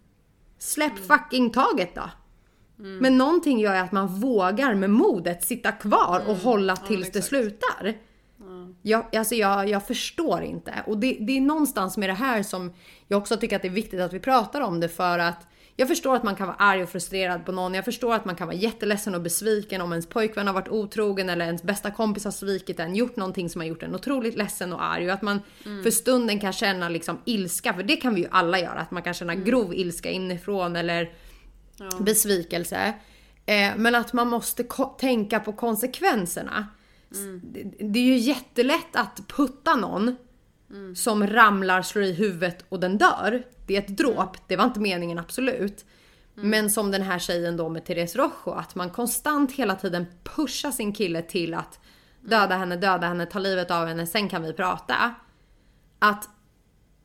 Släpp 0.58 0.98
fucking 0.98 1.50
taget 1.50 1.94
då! 1.94 2.10
Men 3.00 3.18
någonting 3.18 3.60
gör 3.60 3.74
att 3.74 3.92
man 3.92 4.06
vågar 4.06 4.74
med 4.74 4.90
modet 4.90 5.44
sitta 5.44 5.72
kvar 5.72 6.22
och 6.26 6.36
hålla 6.36 6.76
tills 6.76 7.12
det 7.12 7.18
exakt. 7.18 7.26
slutar. 7.26 7.94
Jag, 8.82 9.16
alltså 9.16 9.34
jag, 9.34 9.68
jag 9.68 9.86
förstår 9.86 10.42
inte. 10.42 10.74
Och 10.86 10.98
det, 10.98 11.16
det 11.20 11.36
är 11.36 11.40
någonstans 11.40 11.96
med 11.96 12.08
det 12.08 12.14
här 12.14 12.42
som 12.42 12.72
jag 13.08 13.18
också 13.18 13.36
tycker 13.36 13.56
att 13.56 13.62
det 13.62 13.68
är 13.68 13.72
viktigt 13.72 14.00
att 14.00 14.12
vi 14.12 14.20
pratar 14.20 14.60
om 14.60 14.80
det 14.80 14.88
för 14.88 15.18
att 15.18 15.46
Jag 15.76 15.88
förstår 15.88 16.16
att 16.16 16.22
man 16.22 16.36
kan 16.36 16.46
vara 16.46 16.56
arg 16.56 16.82
och 16.82 16.88
frustrerad 16.88 17.46
på 17.46 17.52
någon. 17.52 17.74
Jag 17.74 17.84
förstår 17.84 18.14
att 18.14 18.24
man 18.24 18.36
kan 18.36 18.46
vara 18.46 18.56
jätteledsen 18.56 19.14
och 19.14 19.20
besviken 19.20 19.80
om 19.80 19.92
ens 19.92 20.06
pojkvän 20.06 20.46
har 20.46 20.54
varit 20.54 20.68
otrogen 20.68 21.28
eller 21.28 21.44
ens 21.44 21.62
bästa 21.62 21.90
kompis 21.90 22.24
har 22.24 22.30
svikit 22.30 22.80
en, 22.80 22.96
gjort 22.96 23.16
någonting 23.16 23.50
som 23.50 23.60
har 23.60 23.68
gjort 23.68 23.82
en 23.82 23.94
otroligt 23.94 24.36
ledsen 24.36 24.72
och 24.72 24.84
arg 24.84 25.06
och 25.06 25.12
att 25.12 25.22
man 25.22 25.40
för 25.82 25.90
stunden 25.90 26.40
kan 26.40 26.52
känna 26.52 26.88
liksom 26.88 27.18
ilska, 27.24 27.74
för 27.74 27.82
det 27.82 27.96
kan 27.96 28.14
vi 28.14 28.20
ju 28.20 28.28
alla 28.30 28.58
göra, 28.58 28.80
att 28.80 28.90
man 28.90 29.02
kan 29.02 29.14
känna 29.14 29.34
grov 29.34 29.74
ilska 29.74 30.10
inifrån 30.10 30.76
eller 30.76 31.10
besvikelse. 32.00 32.94
Eh, 33.46 33.72
men 33.76 33.94
att 33.94 34.12
man 34.12 34.28
måste 34.28 34.64
tänka 34.98 35.40
på 35.40 35.52
konsekvenserna. 35.52 36.66
Det, 37.42 37.62
det 37.78 37.98
är 37.98 38.04
ju 38.04 38.16
jättelätt 38.16 38.96
att 38.96 39.20
putta 39.28 39.74
någon 39.76 40.16
som 40.94 41.26
ramlar, 41.26 41.82
slår 41.82 42.04
i 42.04 42.12
huvudet 42.12 42.64
och 42.68 42.80
den 42.80 42.98
dör. 42.98 43.42
Det 43.66 43.76
är 43.76 43.78
ett 43.78 43.96
dråp, 43.96 44.48
det 44.48 44.56
var 44.56 44.64
inte 44.64 44.80
meningen 44.80 45.18
absolut. 45.18 45.84
Men 46.34 46.70
som 46.70 46.90
den 46.90 47.02
här 47.02 47.18
tjejen 47.18 47.56
då 47.56 47.68
med 47.68 47.84
Therese 47.84 48.16
Rojo, 48.16 48.50
att 48.52 48.74
man 48.74 48.90
konstant 48.90 49.52
hela 49.52 49.74
tiden 49.74 50.06
pushar 50.22 50.70
sin 50.70 50.92
kille 50.92 51.22
till 51.22 51.54
att 51.54 51.80
döda 52.20 52.56
henne, 52.56 52.76
döda 52.76 53.06
henne, 53.06 53.26
ta 53.26 53.38
livet 53.38 53.70
av 53.70 53.86
henne, 53.86 54.06
sen 54.06 54.28
kan 54.28 54.42
vi 54.42 54.52
prata. 54.52 55.14
Att 55.98 56.28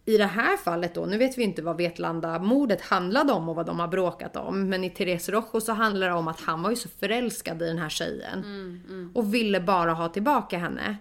i 0.07 0.17
det 0.17 0.25
här 0.25 0.57
fallet 0.57 0.95
då, 0.95 1.05
nu 1.05 1.17
vet 1.17 1.37
vi 1.37 1.43
inte 1.43 1.61
vad 1.61 1.77
Vetlanda-mordet 1.77 2.81
handlade 2.81 3.33
om 3.33 3.49
och 3.49 3.55
vad 3.55 3.65
de 3.65 3.79
har 3.79 3.87
bråkat 3.87 4.35
om. 4.35 4.69
Men 4.69 4.83
i 4.83 4.89
Therese 4.89 5.29
Rojo 5.29 5.61
så 5.61 5.73
handlar 5.73 6.07
det 6.07 6.13
om 6.13 6.27
att 6.27 6.41
han 6.41 6.61
var 6.61 6.69
ju 6.69 6.75
så 6.75 6.89
förälskad 6.89 7.61
i 7.61 7.65
den 7.65 7.77
här 7.77 7.89
tjejen. 7.89 8.43
Och 9.15 9.33
ville 9.33 9.61
bara 9.61 9.93
ha 9.93 10.09
tillbaka 10.09 10.57
henne. 10.57 10.97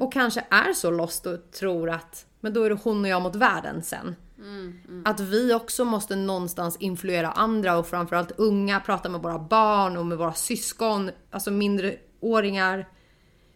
Och 0.00 0.12
kanske 0.12 0.44
är 0.50 0.72
så 0.72 0.90
lost 0.90 1.26
och 1.26 1.50
tror 1.50 1.90
att, 1.90 2.26
men 2.40 2.52
då 2.52 2.62
är 2.62 2.70
det 2.70 2.78
hon 2.82 3.04
och 3.04 3.08
jag 3.08 3.22
mot 3.22 3.36
världen 3.36 3.82
sen. 3.82 4.16
Att 5.04 5.20
vi 5.20 5.54
också 5.54 5.84
måste 5.84 6.16
någonstans 6.16 6.76
influera 6.76 7.30
andra 7.30 7.78
och 7.78 7.86
framförallt 7.86 8.32
unga, 8.36 8.80
prata 8.80 9.08
med 9.08 9.22
våra 9.22 9.38
barn 9.38 9.96
och 9.96 10.06
med 10.06 10.18
våra 10.18 10.32
syskon, 10.34 11.10
alltså 11.30 11.50
mindre 11.50 11.96
åringar 12.20 12.88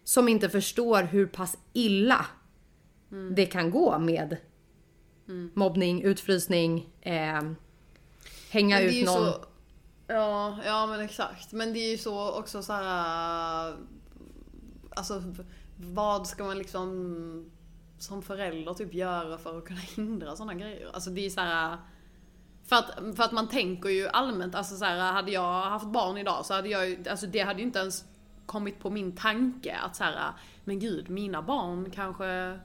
som 0.03 0.27
inte 0.27 0.49
förstår 0.49 1.03
hur 1.03 1.25
pass 1.27 1.57
illa 1.73 2.25
det 3.35 3.45
kan 3.45 3.71
gå 3.71 3.99
med 3.99 4.37
mobbning, 5.53 6.03
utfrysning, 6.03 6.89
eh, 7.01 7.41
hänga 8.49 8.81
ut 8.81 9.05
någon. 9.05 9.15
så... 9.15 9.45
Ja, 10.07 10.59
ja 10.65 10.87
men 10.87 10.99
exakt. 10.99 11.51
Men 11.51 11.73
det 11.73 11.79
är 11.79 11.91
ju 11.91 11.97
så 11.97 12.31
också 12.31 12.63
så 12.63 12.73
här. 12.73 13.75
Alltså 14.95 15.23
vad 15.75 16.27
ska 16.27 16.43
man 16.43 16.57
liksom 16.57 17.51
som 17.99 18.21
förälder 18.21 18.73
typ 18.73 18.93
göra 18.93 19.37
för 19.37 19.57
att 19.57 19.65
kunna 19.65 19.79
hindra 19.79 20.35
sådana 20.35 20.53
grejer? 20.53 20.89
Alltså 20.93 21.09
det 21.09 21.25
är 21.25 21.29
så 21.29 21.41
här. 21.41 21.77
För 22.65 22.75
att, 22.75 23.15
för 23.15 23.23
att 23.23 23.31
man 23.31 23.47
tänker 23.47 23.89
ju 23.89 24.07
allmänt, 24.07 24.55
alltså 24.55 24.75
så 24.75 24.85
här, 24.85 25.11
hade 25.13 25.31
jag 25.31 25.61
haft 25.61 25.85
barn 25.87 26.17
idag 26.17 26.45
så 26.45 26.53
hade 26.53 26.69
jag 26.69 26.89
ju, 26.89 27.03
alltså 27.09 27.27
det 27.27 27.39
hade 27.39 27.59
ju 27.59 27.65
inte 27.65 27.79
ens 27.79 28.05
kommit 28.45 28.79
på 28.79 28.89
min 28.89 29.15
tanke 29.15 29.77
att 29.77 29.95
så 29.95 30.03
här, 30.03 30.31
men 30.63 30.79
gud, 30.79 31.09
mina 31.09 31.41
barn 31.41 31.91
kanske 31.91 32.59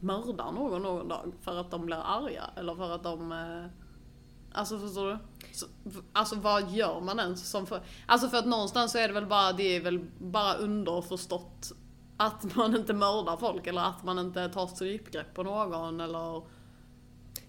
mördar 0.00 0.52
någon 0.52 0.82
någon 0.82 1.08
dag 1.08 1.32
för 1.40 1.60
att 1.60 1.70
de 1.70 1.86
blir 1.86 1.96
arga 2.04 2.50
eller 2.56 2.74
för 2.74 2.94
att 2.94 3.02
de 3.02 3.32
eh, 3.32 3.70
Alltså 4.52 4.78
förstår 4.78 5.10
du? 5.10 5.18
Så, 5.52 5.66
alltså 6.12 6.36
vad 6.36 6.70
gör 6.70 7.00
man 7.00 7.20
ens 7.20 7.50
som 7.50 7.66
för... 7.66 7.80
Alltså 8.06 8.28
för 8.28 8.38
att 8.38 8.46
någonstans 8.46 8.92
så 8.92 8.98
är 8.98 9.08
det 9.08 9.14
väl 9.14 9.26
bara, 9.26 9.52
det 9.52 9.76
är 9.76 9.80
väl 9.80 10.00
bara 10.18 10.54
underförstått 10.54 11.72
att 12.16 12.54
man 12.56 12.76
inte 12.76 12.92
mördar 12.92 13.36
folk 13.36 13.66
eller 13.66 13.82
att 13.82 14.04
man 14.04 14.18
inte 14.18 14.48
tar 14.48 14.66
strypgrepp 14.66 15.34
på 15.34 15.42
någon 15.42 16.00
eller... 16.00 16.42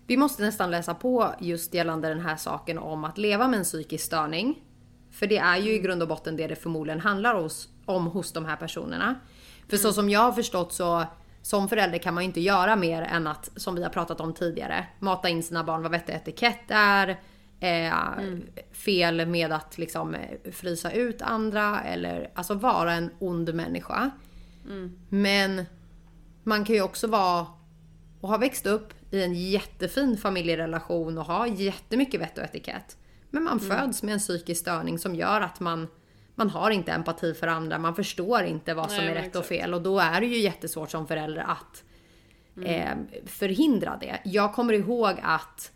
Vi 0.08 0.18
måste 0.18 0.44
nästan 0.44 0.72
läsa 0.72 0.94
på 0.96 1.36
just 1.40 1.74
gällande 1.74 2.10
den 2.10 2.20
här 2.20 2.36
saken 2.36 2.78
om 2.78 3.04
att 3.04 3.18
leva 3.18 3.48
med 3.48 3.58
en 3.58 3.64
psykisk 3.64 4.06
störning. 4.06 4.64
För 5.12 5.28
det 5.28 5.38
är 5.38 5.58
ju 5.58 5.74
i 5.74 5.80
grund 5.80 6.02
och 6.02 6.08
botten 6.08 6.36
det 6.36 6.48
det 6.48 6.56
förmodligen 6.56 7.00
handlar 7.00 7.50
om 7.86 8.08
hos 8.08 8.32
de 8.32 8.46
här 8.46 8.56
personerna. 8.56 9.16
För 9.68 9.78
så 9.78 9.94
som 9.94 10.10
jag 10.10 10.20
har 10.20 10.32
förstått 10.32 10.74
så 10.74 11.06
som 11.42 11.70
förälder 11.70 11.98
kan 11.98 12.14
man 12.14 12.24
ju 12.24 12.28
inte 12.28 12.42
göra 12.42 12.76
mer 12.76 13.02
än 13.02 13.28
att, 13.28 13.50
som 13.56 13.76
vi 13.76 13.84
har 13.84 13.90
pratat 13.90 14.22
om 14.22 14.34
tidigare, 14.34 14.88
mata 15.00 15.30
in 15.30 15.44
sina 15.44 15.64
barn 15.64 15.82
vad 15.82 15.92
vettig 15.92 16.14
etikett 16.14 16.66
är. 16.70 17.20
Eh, 17.60 17.94
Fel 18.72 19.26
med 19.26 19.52
att 19.52 19.78
liksom 19.78 20.16
eh, 20.16 20.52
frysa 20.52 20.92
ut 20.92 21.22
andra 21.22 21.82
eller 21.82 22.32
alltså 22.36 22.54
vara 22.54 22.94
en 22.94 23.12
ond 23.20 23.56
människa. 23.56 24.12
Men 25.10 25.66
man 26.44 26.66
kan 26.66 26.76
ju 26.76 26.82
också 26.82 27.08
vara 27.08 27.48
och 28.22 28.30
ha 28.30 28.38
växt 28.38 28.66
upp 28.66 28.94
i 29.12 29.24
en 29.24 29.34
jättefin 29.34 30.18
familjerelation 30.18 31.18
och 31.18 31.26
ha 31.26 31.48
jättemycket 31.48 32.22
vett 32.22 32.38
och 32.38 32.44
etikett. 32.44 32.98
Men 33.30 33.44
man 33.44 33.60
föds 33.60 34.04
med 34.04 34.14
en 34.14 34.20
psykisk 34.20 34.62
störning 34.62 35.00
som 35.00 35.16
gör 35.16 35.42
att 35.42 35.60
man, 35.60 35.88
man 36.40 36.50
har 36.50 36.72
inte 36.72 36.92
empati 36.92 37.34
för 37.34 37.48
andra, 37.48 37.78
man 37.78 37.96
förstår 37.96 38.44
inte 38.44 38.74
vad 38.74 38.92
som 38.92 39.06
Nej, 39.06 39.08
är 39.08 39.16
rätt 39.16 39.36
och 39.36 39.42
exakt. 39.42 39.48
fel 39.48 39.74
och 39.74 39.82
då 39.82 40.00
är 40.00 40.22
det 40.22 40.28
ju 40.28 40.38
jättesvårt 40.38 40.92
som 40.92 41.08
förälder 41.08 41.42
att 41.42 41.84
eh, 42.66 42.96
förhindra 43.26 43.98
det. 44.02 44.20
Jag 44.24 44.54
kommer 44.54 44.74
ihåg 44.74 45.20
att 45.24 45.72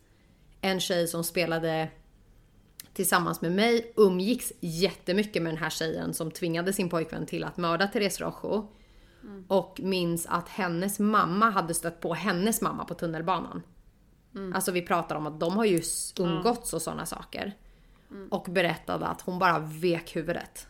en 0.62 0.80
tjej 0.80 1.08
som 1.08 1.24
spelade 1.24 1.90
tillsammans 2.94 3.42
med 3.42 3.52
mig 3.52 3.94
umgicks 3.96 4.54
jättemycket 4.60 5.42
med 5.42 5.52
den 5.52 5.64
här 5.64 5.70
tjejen 5.70 6.14
som 6.14 6.32
tvingade 6.32 6.74
sin 6.74 6.90
pojkvän 6.90 7.26
till 7.26 7.44
att 7.44 7.58
mörda 7.58 7.88
Therese 7.88 8.22
Rojo. 8.22 8.68
Och 9.48 9.80
minns 9.84 10.26
att 10.26 10.50
hennes 10.50 11.00
mamma 11.00 11.50
hade 11.50 11.74
stött 11.74 12.00
på 12.00 12.14
hennes 12.14 12.62
mamma 12.62 12.86
på 12.86 12.94
tunnelbanan. 12.94 13.62
Alltså 14.54 14.72
vi 14.72 14.82
pratar 14.82 15.16
om 15.16 15.28
att 15.28 15.40
de 15.40 15.58
har 15.58 15.66
ju 15.66 15.82
umgåtts 16.20 16.74
och 16.74 16.82
sådana 16.82 17.06
saker. 17.06 17.54
Och 18.32 18.48
berättade 18.50 19.08
att 19.08 19.22
hon 19.22 19.40
bara 19.40 19.60
vek 19.60 20.16
huvudet. 20.16 20.68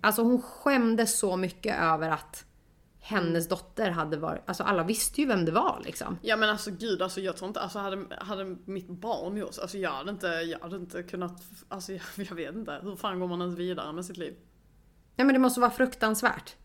Alltså 0.00 0.22
hon 0.22 0.42
skämdes 0.42 1.18
så 1.18 1.36
mycket 1.36 1.80
över 1.80 2.10
att 2.10 2.44
hennes 3.00 3.48
dotter 3.48 3.90
hade 3.90 4.16
varit, 4.16 4.42
alltså 4.46 4.62
alla 4.62 4.82
visste 4.82 5.20
ju 5.20 5.26
vem 5.26 5.44
det 5.44 5.52
var 5.52 5.82
liksom. 5.84 6.18
Ja 6.22 6.36
men 6.36 6.48
alltså 6.48 6.70
gud, 6.70 7.02
alltså 7.02 7.20
jag 7.20 7.36
tror 7.36 7.48
inte, 7.48 7.60
alltså 7.60 7.78
hade, 7.78 8.04
hade 8.18 8.44
mitt 8.64 8.88
barn 8.88 9.36
gjort 9.36 9.58
alltså 9.62 9.78
jag 9.78 9.90
hade 9.90 10.10
inte, 10.10 10.26
jag 10.26 10.58
hade 10.58 10.76
inte 10.76 11.02
kunnat, 11.02 11.42
alltså 11.68 11.92
jag, 11.92 12.02
jag 12.30 12.34
vet 12.34 12.54
inte, 12.54 12.80
hur 12.82 12.96
fan 12.96 13.20
går 13.20 13.28
man 13.28 13.40
ens 13.40 13.58
vidare 13.58 13.92
med 13.92 14.04
sitt 14.04 14.16
liv? 14.16 14.34
Nej 15.16 15.24
men 15.24 15.34
det 15.34 15.38
måste 15.38 15.60
vara 15.60 15.70
fruktansvärt. 15.70 16.56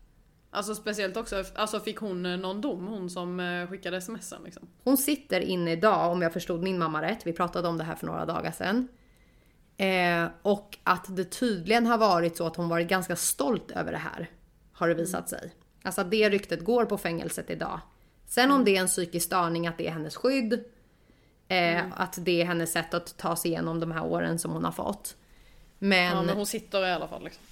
Alltså 0.50 0.74
speciellt 0.74 1.16
också, 1.16 1.44
alltså 1.54 1.80
fick 1.80 1.98
hon 1.98 2.26
eh, 2.26 2.36
någon 2.36 2.60
dom, 2.60 2.86
hon 2.86 3.10
som 3.10 3.40
eh, 3.40 3.68
skickade 3.68 4.00
smsen 4.00 4.42
liksom? 4.44 4.68
Hon 4.84 4.96
sitter 4.96 5.40
inne 5.40 5.72
idag, 5.72 6.12
om 6.12 6.22
jag 6.22 6.32
förstod 6.32 6.62
min 6.62 6.78
mamma 6.78 7.02
rätt. 7.02 7.26
Vi 7.26 7.32
pratade 7.32 7.68
om 7.68 7.78
det 7.78 7.84
här 7.84 7.94
för 7.94 8.06
några 8.06 8.26
dagar 8.26 8.52
sedan. 8.52 8.88
Eh, 9.76 10.26
och 10.42 10.78
att 10.84 11.16
det 11.16 11.24
tydligen 11.24 11.86
har 11.86 11.98
varit 11.98 12.36
så 12.36 12.46
att 12.46 12.56
hon 12.56 12.68
varit 12.68 12.88
ganska 12.88 13.16
stolt 13.16 13.70
över 13.70 13.92
det 13.92 13.98
här. 13.98 14.30
Har 14.72 14.88
det 14.88 14.94
visat 14.94 15.28
sig. 15.28 15.54
Alltså 15.82 16.00
att 16.00 16.10
det 16.10 16.30
ryktet 16.30 16.64
går 16.64 16.84
på 16.84 16.98
fängelset 16.98 17.50
idag. 17.50 17.80
Sen 18.26 18.50
om 18.50 18.64
det 18.64 18.76
är 18.76 18.80
en 18.80 18.86
psykisk 18.86 19.26
störning, 19.26 19.66
att 19.66 19.78
det 19.78 19.86
är 19.86 19.90
hennes 19.90 20.16
skydd. 20.16 20.64
Eh, 21.48 21.84
Att 21.96 22.18
det 22.24 22.40
är 22.42 22.44
hennes 22.46 22.72
sätt 22.72 22.94
att 22.94 23.16
ta 23.16 23.36
sig 23.36 23.50
igenom 23.50 23.80
de 23.80 23.92
här 23.92 24.04
åren 24.04 24.38
som 24.38 24.50
hon 24.50 24.64
har 24.64 24.72
fått. 24.72 25.16
Men, 25.78 26.04
Ja 26.06 26.14
ja, 26.14 26.22
men 26.22 26.36
hon 26.36 26.46
sitter 26.46 26.86
i 26.86 26.92
alla 26.92 27.08
fall 27.08 27.24
liksom. 27.24 27.42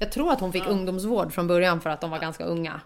jag 0.00 0.12
tror 0.12 0.32
att 0.32 0.40
hon 0.40 0.52
fick 0.52 0.66
ungdomsvård 0.66 1.32
från 1.32 1.46
början 1.46 1.80
för 1.80 1.90
att 1.90 2.00
de 2.00 2.10
var 2.10 2.18
ganska 2.18 2.44
unga. 2.44 2.80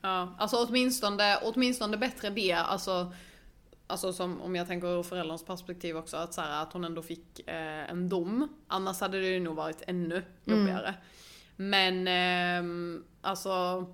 Ja, 0.00 0.34
alltså 0.38 0.56
åtminstone, 0.68 1.36
åtminstone 1.42 1.96
bättre 1.96 2.30
det, 2.30 2.52
alltså 2.52 3.12
Alltså 3.92 4.12
som 4.12 4.40
om 4.42 4.56
jag 4.56 4.66
tänker 4.66 4.98
ur 4.98 5.02
förälderns 5.02 5.44
perspektiv 5.44 5.96
också, 5.96 6.16
att, 6.16 6.34
så 6.34 6.40
här, 6.40 6.62
att 6.62 6.72
hon 6.72 6.84
ändå 6.84 7.02
fick 7.02 7.48
eh, 7.48 7.90
en 7.90 8.08
dom. 8.08 8.48
Annars 8.68 9.00
hade 9.00 9.20
det 9.20 9.26
ju 9.26 9.40
nog 9.40 9.56
varit 9.56 9.82
ännu 9.86 10.24
jobbigare. 10.44 10.94
Men 11.56 12.08
ehm, 12.08 13.04
alltså, 13.20 13.86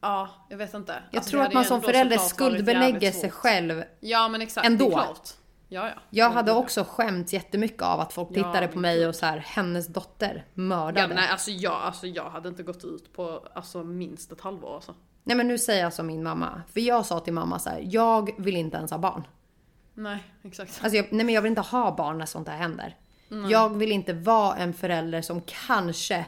ja, 0.00 0.28
jag 0.48 0.56
vet 0.56 0.74
inte. 0.74 1.02
Jag 1.10 1.18
alltså, 1.18 1.30
tror 1.30 1.42
att 1.42 1.52
man 1.52 1.64
som 1.64 1.82
förälder 1.82 2.18
skuldbelägger 2.18 3.12
sig 3.12 3.30
själv 3.30 3.84
Ja 4.00 4.28
men 4.28 4.42
exakt, 4.42 4.66
ändå. 4.66 4.84
det 4.84 4.90
är 4.90 4.94
klart. 4.94 5.28
Ja, 5.68 5.88
ja. 5.88 5.94
Jag 6.10 6.30
hade 6.30 6.50
ja. 6.50 6.56
också 6.56 6.84
skämt 6.84 7.32
jättemycket 7.32 7.82
av 7.82 8.00
att 8.00 8.12
folk 8.12 8.28
Ja, 8.30 8.34
tittade 8.34 8.68
på 8.68 8.78
mig 8.78 9.06
och 9.06 9.14
så 9.14 9.26
här, 9.26 9.38
hennes 9.38 9.86
dotter 9.86 10.44
Ja, 10.54 10.62
mördade. 10.62 11.14
nej, 11.14 11.28
alltså, 11.28 11.50
jag, 11.50 11.72
alltså 11.72 12.06
jag 12.06 12.30
hade 12.30 12.48
inte 12.48 12.62
gått 12.62 12.84
ut 12.84 13.12
på 13.12 13.48
alltså, 13.54 13.84
minst 13.84 14.32
ett 14.32 14.40
halvår 14.40 14.74
alltså. 14.74 14.94
Nej 15.24 15.36
men 15.36 15.48
nu 15.48 15.58
säger 15.58 15.82
jag 15.82 15.92
som 15.92 16.06
min 16.06 16.22
mamma. 16.22 16.62
För 16.72 16.80
jag 16.80 17.06
sa 17.06 17.20
till 17.20 17.32
mamma 17.32 17.58
så 17.58 17.70
här, 17.70 17.84
jag 17.90 18.30
vill 18.38 18.56
inte 18.56 18.76
ens 18.76 18.90
ha 18.90 18.98
barn. 18.98 19.26
Nej, 19.94 20.24
exakt. 20.42 20.80
Alltså 20.82 20.96
jag, 20.96 21.06
nej 21.12 21.26
men 21.26 21.34
jag 21.34 21.42
vill 21.42 21.50
inte 21.50 21.60
ha 21.60 21.96
barn 21.96 22.18
när 22.18 22.26
sånt 22.26 22.48
här 22.48 22.56
händer. 22.56 22.96
Jag 23.50 23.76
vill 23.76 23.92
inte 23.92 24.12
vara 24.12 24.56
en 24.56 24.74
förälder 24.74 25.22
som 25.22 25.40
kanske 25.66 26.26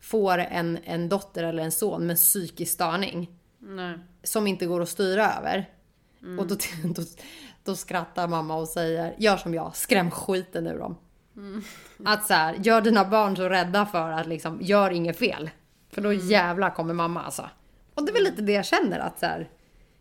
får 0.00 0.38
en, 0.38 0.78
en 0.84 1.08
dotter 1.08 1.44
eller 1.44 1.62
en 1.62 1.72
son 1.72 2.06
med 2.06 2.16
psykisk 2.16 2.72
störning. 2.72 3.28
Nej. 3.58 3.98
Som 4.22 4.46
inte 4.46 4.66
går 4.66 4.82
att 4.82 4.88
styra 4.88 5.32
över. 5.34 5.68
Mm. 6.22 6.38
Och 6.38 6.46
då, 6.46 6.56
då, 6.84 7.02
då 7.64 7.76
skrattar 7.76 8.28
mamma 8.28 8.54
och 8.56 8.68
säger, 8.68 9.14
gör 9.18 9.36
som 9.36 9.54
jag, 9.54 9.76
skräm 9.76 10.10
skiten 10.10 10.66
ur 10.66 10.78
dem. 10.78 10.96
Mm. 11.36 11.62
Att 12.04 12.26
så 12.26 12.34
här, 12.34 12.54
gör 12.54 12.80
dina 12.80 13.04
barn 13.04 13.36
så 13.36 13.48
rädda 13.48 13.86
för 13.86 14.10
att 14.10 14.26
liksom, 14.26 14.58
gör 14.60 14.90
inget 14.90 15.18
fel. 15.18 15.50
För 15.90 16.00
då 16.02 16.12
Mm. 16.12 16.28
jävlar 16.28 16.70
kommer 16.70 16.94
mamma 16.94 17.22
alltså. 17.22 17.50
Och 17.98 18.04
det 18.04 18.10
är 18.10 18.14
väl 18.14 18.24
lite 18.24 18.42
det 18.42 18.52
jag 18.52 18.66
känner 18.66 18.98
att 18.98 19.18
så 19.18 19.26
här, 19.26 19.48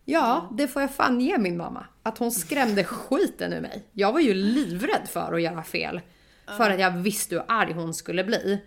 Ja, 0.05 0.49
det 0.51 0.67
får 0.67 0.81
jag 0.81 0.91
fan 0.91 1.21
ge 1.21 1.37
min 1.37 1.57
mamma. 1.57 1.85
Att 2.03 2.17
hon 2.17 2.31
skrämde 2.31 2.83
skiten 2.83 3.53
ur 3.53 3.61
mig. 3.61 3.85
Jag 3.91 4.13
var 4.13 4.19
ju 4.19 4.33
livrädd 4.33 5.07
för 5.09 5.33
att 5.33 5.41
göra 5.41 5.63
fel. 5.63 6.01
För 6.57 6.69
att 6.69 6.79
jag 6.79 6.91
visste 6.91 7.35
hur 7.35 7.43
arg 7.47 7.73
hon 7.73 7.93
skulle 7.93 8.23
bli. 8.23 8.61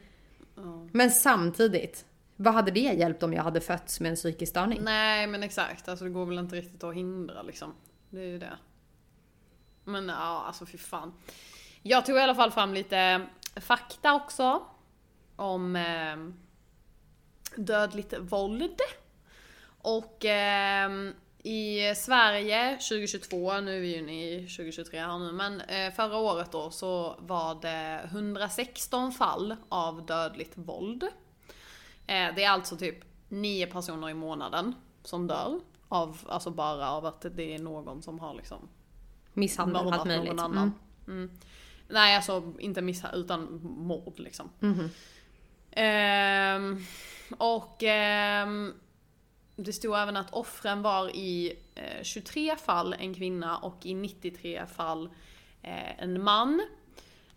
Men 0.93 1.11
samtidigt, 1.11 2.05
vad 2.37 2.55
hade 2.55 2.71
det 2.71 2.81
hjälpt 2.81 3.23
om 3.23 3.33
jag 3.33 3.43
hade 3.43 3.61
fötts 3.61 4.01
med 4.01 4.11
en 4.11 4.17
psykisk 4.17 4.51
störning? 4.51 4.81
Nej 4.83 5.27
men 5.27 5.43
exakt, 5.43 5.89
alltså 5.89 6.05
det 6.05 6.11
går 6.11 6.27
väl 6.27 6.39
inte 6.39 6.57
riktigt 6.57 6.85
att 6.85 6.95
hindra 6.95 7.43
liksom. 7.43 7.75
Det 8.11 8.21
är 8.21 8.27
ju 8.27 8.39
det. 8.39 8.59
Men 9.85 10.09
ja, 10.09 10.45
alltså 10.47 10.67
fy 10.67 10.79
fan. 10.79 11.13
Jag 11.83 12.07
tog 12.07 12.17
i 12.17 12.21
alla 12.21 12.35
fall 12.35 12.51
fram 12.51 12.75
lite 12.75 13.27
fakta 13.57 14.15
också. 14.15 14.63
Om 15.37 15.77
eh, 15.77 16.17
dödligt 17.57 18.15
våld. 18.19 18.81
Och 19.83 20.25
eh, 20.25 20.91
i 21.43 21.95
Sverige 21.97 22.73
2022, 22.73 23.61
nu 23.61 23.77
är 23.77 23.81
vi 23.81 23.97
ju 23.97 24.13
i 24.13 24.47
2023 24.47 25.01
här 25.01 25.19
nu, 25.19 25.33
men 25.33 25.61
eh, 25.61 25.93
förra 25.93 26.17
året 26.17 26.53
då 26.53 26.71
så 26.71 27.17
var 27.19 27.55
det 27.63 28.01
116 28.05 29.13
fall 29.13 29.57
av 29.69 30.07
dödligt 30.07 30.53
våld. 30.55 31.03
Eh, 32.07 32.35
det 32.35 32.45
är 32.45 32.51
alltså 32.51 32.77
typ 32.77 33.05
9 33.29 33.67
personer 33.67 34.11
i 34.11 34.15
månaden 34.15 34.75
som 35.03 35.27
dör. 35.27 35.61
Av, 35.89 36.19
alltså 36.29 36.51
bara 36.51 36.91
av 36.91 37.07
att 37.07 37.27
det 37.31 37.55
är 37.55 37.59
någon 37.59 38.03
som 38.03 38.19
har 38.19 38.35
liksom 38.35 38.69
Misshandel, 39.33 39.77
allt 39.77 39.85
mördat 39.85 40.07
möjligt. 40.07 40.29
någon 40.29 40.41
annan. 40.41 40.75
Mm. 41.07 41.31
Nej 41.89 42.17
alltså 42.17 42.53
inte 42.59 42.83
misshandel 42.83 43.21
utan 43.21 43.61
mord 43.63 44.15
liksom. 44.17 44.51
Ehm, 45.71 46.85
och 47.39 47.83
ehm, 47.83 48.75
det 49.65 49.73
stod 49.73 49.97
även 49.99 50.17
att 50.17 50.33
offren 50.33 50.83
var 50.83 51.17
i 51.17 51.59
eh, 51.75 52.03
23 52.03 52.57
fall 52.57 52.95
en 52.99 53.15
kvinna 53.15 53.59
och 53.59 53.87
i 53.87 53.95
93 53.95 54.67
fall 54.67 55.11
eh, 55.63 56.03
en 56.03 56.23
man. 56.23 56.67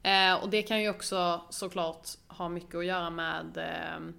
Eh, 0.04 0.34
och 0.34 0.50
det 0.50 0.62
kan 0.62 0.82
ju 0.82 0.90
också 0.90 1.42
såklart 1.50 2.08
ha 2.28 2.50
mycket 2.50 2.76
att 2.76 2.86
göra 2.86 3.10
med 3.10 3.58
eh, 3.58 4.14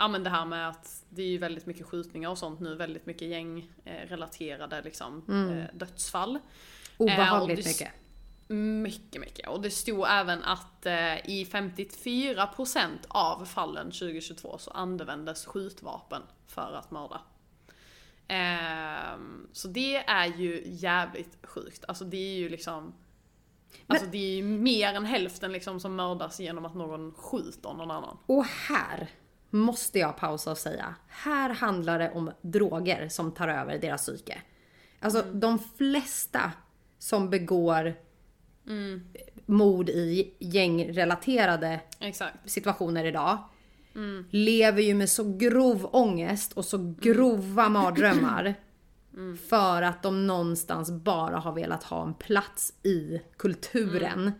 Ja 0.00 0.08
men 0.08 0.24
det 0.24 0.30
här 0.30 0.44
med 0.44 0.68
att 0.68 1.04
det 1.08 1.22
är 1.22 1.26
ju 1.26 1.38
väldigt 1.38 1.66
mycket 1.66 1.86
skjutningar 1.86 2.30
och 2.30 2.38
sånt 2.38 2.60
nu, 2.60 2.74
väldigt 2.74 3.06
mycket 3.06 3.28
gängrelaterade 3.28 4.82
liksom, 4.82 5.24
eh, 5.50 5.76
dödsfall. 5.76 6.34
Eh, 6.36 6.40
Obehagligt 6.98 7.64
det- 7.64 7.70
mycket. 7.70 7.92
Mycket, 8.50 9.20
mycket. 9.20 9.48
Och 9.48 9.60
det 9.60 9.70
stod 9.70 10.06
även 10.08 10.42
att 10.44 10.86
eh, 10.86 11.30
i 11.30 11.48
54% 11.52 12.88
av 13.08 13.44
fallen 13.44 13.86
2022 13.90 14.58
så 14.58 14.70
användes 14.70 15.46
skjutvapen 15.46 16.22
för 16.46 16.72
att 16.72 16.90
mörda. 16.90 17.20
Ehm, 18.28 19.48
så 19.52 19.68
det 19.68 19.96
är 19.96 20.26
ju 20.26 20.62
jävligt 20.64 21.38
sjukt. 21.46 21.84
Alltså 21.88 22.04
det 22.04 22.16
är 22.16 22.36
ju 22.36 22.48
liksom 22.48 22.94
Alltså 23.86 24.06
det 24.06 24.18
är 24.18 24.36
ju 24.36 24.42
mer 24.42 24.94
än 24.94 25.04
hälften 25.04 25.52
liksom 25.52 25.80
som 25.80 25.96
mördas 25.96 26.40
genom 26.40 26.64
att 26.64 26.74
någon 26.74 27.12
skjuter 27.12 27.74
någon 27.74 27.90
annan. 27.90 28.18
Och 28.26 28.44
här 28.44 29.08
måste 29.50 29.98
jag 29.98 30.16
pausa 30.16 30.50
och 30.50 30.58
säga. 30.58 30.94
Här 31.08 31.50
handlar 31.50 31.98
det 31.98 32.10
om 32.10 32.30
droger 32.40 33.08
som 33.08 33.32
tar 33.32 33.48
över 33.48 33.78
deras 33.78 34.02
psyke. 34.02 34.42
Alltså 35.00 35.22
de 35.22 35.58
flesta 35.58 36.52
som 36.98 37.30
begår 37.30 37.94
mord 39.46 39.88
i 39.88 40.34
gängrelaterade 40.38 41.80
Exakt. 42.00 42.50
situationer 42.50 43.04
idag 43.04 43.38
lever 44.30 44.82
ju 44.82 44.94
med 44.94 45.10
så 45.10 45.36
grov 45.36 45.88
ångest 45.92 46.52
och 46.52 46.64
så 46.64 46.94
grova 47.00 47.68
mardrömmar 47.68 48.54
för 49.48 49.82
att 49.82 50.02
de 50.02 50.26
någonstans 50.26 50.90
bara 50.90 51.36
har 51.36 51.52
velat 51.52 51.82
ha 51.84 52.02
en 52.02 52.14
plats 52.14 52.72
i 52.82 53.20
kulturen. 53.36 54.32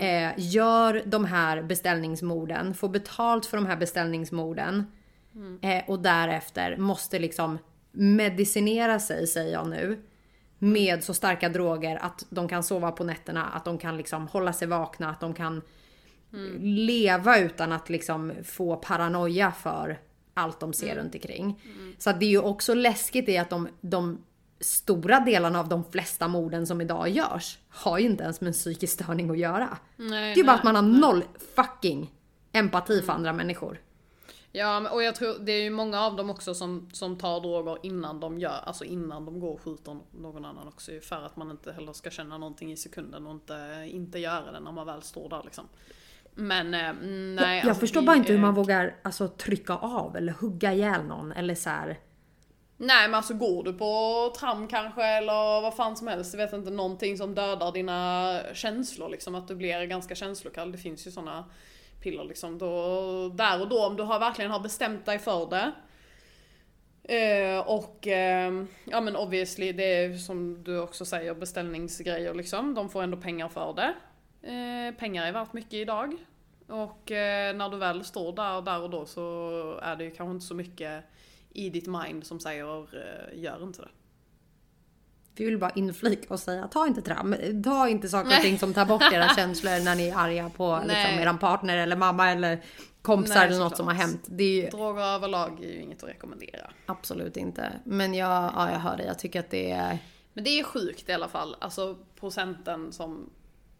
Eh, 0.00 0.32
gör 0.36 1.02
de 1.06 1.24
här 1.24 1.62
beställningsmorden, 1.62 2.74
får 2.74 2.88
betalt 2.88 3.46
för 3.46 3.56
de 3.56 3.66
här 3.66 3.76
beställningsmorden 3.76 4.84
eh, 5.62 5.84
och 5.90 5.98
därefter 5.98 6.76
måste 6.76 7.18
liksom 7.18 7.58
medicinera 7.92 9.00
sig, 9.00 9.26
säger 9.26 9.52
jag 9.52 9.68
nu, 9.68 10.02
med 10.58 11.04
så 11.04 11.14
starka 11.14 11.48
droger 11.48 11.96
att 11.96 12.26
de 12.30 12.48
kan 12.48 12.62
sova 12.62 12.92
på 12.92 13.04
nätterna, 13.04 13.44
att 13.44 13.64
de 13.64 13.78
kan 13.78 13.96
liksom 13.96 14.28
hålla 14.28 14.52
sig 14.52 14.68
vakna, 14.68 15.10
att 15.10 15.20
de 15.20 15.34
kan 15.34 15.62
leva 16.60 17.38
utan 17.38 17.72
att 17.72 17.90
liksom 17.90 18.32
få 18.44 18.76
paranoia 18.76 19.52
för 19.52 19.98
allt 20.34 20.60
de 20.60 20.72
ser 20.72 20.96
runt 20.96 21.14
omkring. 21.14 21.62
Så 21.98 22.10
att 22.10 22.20
det 22.20 22.26
är 22.26 22.30
ju 22.30 22.40
också 22.40 22.74
läskigt 22.74 23.28
i 23.28 23.38
att 23.38 23.50
de, 23.50 23.68
de 23.80 24.18
stora 24.60 25.20
delarna 25.20 25.60
av 25.60 25.68
de 25.68 25.84
flesta 25.84 26.28
morden 26.28 26.66
som 26.66 26.80
idag 26.80 27.08
görs 27.08 27.58
har 27.68 27.98
ju 27.98 28.06
inte 28.06 28.24
ens 28.24 28.40
med 28.40 28.48
en 28.48 28.52
psykisk 28.54 28.92
störning 28.92 29.30
att 29.30 29.38
göra. 29.38 29.78
Nej, 29.96 30.08
Det 30.08 30.16
är 30.32 30.36
ju 30.36 30.44
bara 30.44 30.52
nej. 30.52 30.58
att 30.58 30.64
man 30.64 30.74
har 30.74 30.82
noll 30.82 31.24
fucking 31.54 32.12
empati 32.52 33.02
för 33.02 33.12
andra 33.12 33.32
människor. 33.32 33.80
Ja, 34.52 34.90
och 34.90 35.02
jag 35.02 35.14
tror 35.14 35.38
det 35.38 35.52
är 35.52 35.62
ju 35.62 35.70
många 35.70 36.00
av 36.00 36.16
dem 36.16 36.30
också 36.30 36.54
som, 36.54 36.88
som 36.92 37.18
tar 37.18 37.40
droger 37.40 37.78
innan 37.82 38.20
de 38.20 38.38
gör, 38.38 38.60
alltså 38.64 38.84
innan 38.84 39.24
de 39.24 39.40
går 39.40 39.54
och 39.54 39.60
skjuter 39.60 39.98
någon 40.20 40.44
annan 40.44 40.68
också 40.68 40.92
för 41.02 41.22
att 41.26 41.36
man 41.36 41.50
inte 41.50 41.72
heller 41.72 41.92
ska 41.92 42.10
känna 42.10 42.38
någonting 42.38 42.72
i 42.72 42.76
sekunden 42.76 43.26
och 43.26 43.32
inte, 43.32 43.88
inte 43.90 44.18
göra 44.18 44.52
det 44.52 44.60
när 44.60 44.72
man 44.72 44.86
väl 44.86 45.02
står 45.02 45.28
där 45.28 45.42
liksom. 45.44 45.68
Men 46.38 46.74
eh, 46.74 46.88
mm, 46.88 47.34
nej. 47.34 47.58
jag 47.58 47.68
alltså, 47.68 47.80
förstår 47.80 48.02
bara 48.02 48.16
inte 48.16 48.32
hur 48.32 48.40
man 48.40 48.54
vågar 48.54 48.96
alltså, 49.02 49.28
trycka 49.28 49.74
av 49.74 50.16
eller 50.16 50.32
hugga 50.32 50.72
ihjäl 50.72 51.04
någon 51.04 51.32
eller 51.32 51.54
så 51.54 51.70
här. 51.70 51.98
Nej 52.78 53.08
men 53.08 53.14
alltså 53.14 53.34
går 53.34 53.64
du 53.64 53.72
på 53.72 54.32
tram 54.38 54.68
kanske 54.68 55.04
eller 55.04 55.60
vad 55.60 55.76
fan 55.76 55.96
som 55.96 56.06
helst, 56.06 56.34
jag 56.34 56.38
vet 56.38 56.52
inte, 56.52 56.70
någonting 56.70 57.16
som 57.16 57.34
dödar 57.34 57.72
dina 57.72 58.40
känslor 58.54 59.08
liksom, 59.08 59.34
att 59.34 59.48
du 59.48 59.54
blir 59.54 59.84
ganska 59.84 60.14
känslokall. 60.14 60.72
Det 60.72 60.78
finns 60.78 61.06
ju 61.06 61.10
såna 61.10 61.44
piller 62.02 62.24
liksom. 62.24 62.58
Då, 62.58 63.28
där 63.28 63.60
och 63.60 63.68
då 63.68 63.86
om 63.86 63.96
du 63.96 64.02
har, 64.02 64.18
verkligen 64.18 64.50
har 64.50 64.60
bestämt 64.60 65.06
dig 65.06 65.18
för 65.18 65.50
det. 65.50 65.72
Eh, 67.08 67.58
och 67.58 68.06
eh, 68.06 68.64
ja 68.84 69.00
men 69.00 69.16
obviously 69.16 69.72
det 69.72 69.84
är 69.84 70.14
som 70.14 70.64
du 70.64 70.80
också 70.80 71.04
säger 71.04 71.34
beställningsgrejer 71.34 72.34
liksom. 72.34 72.74
De 72.74 72.88
får 72.88 73.02
ändå 73.02 73.16
pengar 73.16 73.48
för 73.48 73.72
det. 73.72 73.94
Eh, 74.46 74.94
pengar 74.94 75.26
är 75.26 75.32
värt 75.32 75.52
mycket 75.52 75.74
idag. 75.74 76.16
Och 76.66 77.10
eh, 77.10 77.56
när 77.56 77.68
du 77.68 77.76
väl 77.76 78.04
står 78.04 78.32
där, 78.32 78.62
där 78.62 78.82
och 78.82 78.90
då 78.90 79.06
så 79.06 79.78
är 79.82 79.96
det 79.96 80.04
ju 80.04 80.10
kanske 80.10 80.32
inte 80.32 80.46
så 80.46 80.54
mycket 80.54 81.04
i 81.52 81.70
ditt 81.70 81.86
mind 81.86 82.26
som 82.26 82.40
säger 82.40 82.82
eh, 82.82 83.42
gör 83.42 83.62
inte 83.62 83.82
det. 83.82 83.88
Vi 85.36 85.44
vill 85.44 85.58
bara 85.58 85.70
inflika 85.70 86.34
och 86.34 86.40
säga 86.40 86.68
ta 86.68 86.86
inte 86.86 87.02
tram. 87.02 87.34
Ta 87.64 87.88
inte 87.88 88.08
saker 88.08 88.36
och 88.36 88.42
ting 88.42 88.58
som 88.58 88.74
tar 88.74 88.84
bort 88.86 89.02
era 89.12 89.28
känslor 89.36 89.84
när 89.84 89.94
ni 89.94 90.08
är 90.08 90.16
arga 90.16 90.50
på 90.56 90.76
liksom, 90.76 90.96
Nej. 90.96 91.22
eran 91.22 91.38
partner 91.38 91.76
eller 91.76 91.96
mamma 91.96 92.30
eller 92.30 92.60
kompisar 93.02 93.34
Nej, 93.34 93.46
eller 93.46 93.58
något 93.58 93.62
såklart. 93.64 93.76
som 93.76 93.86
har 93.86 93.94
hänt. 93.94 94.26
Det 94.26 94.44
är 94.44 94.62
ju 94.64 94.70
Droger 94.70 95.02
överlag 95.02 95.64
är 95.64 95.68
ju 95.68 95.82
inget 95.82 96.02
att 96.02 96.08
rekommendera. 96.08 96.70
absolut 96.86 97.36
inte. 97.36 97.72
Men 97.84 98.14
jag, 98.14 98.52
ja, 98.56 98.70
jag 98.72 98.78
hör 98.78 98.96
dig. 98.96 99.06
Jag 99.06 99.18
tycker 99.18 99.40
att 99.40 99.50
det 99.50 99.70
är... 99.70 99.98
Men 100.32 100.44
det 100.44 100.50
är 100.50 100.64
sjukt 100.64 101.08
i 101.08 101.12
alla 101.12 101.28
fall, 101.28 101.56
alltså 101.60 101.96
procenten 102.20 102.92
som 102.92 103.30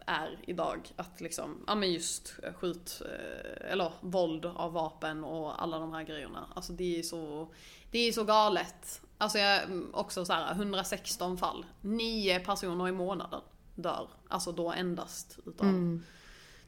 är 0.06 0.38
idag 0.42 0.88
att 0.96 1.20
liksom, 1.20 1.64
ja 1.66 1.74
men 1.74 1.92
just 1.92 2.34
eh, 2.42 2.52
skjut, 2.52 3.02
eh, 3.04 3.72
eller 3.72 3.92
våld 4.00 4.46
av 4.46 4.72
vapen 4.72 5.24
och 5.24 5.62
alla 5.62 5.78
de 5.78 5.92
här 5.92 6.02
grejerna. 6.02 6.46
Alltså 6.54 6.72
det 6.72 6.98
är 6.98 7.02
så, 7.02 7.48
det 7.90 7.98
är 7.98 8.12
så 8.12 8.24
galet. 8.24 9.02
Alltså 9.18 9.38
jag, 9.38 9.62
mm, 9.62 9.90
också 9.94 10.24
så 10.24 10.32
här 10.32 10.52
116 10.52 11.38
fall, 11.38 11.66
9 11.80 12.40
personer 12.40 12.88
i 12.88 12.92
månaden 12.92 13.40
dör. 13.74 14.08
Alltså 14.28 14.52
då 14.52 14.72
endast 14.72 15.38
utav 15.46 15.66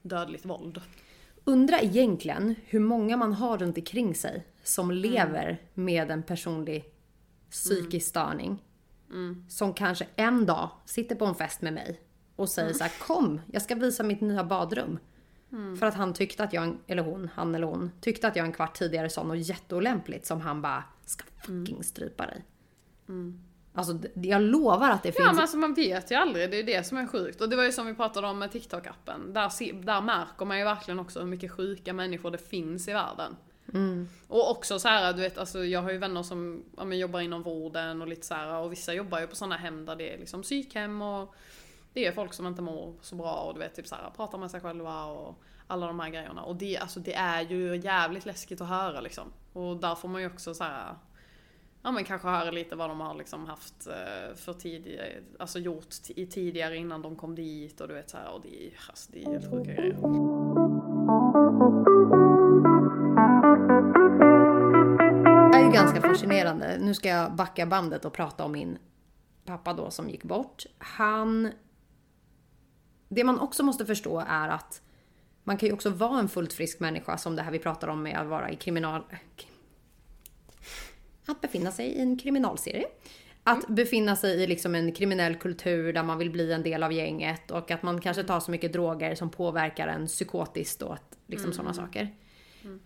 dödligt 0.02 0.44
våld. 0.44 0.80
Undra 1.44 1.80
egentligen 1.80 2.54
hur 2.64 2.80
många 2.80 3.16
man 3.16 3.32
har 3.32 3.58
runt 3.58 3.78
omkring 3.78 4.14
sig 4.14 4.46
som 4.62 4.90
lever 4.90 5.62
med 5.74 6.10
en 6.10 6.22
personlig 6.22 6.84
psykisk 7.50 8.08
störning. 8.08 8.64
Som 9.48 9.74
kanske 9.74 10.06
en 10.16 10.46
dag 10.46 10.70
sitter 10.84 11.14
på 11.14 11.24
en 11.24 11.34
fest 11.34 11.62
med 11.62 11.72
mig 11.72 12.00
och 12.38 12.48
säger 12.48 12.72
så 12.72 12.84
här: 12.84 12.92
kom, 13.06 13.40
jag 13.52 13.62
ska 13.62 13.74
visa 13.74 14.02
mitt 14.02 14.20
nya 14.20 14.44
badrum. 14.44 14.98
För 15.78 15.86
att 15.86 15.94
han 15.94 16.14
tyckte 16.14 16.44
att 16.44 16.52
jag, 16.52 16.76
eller 16.86 17.02
hon, 17.02 17.30
han 17.34 17.54
eller 17.54 17.66
hon, 17.66 17.90
tyckte 18.00 18.28
att 18.28 18.36
jag 18.36 18.46
en 18.46 18.52
kvart 18.52 18.74
tidigare 18.78 19.10
sa 19.10 19.22
något 19.22 19.48
jätteolämpligt 19.48 20.26
som 20.26 20.40
han 20.40 20.62
bara, 20.62 20.84
ska 21.04 21.24
fucking 21.42 21.84
strypa 21.84 22.26
dig. 22.26 22.44
Alltså 23.74 23.92
d- 23.92 24.08
jag 24.14 24.42
lovar 24.42 24.90
att 24.90 25.02
det 25.02 25.08
Ja 25.08 25.12
finns 25.12 25.26
men 25.32 25.38
alltså 25.40 25.56
man 25.56 25.74
vet 25.74 26.10
ju 26.10 26.14
aldrig, 26.14 26.50
det 26.50 26.56
är 26.56 26.64
det 26.64 26.86
som 26.86 26.98
är 26.98 27.06
sjukt. 27.06 27.40
Och 27.40 27.48
det 27.48 27.56
var 27.56 27.64
ju 27.64 27.72
som 27.72 27.86
vi 27.86 27.94
pratade 27.94 28.26
om 28.26 28.38
med 28.38 28.50
TikTok-appen. 28.50 29.32
Där, 29.32 29.82
där 29.84 30.00
märker 30.00 30.44
man 30.44 30.58
ju 30.58 30.64
verkligen 30.64 31.00
också 31.00 31.20
hur 31.20 31.26
mycket 31.26 31.52
sjuka 31.52 31.92
människor 31.92 32.30
det 32.30 32.48
finns 32.48 32.88
i 32.88 32.92
världen. 32.92 33.36
Och 34.28 34.50
också 34.50 34.78
så 34.78 34.88
här, 34.88 35.12
du 35.12 35.20
vet, 35.20 35.38
alltså 35.38 35.64
jag 35.64 35.82
har 35.82 35.90
ju 35.90 35.98
vänner 35.98 36.22
som 36.22 36.64
ja, 36.76 36.84
men 36.84 36.98
jobbar 36.98 37.20
inom 37.20 37.42
vården 37.42 38.02
och 38.02 38.08
lite 38.08 38.26
så 38.26 38.34
här, 38.34 38.54
och 38.54 38.72
vissa 38.72 38.94
jobbar 38.94 39.20
ju 39.20 39.26
på 39.26 39.36
sådana 39.36 39.56
hem 39.56 39.84
där 39.84 39.96
det 39.96 40.14
är 40.14 40.18
liksom 40.18 40.42
psykhem 40.42 41.02
och 41.02 41.34
det 41.92 42.06
är 42.06 42.12
folk 42.12 42.32
som 42.32 42.46
inte 42.46 42.62
mår 42.62 42.94
så 43.00 43.16
bra 43.16 43.34
och 43.34 43.54
du 43.54 43.60
vet 43.60 43.74
typ 43.74 43.86
så 43.86 43.94
här, 43.94 44.10
pratar 44.16 44.38
med 44.38 44.50
sig 44.50 44.60
själva 44.60 45.04
och 45.04 45.42
alla 45.66 45.86
de 45.86 46.00
här 46.00 46.10
grejerna. 46.10 46.42
Och 46.42 46.56
det, 46.56 46.78
alltså, 46.78 47.00
det 47.00 47.14
är 47.14 47.42
ju 47.42 47.76
jävligt 47.76 48.26
läskigt 48.26 48.60
att 48.60 48.68
höra 48.68 49.00
liksom. 49.00 49.32
Och 49.52 49.76
där 49.76 49.94
får 49.94 50.08
man 50.08 50.20
ju 50.20 50.26
också 50.26 50.54
så 50.54 50.64
här, 50.64 50.94
ja 51.82 51.90
men 51.90 52.04
kanske 52.04 52.28
höra 52.28 52.50
lite 52.50 52.76
vad 52.76 52.90
de 52.90 53.00
har 53.00 53.14
liksom 53.14 53.46
haft 53.46 53.86
eh, 53.86 54.34
för 54.36 54.52
tidigare, 54.52 55.12
alltså 55.38 55.58
gjort 55.58 55.94
i 56.08 56.26
tidigare 56.26 56.76
innan 56.76 57.02
de 57.02 57.16
kom 57.16 57.34
dit 57.34 57.80
och 57.80 57.88
du 57.88 57.94
vet 57.94 58.10
så 58.10 58.16
här, 58.16 58.30
och 58.30 58.40
det 58.42 58.66
är, 58.66 58.72
alltså, 58.88 59.12
det 59.12 59.24
är 59.24 59.30
helt 59.30 59.50
sjuka 59.50 59.72
grejer. 59.72 59.98
Det 65.52 65.58
är 65.58 65.64
ju 65.64 65.72
ganska 65.72 66.00
fascinerande. 66.00 66.78
Nu 66.80 66.94
ska 66.94 67.08
jag 67.08 67.32
backa 67.32 67.66
bandet 67.66 68.04
och 68.04 68.12
prata 68.12 68.44
om 68.44 68.52
min 68.52 68.78
pappa 69.44 69.72
då 69.72 69.90
som 69.90 70.10
gick 70.10 70.24
bort. 70.24 70.64
Han... 70.78 71.52
Det 73.08 73.24
man 73.24 73.40
också 73.40 73.62
måste 73.62 73.86
förstå 73.86 74.24
är 74.28 74.48
att 74.48 74.82
man 75.44 75.56
kan 75.56 75.66
ju 75.66 75.72
också 75.72 75.90
vara 75.90 76.18
en 76.18 76.28
fullt 76.28 76.52
frisk 76.52 76.80
människa 76.80 77.18
som 77.18 77.36
det 77.36 77.42
här 77.42 77.50
vi 77.50 77.58
pratar 77.58 77.88
om 77.88 78.02
med 78.02 78.18
att 78.20 78.26
vara 78.26 78.50
i 78.50 78.56
kriminal... 78.56 79.02
Att 81.26 81.40
befinna 81.40 81.72
sig 81.72 81.86
i 81.86 82.00
en 82.00 82.18
kriminalserie. 82.18 82.86
Att 83.42 83.68
befinna 83.68 84.16
sig 84.16 84.42
i 84.42 84.46
liksom 84.46 84.74
en 84.74 84.92
kriminell 84.92 85.34
kultur 85.34 85.92
där 85.92 86.02
man 86.02 86.18
vill 86.18 86.30
bli 86.30 86.52
en 86.52 86.62
del 86.62 86.82
av 86.82 86.92
gänget 86.92 87.50
och 87.50 87.70
att 87.70 87.82
man 87.82 88.00
kanske 88.00 88.24
tar 88.24 88.40
så 88.40 88.50
mycket 88.50 88.72
droger 88.72 89.14
som 89.14 89.30
påverkar 89.30 89.88
en 89.88 90.06
psykotiskt 90.06 90.82
och 90.82 90.94
att, 90.94 91.18
liksom 91.26 91.52
sådana 91.52 91.74
saker. 91.74 92.14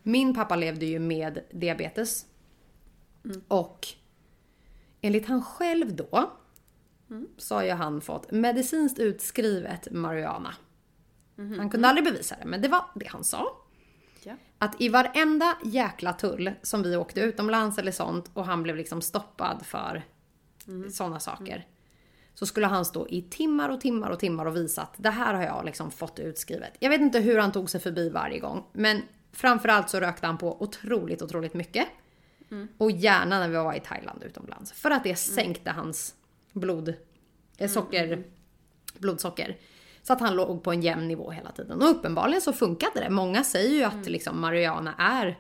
Min 0.03 0.35
pappa 0.35 0.57
levde 0.57 0.87
ju 0.87 0.99
med 0.99 1.39
diabetes. 1.51 2.27
Och 3.49 3.87
enligt 5.01 5.27
han 5.27 5.43
själv 5.43 5.97
då 5.97 6.31
så 7.37 7.55
har 7.55 7.63
ju 7.63 7.71
han 7.71 8.01
fått 8.01 8.31
medicinskt 8.31 8.99
utskrivet 8.99 9.93
marijuana. 9.93 10.55
Han 11.37 11.71
kunde 11.71 11.89
aldrig 11.89 12.05
bevisa 12.05 12.37
det, 12.41 12.45
men 12.45 12.63
det 12.63 12.69
var 12.69 12.85
det 12.95 13.09
han 13.09 13.25
sa. 13.25 13.57
Ja. 14.23 14.35
Att 14.59 14.81
i 14.81 14.89
varenda 14.89 15.57
jäkla 15.65 16.13
tull 16.13 16.51
som 16.63 16.83
vi 16.83 16.97
åkte 16.97 17.21
utomlands 17.21 17.79
eller 17.79 17.93
sånt 17.93 18.31
och 18.35 18.45
han 18.45 18.63
blev 18.63 18.77
liksom 18.77 19.03
stoppad 19.03 19.67
för 19.67 20.03
sådana 20.93 21.21
saker. 21.21 21.67
Så 22.35 22.47
skulle 22.47 22.67
han 22.67 22.85
stå 22.85 23.09
i 23.09 23.23
timmar 23.23 23.69
och 23.69 23.81
timmar 23.81 24.11
och 24.11 24.19
timmar 24.19 24.47
och 24.47 24.57
visa 24.57 24.83
att 24.83 24.95
det 24.97 25.11
här 25.11 25.35
har 25.35 25.43
jag 25.43 25.65
liksom 25.65 25.91
fått 25.91 26.19
utskrivet. 26.19 26.73
Jag 26.79 26.91
vet 26.91 27.01
inte 27.01 27.19
hur 27.21 27.39
han 27.39 27.53
tog 27.53 27.71
sig 27.71 27.81
förbi 27.81 28.09
varje 28.09 28.39
gång. 28.39 28.65
Men 28.73 29.03
framförallt 29.33 29.91
så 29.91 30.01
rökte 30.01 30.27
han 30.27 30.39
på 30.39 30.63
otroligt, 30.63 31.23
otroligt 31.23 31.55
mycket. 31.55 31.89
Och 32.79 32.91
gärna 32.91 33.39
när 33.39 33.49
vi 33.49 33.57
var 33.57 33.75
i 33.75 33.81
Thailand 33.81 34.23
utomlands. 34.23 34.73
För 34.73 34.91
att 34.91 35.05
det 35.05 35.17
sänkte 35.17 35.71
hans 35.71 36.15
blod, 36.53 36.95
eh, 37.59 37.71
socker, 37.71 38.25
blodsocker. 38.99 39.57
Så 40.03 40.13
att 40.13 40.21
han 40.21 40.37
låg 40.37 40.63
på 40.63 40.73
en 40.73 40.83
jämn 40.83 41.09
nivå 41.09 41.31
hela 41.31 41.53
tiden. 41.53 41.83
Och 41.83 41.91
uppenbarligen 41.91 42.41
så 42.41 42.53
funkade 42.53 43.01
det. 43.01 43.11
Många 43.11 43.45
säger 43.45 43.71
ju 43.71 43.83
att 43.83 44.07
liksom 44.07 44.41
marijuana 44.41 44.95
är 44.99 45.27
Det 45.27 45.35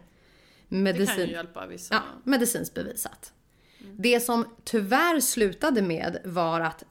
kan 0.68 0.79
ju 0.79 0.83
medicin, 0.83 1.31
hjälpa 1.31 1.68
ja, 1.90 2.03
medicinskt 2.25 2.75
bevisat. 2.75 3.33
Det 3.98 4.20
som 4.20 4.44
tyvärr 4.64 5.20
slutade 5.20 5.83
med 5.83 6.18
var 6.25 6.61
att 6.61 6.85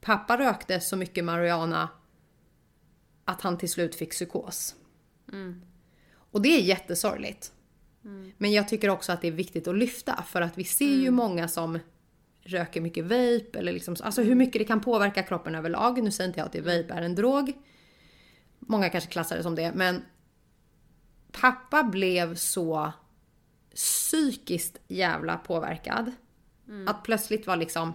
pappa 0.00 0.38
rökte 0.38 0.80
så 0.80 0.96
mycket 0.96 1.24
marijuana 1.24 1.88
att 3.24 3.40
han 3.40 3.58
till 3.58 3.70
slut 3.70 3.94
fick 3.94 4.10
psykos. 4.10 4.74
Och 6.14 6.42
det 6.42 6.48
är 6.48 6.60
jättesorgligt. 6.60 7.52
Men 8.38 8.52
jag 8.52 8.68
tycker 8.68 8.88
också 8.88 9.12
att 9.12 9.20
det 9.20 9.28
är 9.28 9.32
viktigt 9.32 9.68
att 9.68 9.78
lyfta 9.78 10.22
för 10.22 10.40
att 10.40 10.58
vi 10.58 10.64
ser 10.64 10.96
ju 10.96 11.10
många 11.10 11.48
som 11.48 11.78
röker 12.48 12.80
mycket 12.80 13.04
vape 13.04 13.58
eller 13.58 13.72
liksom, 13.72 13.96
alltså 14.02 14.22
hur 14.22 14.34
mycket 14.34 14.60
det 14.60 14.64
kan 14.64 14.80
påverka 14.80 15.22
kroppen 15.22 15.54
överlag. 15.54 16.02
Nu 16.02 16.10
säger 16.10 16.28
inte 16.28 16.40
jag 16.40 16.46
att 16.46 16.52
det 16.52 16.60
vape 16.60 16.94
är 16.94 17.02
en 17.02 17.14
drog. 17.14 17.52
Många 18.58 18.90
kanske 18.90 19.10
klassar 19.10 19.36
det 19.36 19.42
som 19.42 19.54
det, 19.54 19.72
men 19.74 20.02
pappa 21.32 21.82
blev 21.82 22.34
så 22.34 22.92
psykiskt 23.74 24.80
jävla 24.88 25.36
påverkad. 25.36 26.12
Att 26.86 27.02
plötsligt 27.02 27.46
var 27.46 27.56
liksom 27.56 27.92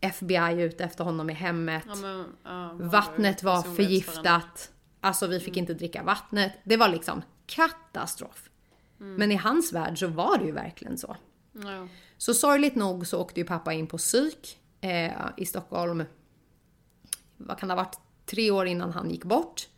FBI 0.00 0.62
ute 0.62 0.84
efter 0.84 1.04
honom 1.04 1.30
i 1.30 1.32
hemmet. 1.32 1.82
Ja, 1.86 1.94
men, 1.94 2.26
ja, 2.44 2.72
Vattnet 2.72 3.42
var 3.42 3.62
förgiftat. 3.62 4.70
Alltså 5.00 5.26
vi 5.26 5.40
fick 5.40 5.56
inte 5.56 5.74
dricka 5.74 6.02
vattnet. 6.02 6.52
Det 6.64 6.76
var 6.76 6.88
liksom 6.88 7.22
katastrof. 7.46 8.50
Men 8.98 9.32
i 9.32 9.36
hans 9.36 9.72
värld 9.72 9.98
så 9.98 10.06
var 10.06 10.38
det 10.38 10.44
ju 10.44 10.52
verkligen 10.52 10.98
så. 10.98 11.16
Ja. 11.52 11.88
Så 12.18 12.34
sorgligt 12.34 12.74
nog 12.74 13.06
så 13.06 13.20
åkte 13.20 13.40
ju 13.40 13.46
pappa 13.46 13.72
in 13.72 13.86
på 13.86 13.98
psyk 13.98 14.58
eh, 14.80 15.12
i 15.36 15.46
Stockholm. 15.46 16.04
Vad 17.36 17.58
kan 17.58 17.68
det 17.68 17.74
ha 17.74 17.82
varit? 17.82 17.98
Tre 18.26 18.50
år 18.50 18.66
innan 18.66 18.92
han 18.92 19.10
gick 19.10 19.24
bort. 19.24 19.68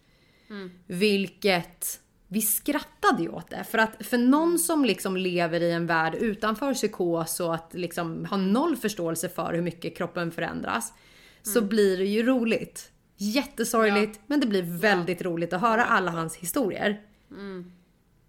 Vilket 0.87 2.01
vi 2.29 2.42
skrattade 2.42 3.22
ju 3.22 3.29
åt 3.29 3.51
det. 3.51 3.64
För 3.64 3.79
att 3.79 4.07
för 4.07 4.18
någon 4.18 4.59
som 4.59 4.85
liksom 4.85 5.16
lever 5.16 5.61
i 5.61 5.72
en 5.72 5.87
värld 5.87 6.14
utanför 6.14 6.75
psykos 6.75 7.40
och 7.40 7.55
att 7.55 7.75
liksom 7.75 8.25
ha 8.25 8.37
noll 8.37 8.77
förståelse 8.77 9.29
för 9.29 9.53
hur 9.53 9.62
mycket 9.62 9.96
kroppen 9.96 10.31
förändras. 10.31 10.92
Så 11.42 11.61
blir 11.62 11.99
det 11.99 12.05
ju 12.05 12.22
roligt. 12.22 12.90
Jättesorgligt 13.16 14.20
men 14.27 14.40
det 14.40 14.46
blir 14.46 14.62
väldigt 14.62 15.22
roligt 15.22 15.53
att 15.53 15.61
höra 15.61 15.85
alla 15.85 16.11
hans 16.11 16.37
historier. 16.37 17.01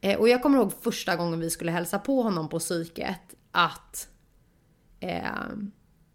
Eh, 0.02 0.20
och 0.20 0.30
jag 0.30 0.42
kommer 0.42 0.58
ihåg 0.58 0.74
första 0.82 1.16
gången 1.16 1.40
vi 1.40 1.50
skulle 1.50 1.72
hälsa 1.72 2.00
på 2.00 2.22
honom 2.22 2.50
på 2.50 2.60
psyket 2.60 3.34
att 3.58 4.10
eh, 5.00 5.48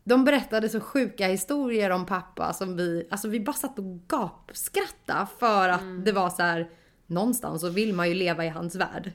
de 0.05 0.25
berättade 0.25 0.69
så 0.69 0.81
sjuka 0.81 1.29
historier 1.29 1.91
om 1.91 2.07
pappa 2.07 2.53
som 2.53 2.77
vi, 2.77 3.09
alltså 3.11 3.29
vi 3.29 3.41
bara 3.41 3.53
satt 3.53 3.79
och 3.79 4.09
gapskrattade 4.09 5.27
för 5.39 5.69
att 5.69 6.05
det 6.05 6.13
var 6.13 6.31
så 6.31 6.43
här 6.43 6.71
någonstans 7.07 7.61
så 7.61 7.69
vill 7.69 7.95
man 7.95 8.09
ju 8.09 8.15
leva 8.15 8.45
i 8.45 8.49
hans 8.49 8.75
värld. 8.75 9.13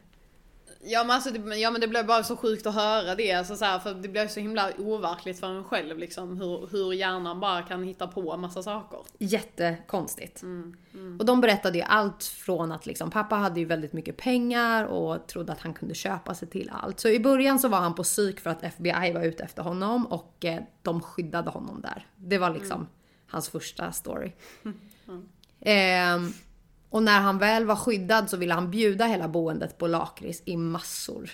Ja 0.89 1.03
men, 1.03 1.11
alltså, 1.11 1.31
det, 1.31 1.55
ja 1.55 1.71
men 1.71 1.81
det 1.81 1.87
blev 1.87 2.05
bara 2.05 2.23
så 2.23 2.37
sjukt 2.37 2.67
att 2.67 2.75
höra 2.75 3.15
det, 3.15 3.33
alltså, 3.33 3.55
så 3.55 3.65
här, 3.65 3.79
för 3.79 3.93
det 3.93 4.07
blev 4.07 4.27
så 4.27 4.39
himla 4.39 4.71
overkligt 4.77 5.39
för 5.39 5.47
en 5.47 5.63
själv 5.63 5.97
liksom, 5.97 6.37
hur, 6.37 6.67
hur 6.71 6.93
hjärnan 6.93 7.39
bara 7.39 7.61
kan 7.61 7.83
hitta 7.83 8.07
på 8.07 8.33
en 8.33 8.39
massa 8.39 8.63
saker. 8.63 8.99
Jättekonstigt. 9.17 10.43
Och 11.19 11.25
de 11.25 11.41
berättade 11.41 11.77
ju 11.77 11.83
allt 11.83 12.23
från 12.23 12.71
att 12.71 12.85
liksom, 12.85 13.11
pappa 13.11 13.35
hade 13.35 13.59
ju 13.59 13.65
väldigt 13.65 13.93
mycket 13.93 14.17
pengar 14.17 14.85
och 14.85 15.27
trodde 15.27 15.51
att 15.51 15.59
han 15.59 15.73
kunde 15.73 15.95
köpa 15.95 16.35
sig 16.35 16.47
till 16.49 16.71
allt. 16.73 16.99
Så 16.99 17.09
i 17.09 17.19
början 17.19 17.59
så 17.59 17.67
var 17.67 17.79
han 17.79 17.95
på 17.95 18.03
psyk 18.03 18.39
för 18.39 18.49
att 18.49 18.63
FBI 18.63 19.11
var 19.13 19.23
ute 19.23 19.43
efter 19.43 19.63
honom 19.63 20.05
och 20.05 20.45
eh, 20.45 20.61
de 20.81 21.01
skyddade 21.01 21.49
honom 21.49 21.81
där. 21.81 22.05
Det 22.15 22.37
var 22.37 22.49
liksom 22.49 22.87
hans 23.27 23.49
första 23.49 23.91
story. 23.91 24.31
Ehm, 25.59 26.33
och 26.89 27.03
när 27.03 27.19
han 27.21 27.37
väl 27.37 27.65
var 27.65 27.75
skyddad 27.75 28.29
så 28.29 28.37
ville 28.37 28.53
han 28.53 28.71
bjuda 28.71 29.05
hela 29.05 29.27
boendet 29.27 29.77
på 29.77 29.87
lakrits 29.87 30.41
i 30.45 30.57
massor. 30.57 31.29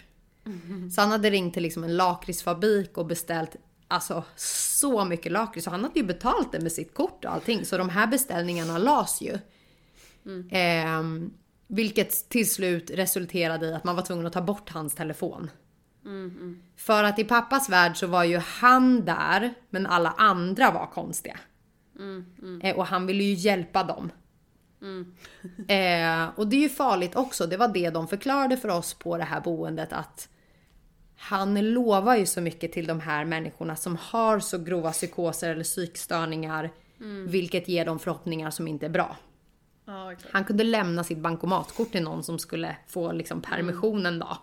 Så 0.92 1.02
han 1.02 1.12
hade 1.12 1.30
ringt 1.30 1.54
till 1.54 1.63
liksom 1.63 1.84
en 1.84 1.98
lakritsfabrik 1.98 2.98
och 2.98 3.06
beställt 3.06 3.56
alltså 3.88 4.24
så 4.36 5.06
mycket 5.06 5.32
lakrits. 5.32 5.66
Så 5.66 5.72
han 5.72 5.84
hade 5.84 6.00
ju 6.00 6.06
betalt 6.06 6.52
det 6.52 6.60
med 6.60 6.72
sitt 6.72 6.94
kort 6.94 7.26
och 7.26 7.32
allting. 7.32 7.66
Så 7.66 7.78
de 7.78 7.89
här 7.89 8.08
beställningarna 8.08 8.78
las 8.78 9.22
ju. 9.22 9.38
Ehm, 10.52 11.34
vilket 11.68 12.30
till 12.30 12.50
slut 12.52 12.92
resulterade 12.94 13.66
i 13.66 13.74
att 13.74 13.84
man 13.84 13.96
var 13.96 14.04
tvungen 14.04 14.28
att 14.28 14.34
ta 14.34 14.42
bort 14.42 14.70
hans 14.70 14.96
telefon. 14.96 15.50
För 16.76 17.04
att 17.04 17.20
i 17.20 17.24
pappas 17.24 17.70
värld 17.70 17.98
så 17.98 18.08
var 18.08 18.24
ju 18.24 18.38
han 18.38 19.06
där, 19.06 19.54
men 19.70 19.86
alla 19.86 20.10
andra 20.18 20.72
var 20.72 20.86
konstiga. 20.88 21.38
Eh, 22.63 22.76
och 22.76 22.86
han 22.86 23.06
ville 23.06 23.24
ju 23.24 23.34
hjälpa 23.34 23.84
dem. 23.84 24.12
Eh, 25.67 26.30
och 26.36 26.48
det 26.48 26.56
är 26.56 26.62
ju 26.62 26.69
farligt 26.69 27.15
också. 27.15 27.48
Det 27.48 27.58
var 27.58 27.67
det 27.67 27.89
de 27.89 28.08
förklarade 28.08 28.58
för 28.58 28.69
oss 28.69 28.93
på 28.93 29.17
det 29.17 29.24
här 29.24 29.41
boendet 29.41 29.93
att 29.93 30.30
han 31.17 31.74
lovar 31.74 32.15
ju 32.15 32.26
så 32.26 32.41
mycket 32.41 32.72
till 32.72 32.88
de 32.88 33.00
här 33.00 33.26
människorna 33.26 33.76
som 33.76 33.98
har 34.02 34.39
så 34.39 34.58
grova 34.58 34.91
psykoser 34.91 35.50
eller 35.50 35.63
psykstörningar. 35.63 36.72
Vilket 37.28 37.67
ger 37.67 37.86
dem 37.86 38.00
förhoppningar 38.00 38.52
som 38.52 38.67
inte 38.67 38.86
är 38.86 38.89
bra. 38.89 39.17
Ja, 39.86 40.06
verkligen. 40.06 40.34
Han 40.34 40.46
kunde 40.46 40.63
lämna 40.63 41.04
sitt 41.04 41.17
bankomatkort 41.17 41.91
till 41.91 42.04
någon 42.04 42.24
som 42.24 42.39
skulle 42.39 42.76
få 42.88 43.12
liksom 43.12 43.41
permission 43.41 44.06
en 44.06 44.19
dag. 44.19 44.38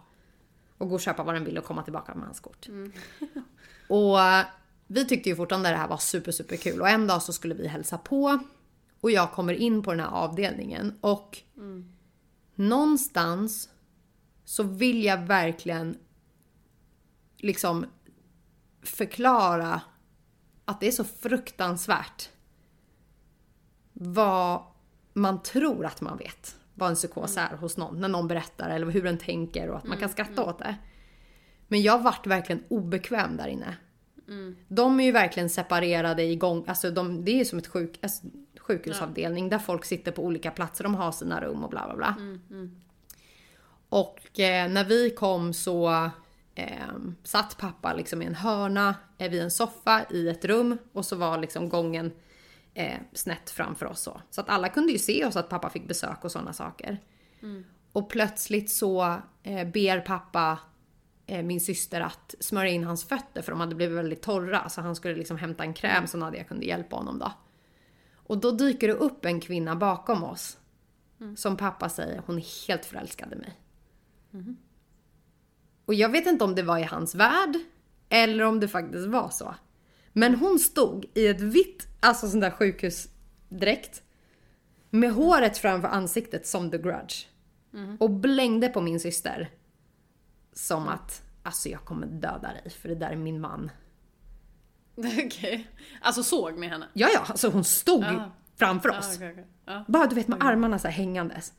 Och 0.79 0.88
gå 0.88 0.94
och 0.94 1.00
köpa 1.00 1.22
vad 1.22 1.35
den 1.35 1.44
ville 1.44 1.61
och 1.61 1.66
komma 1.66 1.83
tillbaka 1.83 2.14
med 2.14 2.24
hans 2.24 2.40
kort. 2.40 2.66
och 3.88 4.20
eh, 4.20 4.44
vi 4.87 5.05
tyckte 5.05 5.29
ju 5.29 5.37
fortfarande 5.37 5.70
det 5.70 5.76
här 5.76 5.88
var 5.88 5.96
super, 5.96 6.33
super 6.33 6.57
kul. 6.57 6.81
Och 6.81 6.88
en 6.88 7.07
dag 7.07 7.22
så 7.22 7.33
skulle 7.33 7.55
vi 7.55 7.66
hälsa 7.66 7.98
på. 7.98 8.38
Och 9.00 9.10
jag 9.10 9.32
kommer 9.32 9.52
in 9.52 9.82
på 9.82 9.90
den 9.90 10.00
här 10.00 10.10
avdelningen. 10.10 10.98
Och 11.00 11.38
någonstans 12.54 13.68
så 14.44 14.62
vill 14.62 15.05
jag 15.05 15.18
verkligen 15.18 15.98
liksom 17.36 17.86
förklara 18.82 19.80
att 20.64 20.80
det 20.80 20.86
är 20.86 20.92
så 20.92 21.05
fruktansvärt 21.05 22.28
vad 23.92 24.62
man 25.12 25.42
tror 25.42 25.86
att 25.86 26.01
man 26.01 26.16
vet 26.18 26.57
vad 26.74 26.88
en 26.88 26.94
psykos 26.94 27.36
är 27.36 27.57
hos 27.57 27.76
någon. 27.76 28.01
När 28.01 28.09
någon 28.09 28.28
berättar 28.28 28.70
eller 28.70 28.86
hur 28.86 29.03
den 29.05 29.18
tänker 29.18 29.68
och 29.68 29.76
att 29.76 29.86
man 29.86 29.98
kan 29.98 30.09
skratta 30.09 30.44
åt 30.44 30.59
det. 30.59 30.76
Men 31.68 31.82
jag 31.82 32.03
vart 32.03 32.26
verkligen 32.26 32.64
obekväm 32.68 33.36
där 33.36 33.48
inne. 33.48 33.76
De 34.68 35.01
är 35.01 35.05
ju 35.05 35.12
verkligen 35.12 35.51
separerade 35.51 36.22
igång, 36.22 36.64
alltså 36.66 36.90
de, 36.90 37.24
det 37.24 37.30
är 37.32 37.36
ju 37.36 37.44
som 37.44 37.59
ett 37.59 37.66
sjuk, 37.66 37.98
alltså, 38.03 38.26
sjukhusavdelning 38.71 39.49
där 39.49 39.59
folk 39.59 39.85
sitter 39.85 40.12
på 40.12 40.25
olika 40.25 40.51
platser, 40.51 40.85
de 40.85 40.95
har 40.95 41.12
sina 41.12 41.41
rum 41.41 41.64
och 41.64 41.71
bla 41.71 41.85
bla 41.87 41.97
bla. 41.97 42.14
Och 43.89 44.41
eh, 44.41 44.71
när 44.71 44.85
vi 44.85 45.11
kom 45.11 45.53
så, 45.53 46.11
eh, 46.55 46.95
satt 47.23 47.57
pappa 47.59 47.95
liksom 47.95 48.23
i 48.23 48.27
en 48.27 48.35
hörna 48.35 48.95
eh, 49.18 49.31
vid 49.31 49.43
en 49.43 49.51
soffa 49.51 50.05
i 50.11 50.29
ett 50.29 50.45
rum 50.45 50.79
och 50.93 51.05
så 51.05 51.16
var 51.16 51.39
liksom 51.39 51.68
gången 51.68 52.12
eh, 52.75 52.99
snett 53.12 53.51
framför 53.51 53.87
oss 53.87 54.01
så. 54.01 54.21
Så 54.31 54.41
att 54.41 54.49
alla 54.49 54.68
kunde 54.68 54.93
ju 54.93 54.99
se 54.99 55.25
oss 55.25 55.37
att 55.37 55.49
pappa 55.49 55.71
fick 55.71 55.89
besök 55.89 56.25
och 56.25 56.33
sådana 56.33 56.53
saker. 56.53 56.99
Och 57.93 58.11
plötsligt 58.11 58.71
så 58.71 59.16
eh, 59.43 59.68
ber 59.68 60.01
pappa 60.01 60.59
eh, 61.27 61.43
min 61.43 61.61
syster 61.61 62.01
att 62.01 62.35
smörja 62.41 62.71
in 62.71 62.85
hans 62.85 63.05
fötter 63.05 63.43
för 63.43 63.53
de 63.53 63.61
hade 63.61 63.75
blivit 63.75 63.99
väldigt 63.99 64.23
torra 64.23 64.68
så 64.68 64.81
han 64.81 64.97
skulle 64.97 65.14
liksom 65.14 65.37
hämta 65.39 65.64
en 65.64 65.75
kräm 65.75 66.07
så 66.07 66.18
Nadia 66.18 66.45
kunde 66.45 66.66
hjälpa 66.66 66.97
honom 66.97 67.18
då. 67.18 67.33
Och 68.31 68.39
då 68.39 68.51
dyker 68.51 68.89
det 68.89 68.95
upp 68.95 69.24
en 69.24 69.41
kvinna 69.41 69.76
bakom 69.76 70.24
oss. 70.24 70.59
Som 71.37 71.57
pappa 71.57 71.89
säger, 71.89 72.22
hon 72.26 72.39
är 72.39 72.66
helt 72.68 72.85
förälskad 72.85 73.33
i 73.33 73.37
mig. 73.37 73.61
Och 75.85 75.95
jag 75.95 76.09
vet 76.09 76.26
inte 76.26 76.45
om 76.45 76.55
det 76.55 76.62
var 76.62 76.78
i 76.78 76.83
hans 76.83 77.14
värld 77.14 77.59
eller 78.09 78.45
om 78.45 78.61
det 78.61 78.68
faktiskt 78.68 79.07
var 79.07 79.28
så. 79.31 79.55
Men 80.12 80.35
hon 80.35 80.59
stod 80.59 81.07
i 81.14 81.26
ett 81.26 81.41
vitt, 81.41 81.87
alltså 82.01 82.28
sån 82.28 82.41
där 82.41 82.51
sjukhusdräkt. 82.51 84.03
Med 84.91 85.12
håret 85.12 85.59
framför 85.59 85.89
ansiktet 85.89 86.47
som 86.47 86.70
the 86.70 86.78
grudge. 86.78 87.26
Och 87.99 88.11
blängde 88.11 88.68
på 88.68 88.81
min 88.81 89.01
syster. 89.01 89.51
Som 90.53 90.89
att, 90.89 91.22
alltså 91.43 91.68
jag 91.68 91.85
kommer 91.85 92.07
döda 92.07 92.53
dig 92.53 92.70
för 92.70 92.89
det 92.89 92.95
där 92.95 93.11
är 93.11 93.16
min 93.16 93.41
man. 93.41 93.70
Okej. 95.26 95.70
Alltså 96.01 96.22
såg 96.22 96.59
ni 96.59 96.66
henne? 96.68 96.88
Ja, 96.92 97.09
ja, 97.14 97.20
alltså 97.26 97.48
hon 97.51 97.64
stod 97.64 98.05
Ja. 98.05 98.30
framför 98.57 98.88
oss. 98.98 99.16
okej, 99.16 99.30
okej. 99.32 99.46
Ja. 99.64 99.84
Bara 99.88 100.07
du 100.07 100.14
vet 100.14 100.28
med 100.28 100.44
armarna 100.44 100.78
så 100.78 100.88
här 100.88 100.94
hängandes. 100.94 101.53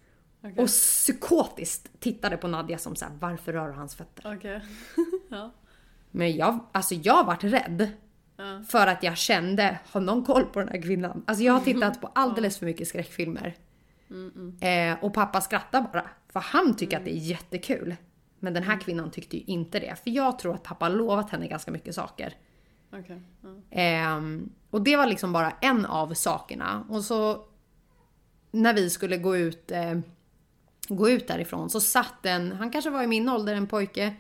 Och 0.57 0.67
psykotiskt 0.67 1.89
tittade 1.99 2.37
på 2.37 2.47
Nadja 2.47 2.77
som 2.77 2.95
så 2.95 3.05
här, 3.05 3.13
varför 3.19 3.53
rör 3.53 3.67
du 3.67 3.73
hans 3.73 3.95
fötter? 3.95 4.35
Okej. 4.37 4.61
ja. 5.29 5.51
Men 6.11 6.35
jag, 6.35 6.59
alltså 6.71 6.95
jag 6.95 7.25
vart 7.25 7.43
rädd. 7.43 7.89
För 8.67 8.87
att 8.87 9.03
jag 9.03 9.17
kände, 9.17 9.79
har 9.91 10.01
någon 10.01 10.23
koll 10.23 10.45
på 10.45 10.59
den 10.59 10.67
här 10.69 10.81
kvinnan? 10.81 11.23
Alltså 11.27 11.43
jag 11.43 11.53
har 11.53 11.59
tittat 11.59 12.01
på 12.01 12.07
alldeles 12.15 12.57
för 12.57 12.65
mycket 12.65 12.87
skräckfilmer. 12.87 13.55
Eh, 14.61 15.03
och 15.03 15.13
pappa 15.13 15.41
skrattar 15.41 15.81
bara. 15.81 16.09
För 16.33 16.39
han 16.39 16.75
tycker 16.75 16.97
att 16.97 17.05
det 17.05 17.11
är 17.15 17.19
jättekul. 17.19 17.95
Men 18.39 18.53
den 18.53 18.63
här 18.63 18.79
kvinnan 18.79 19.11
tyckte 19.11 19.37
ju 19.37 19.43
inte 19.43 19.79
det. 19.79 19.95
För 20.03 20.09
jag 20.09 20.39
tror 20.39 20.55
att 20.55 20.63
pappa 20.63 20.89
lovat 20.89 21.29
henne 21.29 21.47
ganska 21.47 21.71
mycket 21.71 21.95
saker. 21.95 22.33
Okej. 22.93 23.21
Ja. 23.41 23.49
Ehm, 23.71 24.49
och 24.69 24.81
det 24.81 24.97
var 24.97 25.05
liksom 25.05 25.33
bara 25.33 25.51
en 25.51 25.85
av 25.85 26.13
sakerna. 26.13 26.85
Och 26.89 27.03
så 27.03 27.45
när 28.51 28.73
vi 28.73 28.89
skulle 28.89 29.17
gå 29.17 29.37
ut, 29.37 29.71
eh, 29.71 29.99
gå 30.87 31.09
ut 31.09 31.27
därifrån 31.27 31.69
så 31.69 31.81
satt 31.81 32.25
en, 32.25 32.51
han 32.51 32.71
kanske 32.71 32.89
var 32.89 33.03
i 33.03 33.07
min 33.07 33.29
ålder, 33.29 33.55
en 33.55 33.67
pojke. 33.67 34.15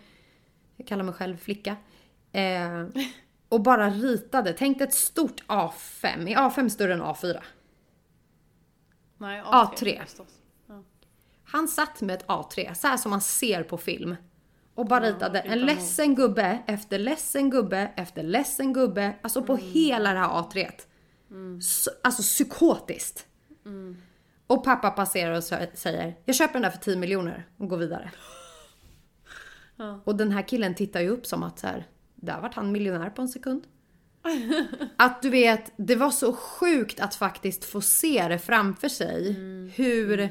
Jag 0.75 0.87
kallar 0.87 1.03
mig 1.03 1.13
själv 1.13 1.37
flicka. 1.37 1.75
Eh, 2.31 2.85
och 3.49 3.61
bara 3.61 3.89
ritade. 3.89 4.53
Tänk 4.53 4.81
ett 4.81 4.93
stort 4.93 5.43
A5. 5.47 6.29
Är 6.29 6.35
A5 6.35 6.69
större 6.69 6.93
än 6.93 7.01
A4? 7.01 7.41
Nej, 9.17 9.41
A3. 9.41 10.01
förstås. 10.01 10.27
Ja. 10.67 10.83
Han 11.43 11.67
satt 11.67 12.01
med 12.01 12.15
ett 12.15 12.27
A3, 12.27 12.73
så 12.73 12.87
här 12.87 12.97
som 12.97 13.09
man 13.09 13.21
ser 13.21 13.63
på 13.63 13.77
film. 13.77 14.15
Och 14.75 14.85
bara 14.85 15.05
ritade 15.09 15.39
en 15.39 15.59
ledsen 15.65 16.15
gubbe 16.15 16.59
efter 16.67 16.99
ledsen 16.99 17.49
gubbe 17.49 17.91
efter 17.95 18.23
ledsen 18.23 18.73
gubbe. 18.73 19.15
Alltså 19.21 19.41
på 19.43 19.55
hela 19.55 20.13
det 20.13 20.19
här 20.19 20.27
A3. 20.29 20.71
Så, 21.61 21.91
alltså 22.03 22.21
psykotiskt. 22.21 23.27
Och 24.47 24.63
pappa 24.63 24.91
passerar 24.91 25.31
och 25.31 25.43
sä- 25.43 25.67
säger 25.73 26.15
jag 26.25 26.35
köper 26.35 26.53
den 26.53 26.61
där 26.61 26.69
för 26.69 26.77
10 26.77 26.95
miljoner 26.97 27.47
och 27.57 27.67
går 27.69 27.77
vidare. 27.77 28.11
Och 30.03 30.15
den 30.15 30.31
här 30.31 30.47
killen 30.47 30.75
tittar 30.75 31.01
ju 31.01 31.09
upp 31.09 31.25
som 31.25 31.43
att 31.43 31.59
så 31.59 31.67
här, 31.67 31.87
där 32.15 32.41
vart 32.41 32.53
han 32.53 32.71
miljonär 32.71 33.09
på 33.09 33.21
en 33.21 33.29
sekund. 33.29 33.63
Att 34.97 35.21
du 35.21 35.29
vet, 35.29 35.71
det 35.77 35.95
var 35.95 36.09
så 36.11 36.33
sjukt 36.33 36.99
att 36.99 37.15
faktiskt 37.15 37.65
få 37.65 37.81
se 37.81 38.27
det 38.27 38.39
framför 38.39 38.89
sig. 38.89 39.31
Hur 39.75 40.29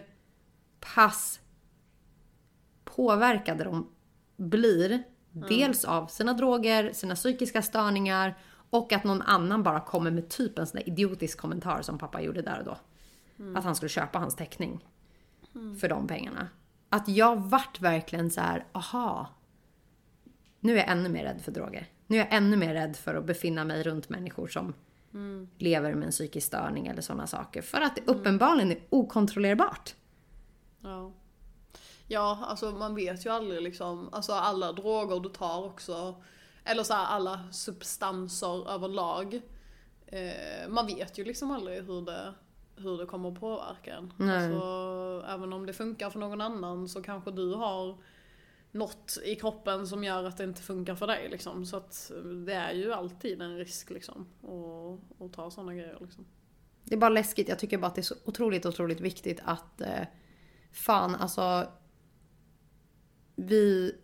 pass 0.94 1.40
påverkade 2.84 3.64
de 3.64 3.90
blir. 4.40 5.02
Dels 5.32 5.84
av 5.84 6.06
sina 6.06 6.32
droger, 6.32 6.92
sina 6.92 7.14
psykiska 7.14 7.62
störningar 7.62 8.38
och 8.70 8.92
att 8.92 9.04
någon 9.04 9.22
annan 9.22 9.62
bara 9.62 9.80
kommer 9.80 10.10
med 10.10 10.28
typ 10.28 10.58
en 10.58 10.66
sån 10.66 10.78
där 10.78 10.88
idiotisk 10.88 11.38
kommentar 11.38 11.82
som 11.82 11.98
pappa 11.98 12.20
gjorde 12.22 12.42
där 12.42 12.58
och 12.58 12.64
då. 12.64 12.76
Att 13.58 13.64
han 13.64 13.76
skulle 13.76 13.88
köpa 13.88 14.18
hans 14.18 14.36
teckning. 14.36 14.86
För 15.80 15.88
de 15.88 16.06
pengarna. 16.06 16.48
Att 16.88 17.08
jag 17.08 17.36
vart 17.36 17.80
verkligen 17.80 18.30
så 18.30 18.40
här, 18.40 18.64
aha. 18.72 19.28
Nu 20.60 20.72
är 20.72 20.76
jag 20.76 20.88
ännu 20.88 21.08
mer 21.08 21.24
rädd 21.24 21.40
för 21.40 21.52
droger. 21.52 21.86
Nu 22.06 22.16
är 22.16 22.20
jag 22.20 22.34
ännu 22.34 22.56
mer 22.56 22.74
rädd 22.74 22.96
för 22.96 23.14
att 23.14 23.24
befinna 23.24 23.64
mig 23.64 23.82
runt 23.82 24.08
människor 24.08 24.48
som 24.48 24.74
lever 25.58 25.94
med 25.94 26.06
en 26.06 26.10
psykisk 26.10 26.46
störning 26.46 26.86
eller 26.86 27.02
sådana 27.02 27.26
saker. 27.26 27.62
För 27.62 27.80
att 27.80 27.96
det 27.96 28.02
uppenbarligen 28.06 28.70
är 28.72 28.78
okontrollerbart. 28.90 29.94
Ja. 30.80 31.12
Ja, 32.12 32.38
alltså 32.42 32.70
man 32.70 32.94
vet 32.94 33.26
ju 33.26 33.30
aldrig 33.30 33.62
liksom, 33.62 34.08
alltså 34.12 34.32
alla 34.32 34.72
droger 34.72 35.20
du 35.20 35.28
tar 35.28 35.64
också, 35.64 36.22
eller 36.64 36.82
så 36.82 36.94
här, 36.94 37.06
alla 37.06 37.40
substanser 37.52 38.70
överlag. 38.70 39.40
Eh, 40.06 40.68
man 40.68 40.86
vet 40.86 41.18
ju 41.18 41.24
liksom 41.24 41.50
aldrig 41.50 41.82
hur 41.82 42.02
det, 42.06 42.34
hur 42.76 42.98
det 42.98 43.06
kommer 43.06 43.32
att 43.32 43.40
påverka 43.40 43.94
en. 43.94 44.12
Nej. 44.16 44.44
Alltså, 44.44 45.26
även 45.28 45.52
om 45.52 45.66
det 45.66 45.72
funkar 45.72 46.10
för 46.10 46.18
någon 46.18 46.40
annan 46.40 46.88
så 46.88 47.02
kanske 47.02 47.30
du 47.30 47.54
har 47.54 47.98
något 48.72 49.18
i 49.24 49.34
kroppen 49.34 49.86
som 49.86 50.04
gör 50.04 50.24
att 50.24 50.36
det 50.36 50.44
inte 50.44 50.62
funkar 50.62 50.94
för 50.94 51.06
dig 51.06 51.28
liksom. 51.30 51.66
Så 51.66 51.76
att 51.76 52.12
det 52.46 52.54
är 52.54 52.72
ju 52.72 52.92
alltid 52.92 53.42
en 53.42 53.58
risk 53.58 53.90
liksom, 53.90 54.26
att, 54.42 55.22
att 55.22 55.32
ta 55.32 55.50
sådana 55.50 55.74
grejer 55.74 55.98
liksom. 56.00 56.26
Det 56.84 56.94
är 56.94 56.98
bara 56.98 57.10
läskigt. 57.10 57.48
Jag 57.48 57.58
tycker 57.58 57.78
bara 57.78 57.86
att 57.86 57.94
det 57.94 58.00
är 58.00 58.02
så 58.02 58.14
otroligt, 58.24 58.66
otroligt 58.66 59.00
viktigt 59.00 59.40
att 59.44 59.80
eh, 59.80 60.06
fan 60.72 61.14
alltså. 61.14 61.66
Vi, 63.40 63.94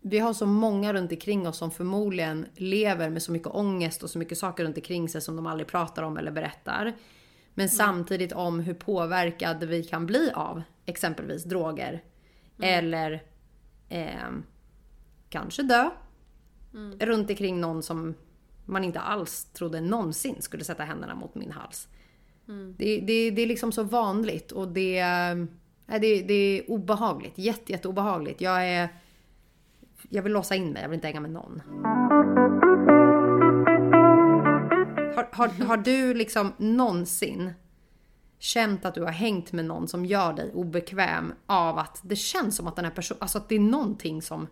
vi 0.00 0.18
har 0.18 0.32
så 0.32 0.46
många 0.46 0.92
runt 0.92 1.12
omkring 1.12 1.48
oss 1.48 1.58
som 1.58 1.70
förmodligen 1.70 2.46
lever 2.56 3.10
med 3.10 3.22
så 3.22 3.32
mycket 3.32 3.48
ångest 3.48 4.02
och 4.02 4.10
så 4.10 4.18
mycket 4.18 4.38
saker 4.38 4.64
runt 4.64 4.76
omkring 4.76 5.08
sig 5.08 5.20
som 5.20 5.36
de 5.36 5.46
aldrig 5.46 5.66
pratar 5.66 6.02
om 6.02 6.16
eller 6.16 6.30
berättar. 6.30 6.96
Men 7.54 7.68
samtidigt 7.68 8.32
om 8.32 8.60
hur 8.60 8.74
påverkade 8.74 9.66
vi 9.66 9.84
kan 9.84 10.06
bli 10.06 10.30
av 10.34 10.62
exempelvis 10.86 11.44
droger. 11.44 12.04
Eller 12.62 13.22
ehm, 13.88 14.42
kanske 15.28 15.62
dö. 15.62 15.90
Runt 17.00 17.30
omkring 17.30 17.60
någon 17.60 17.82
som 17.82 18.14
man 18.64 18.84
inte 18.84 19.00
alls 19.00 19.44
trodde 19.44 19.80
någonsin 19.80 20.36
skulle 20.42 20.64
sätta 20.64 20.84
händerna 20.84 21.14
mot 21.14 21.34
min 21.34 21.52
hals. 21.52 21.88
Det, 22.76 23.00
det, 23.00 23.30
det 23.30 23.42
är 23.42 23.46
liksom 23.46 23.72
så 23.72 23.82
vanligt 23.82 24.52
och 24.52 24.68
det, 24.68 25.04
nej, 25.88 26.00
det, 26.00 26.22
det 26.22 26.34
är 26.34 26.70
obehagligt. 26.70 27.38
Jätte, 27.38 27.72
jätte 27.72 27.88
obehagligt. 27.88 28.40
Jag 28.40 28.68
är... 28.68 28.88
Jag 30.08 30.22
vill 30.22 30.32
låsa 30.32 30.54
in 30.54 30.72
mig, 30.72 30.82
jag 30.82 30.88
vill 30.88 30.96
inte 30.96 31.06
hänga 31.06 31.20
med 31.20 31.30
någon. 31.30 31.62
Har, 35.14 35.28
har, 35.32 35.48
har 35.48 35.76
du 35.76 36.14
liksom 36.14 36.52
någonsin 36.56 37.52
känt 38.38 38.84
att 38.84 38.94
du 38.94 39.02
har 39.02 39.12
hängt 39.12 39.52
med 39.52 39.64
någon 39.64 39.88
som 39.88 40.06
gör 40.06 40.32
dig 40.32 40.52
obekväm 40.54 41.32
av 41.46 41.78
att 41.78 42.00
det 42.02 42.16
känns 42.16 42.56
som 42.56 42.66
att 42.66 42.76
den 42.76 42.84
här 42.84 42.92
personen, 42.92 43.22
alltså 43.22 43.38
att 43.38 43.48
det 43.48 43.54
är 43.54 43.60
någonting 43.60 44.22
som... 44.22 44.46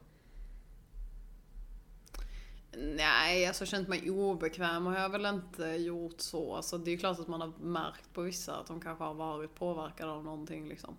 Nej, 2.78 3.46
alltså 3.46 3.66
känt 3.66 3.88
mig 3.88 4.10
obekväm 4.10 4.86
har 4.86 4.98
jag 4.98 5.08
väl 5.08 5.26
inte 5.26 5.64
gjort 5.64 6.20
så. 6.20 6.54
Alltså, 6.56 6.78
det 6.78 6.90
är 6.90 6.92
ju 6.92 6.98
klart 6.98 7.20
att 7.20 7.28
man 7.28 7.40
har 7.40 7.52
märkt 7.60 8.12
på 8.12 8.22
vissa 8.22 8.56
att 8.56 8.66
de 8.66 8.80
kanske 8.80 9.04
har 9.04 9.14
varit 9.14 9.54
påverkade 9.54 10.12
av 10.12 10.24
någonting 10.24 10.68
liksom. 10.68 10.96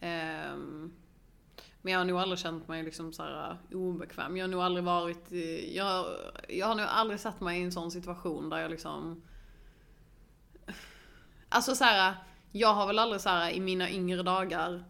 Ehm, 0.00 0.92
men 1.82 1.92
jag 1.92 2.00
har 2.00 2.04
nog 2.04 2.18
aldrig 2.18 2.38
känt 2.38 2.68
mig 2.68 2.82
liksom 2.82 3.12
så 3.12 3.22
här 3.22 3.58
obekväm. 3.72 4.36
Jag 4.36 4.44
har 4.44 4.50
nog 4.50 4.60
aldrig 4.60 4.84
varit 4.84 5.32
i, 5.32 5.76
jag, 5.76 6.06
jag 6.48 6.66
har 6.66 6.74
nog 6.74 6.86
aldrig 6.88 7.20
satt 7.20 7.40
mig 7.40 7.60
i 7.60 7.64
en 7.64 7.72
sån 7.72 7.90
situation 7.90 8.50
där 8.50 8.58
jag 8.58 8.70
liksom 8.70 9.22
Alltså 11.48 11.74
så 11.74 11.84
här, 11.84 12.14
jag 12.52 12.74
har 12.74 12.86
väl 12.86 12.98
aldrig 12.98 13.20
så 13.20 13.28
här 13.28 13.50
i 13.50 13.60
mina 13.60 13.90
yngre 13.90 14.22
dagar 14.22 14.84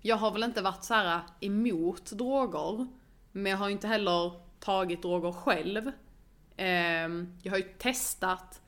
Jag 0.00 0.16
har 0.16 0.30
väl 0.30 0.42
inte 0.42 0.62
varit 0.62 0.84
så 0.84 0.94
här 0.94 1.20
emot 1.40 2.10
droger 2.10 2.86
Men 3.32 3.50
jag 3.50 3.58
har 3.58 3.68
inte 3.70 3.86
heller 3.86 4.32
tagit 4.60 5.02
droger 5.02 5.32
själv 5.32 5.90
Ehm, 6.56 7.38
Jag 7.42 7.52
har 7.52 7.58
ju 7.58 7.64
testat 7.78 8.60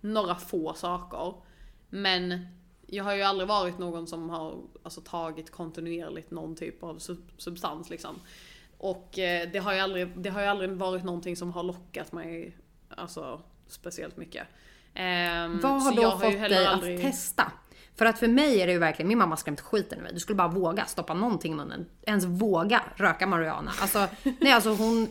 några 0.00 0.34
få 0.34 0.74
saker 0.74 1.34
Men 1.90 2.46
jag 2.86 3.04
har 3.04 3.14
ju 3.14 3.22
aldrig 3.22 3.48
varit 3.48 3.78
någon 3.78 4.06
som 4.06 4.30
har 4.30 4.58
alltså, 4.82 5.00
tagit 5.00 5.50
kontinuerligt 5.50 6.30
någon 6.30 6.56
typ 6.56 6.82
av 6.82 6.98
sub- 6.98 7.30
substans 7.36 7.90
liksom. 7.90 8.14
Och 8.78 9.18
eh, 9.18 9.48
det, 9.52 9.58
har 9.58 9.72
ju 9.74 9.80
aldrig, 9.80 10.18
det 10.18 10.30
har 10.30 10.40
ju 10.40 10.46
aldrig 10.46 10.70
varit 10.70 11.04
någonting 11.04 11.36
som 11.36 11.52
har 11.52 11.62
lockat 11.62 12.12
mig 12.12 12.56
alltså, 12.88 13.40
speciellt 13.66 14.16
mycket. 14.16 14.46
Ehm, 14.94 15.60
Vad 15.60 15.82
har 15.82 15.92
då 15.96 16.10
fått 16.10 16.22
heller 16.22 16.48
dig 16.48 16.66
aldrig- 16.66 16.96
att 16.96 17.02
testa? 17.02 17.52
För 18.00 18.06
att 18.06 18.18
för 18.18 18.28
mig 18.28 18.60
är 18.60 18.66
det 18.66 18.72
ju 18.72 18.78
verkligen, 18.78 19.08
min 19.08 19.18
mamma 19.18 19.36
skrämt 19.36 19.60
skiten 19.60 19.98
ur 19.98 20.02
mig. 20.02 20.12
Du 20.14 20.20
skulle 20.20 20.36
bara 20.36 20.48
våga 20.48 20.84
stoppa 20.84 21.14
någonting 21.14 21.52
i 21.52 21.56
munnen. 21.56 21.86
Ens 22.02 22.24
våga 22.24 22.82
röka 22.96 23.26
marijuana. 23.26 23.72
Alltså, 23.80 24.08
nej 24.40 24.52
alltså 24.52 24.74
hon, 24.74 25.08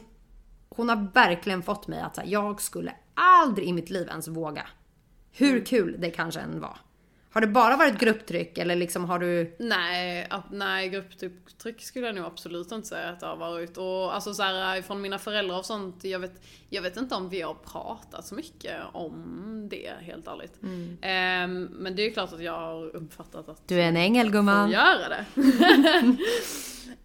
hon 0.70 0.90
har 0.90 1.08
verkligen 1.14 1.64
fått 1.64 1.88
mig 1.88 2.02
att 2.02 2.18
här, 2.18 2.26
jag 2.28 2.62
skulle 2.62 2.94
aldrig 3.14 3.68
i 3.68 3.74
mitt 3.74 3.90
liv 3.90 4.08
ens 4.08 4.28
våga. 4.28 4.68
Hur 5.32 5.66
kul 5.66 5.96
det 6.00 6.10
kanske 6.10 6.40
än 6.40 6.62
var. 6.62 6.78
Har 7.32 7.42
det 7.42 7.48
bara 7.48 7.78
varit 7.78 8.00
grupptryck 8.00 8.58
eller 8.58 8.76
liksom 8.76 9.06
har 9.06 9.20
du... 9.20 9.56
Nej, 9.60 10.28
nej 10.52 10.90
grupptryck 10.90 11.82
skulle 11.82 12.06
jag 12.06 12.16
nog 12.16 12.26
absolut 12.26 12.72
inte 12.72 12.88
säga 12.88 13.10
att 13.10 13.20
det 13.20 13.26
har 13.26 13.38
varit. 13.38 13.78
Och 13.78 14.16
alltså 14.16 14.34
så 14.34 14.44
här, 14.44 14.82
från 14.82 15.02
mina 15.02 15.20
föräldrar 15.20 15.58
och 15.58 15.66
sånt, 15.66 16.04
jag 16.04 16.20
vet, 16.20 16.42
jag 16.70 16.82
vet 16.82 16.98
inte 16.98 17.16
om 17.16 17.30
vi 17.30 17.42
har 17.42 17.54
pratat 17.54 18.26
så 18.26 18.36
mycket 18.36 18.82
om 18.94 19.68
det 19.72 19.92
helt 20.02 20.28
ärligt. 20.28 20.54
Ehm, 21.02 21.64
men 21.64 21.96
det 21.96 22.02
är 22.02 22.06
ju 22.06 22.12
klart 22.14 22.34
att 22.34 22.44
jag 22.44 22.60
har 22.60 22.96
uppfattat 22.96 23.50
att 23.50 23.68
Du 23.68 23.82
är 23.82 23.88
en 23.88 23.98
ängel 23.98 24.32
gumman. 24.32 24.72
göra 24.72 25.10
det. 25.10 25.26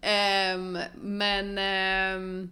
Ehm, 0.01 0.79
men 0.95 1.59
ehm, 1.59 2.51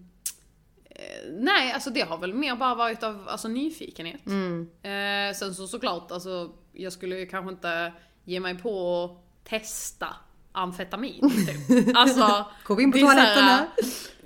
eh, 0.91 1.33
nej, 1.33 1.73
alltså 1.73 1.91
det 1.91 2.01
har 2.01 2.19
väl 2.19 2.35
mer 2.35 2.57
bara 2.57 2.75
varit 2.75 3.03
av 3.03 3.29
alltså, 3.29 3.49
nyfikenhet. 3.49 4.27
Mm. 4.27 4.69
Eh, 4.83 5.35
sen 5.35 5.55
så 5.55 5.67
såklart, 5.67 6.13
alltså 6.13 6.53
jag 6.73 6.93
skulle 6.93 7.19
ju 7.19 7.27
kanske 7.27 7.53
inte 7.53 7.93
ge 8.25 8.41
mig 8.41 8.59
på 8.59 9.05
att 9.05 9.45
testa 9.49 10.17
amfetamin. 10.53 11.31
Typ. 11.69 11.97
Alltså, 11.97 12.47
vi 12.77 12.83
in 12.83 12.93
på 12.93 12.99
här? 12.99 13.69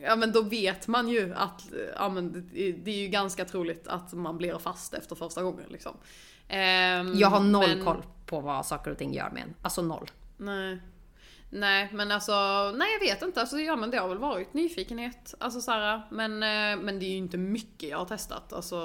Ja 0.03 0.17
men 0.17 0.33
då 0.33 0.43
vet 0.43 0.89
man 0.89 1.09
ju 1.09 1.35
att 1.35 1.63
ja, 1.95 2.09
men 2.09 2.51
det, 2.53 2.91
är 2.91 3.03
ju 3.03 3.09
ganska 3.09 3.45
troligt 3.45 3.89
att 3.89 4.13
man 4.13 4.39
blir 4.39 4.59
fast 4.59 4.95
efter 4.95 5.17
första 5.17 5.43
gången 5.43 5.65
liksom. 5.69 5.97
Ehm, 6.49 7.15
Jag 7.15 7.29
har 7.29 7.41
noll 7.41 7.69
men- 7.69 7.85
koll 7.85 8.03
på 8.27 8.41
vad 8.41 8.67
saker 8.67 8.91
och 8.91 8.99
ting 8.99 9.15
gör 9.15 9.31
med 9.31 9.43
en. 9.43 9.55
Alltså 9.63 9.83
noll. 9.83 10.11
Nej. 10.37 10.79
Nej 11.51 11.91
men 11.93 12.13
alltså, 12.13 12.33
nej 12.77 12.89
jag 12.93 13.01
vet 13.09 13.23
inte. 13.23 13.41
Alltså, 13.41 13.59
ja 13.59 13.77
men 13.77 13.91
det 13.91 13.99
har 13.99 14.09
väl 14.09 14.19
varit 14.19 14.55
nyfikenhet. 14.55 15.35
Alltså 15.41 15.61
så 15.61 15.71
här, 15.71 16.03
men, 16.11 16.33
eh, 16.33 16.85
men 16.85 16.99
det 16.99 17.05
är 17.07 17.11
ju 17.11 17.17
inte 17.17 17.37
mycket 17.39 17.89
jag 17.91 17.99
har 17.99 18.05
testat. 18.05 18.53
Alltså, 18.53 18.77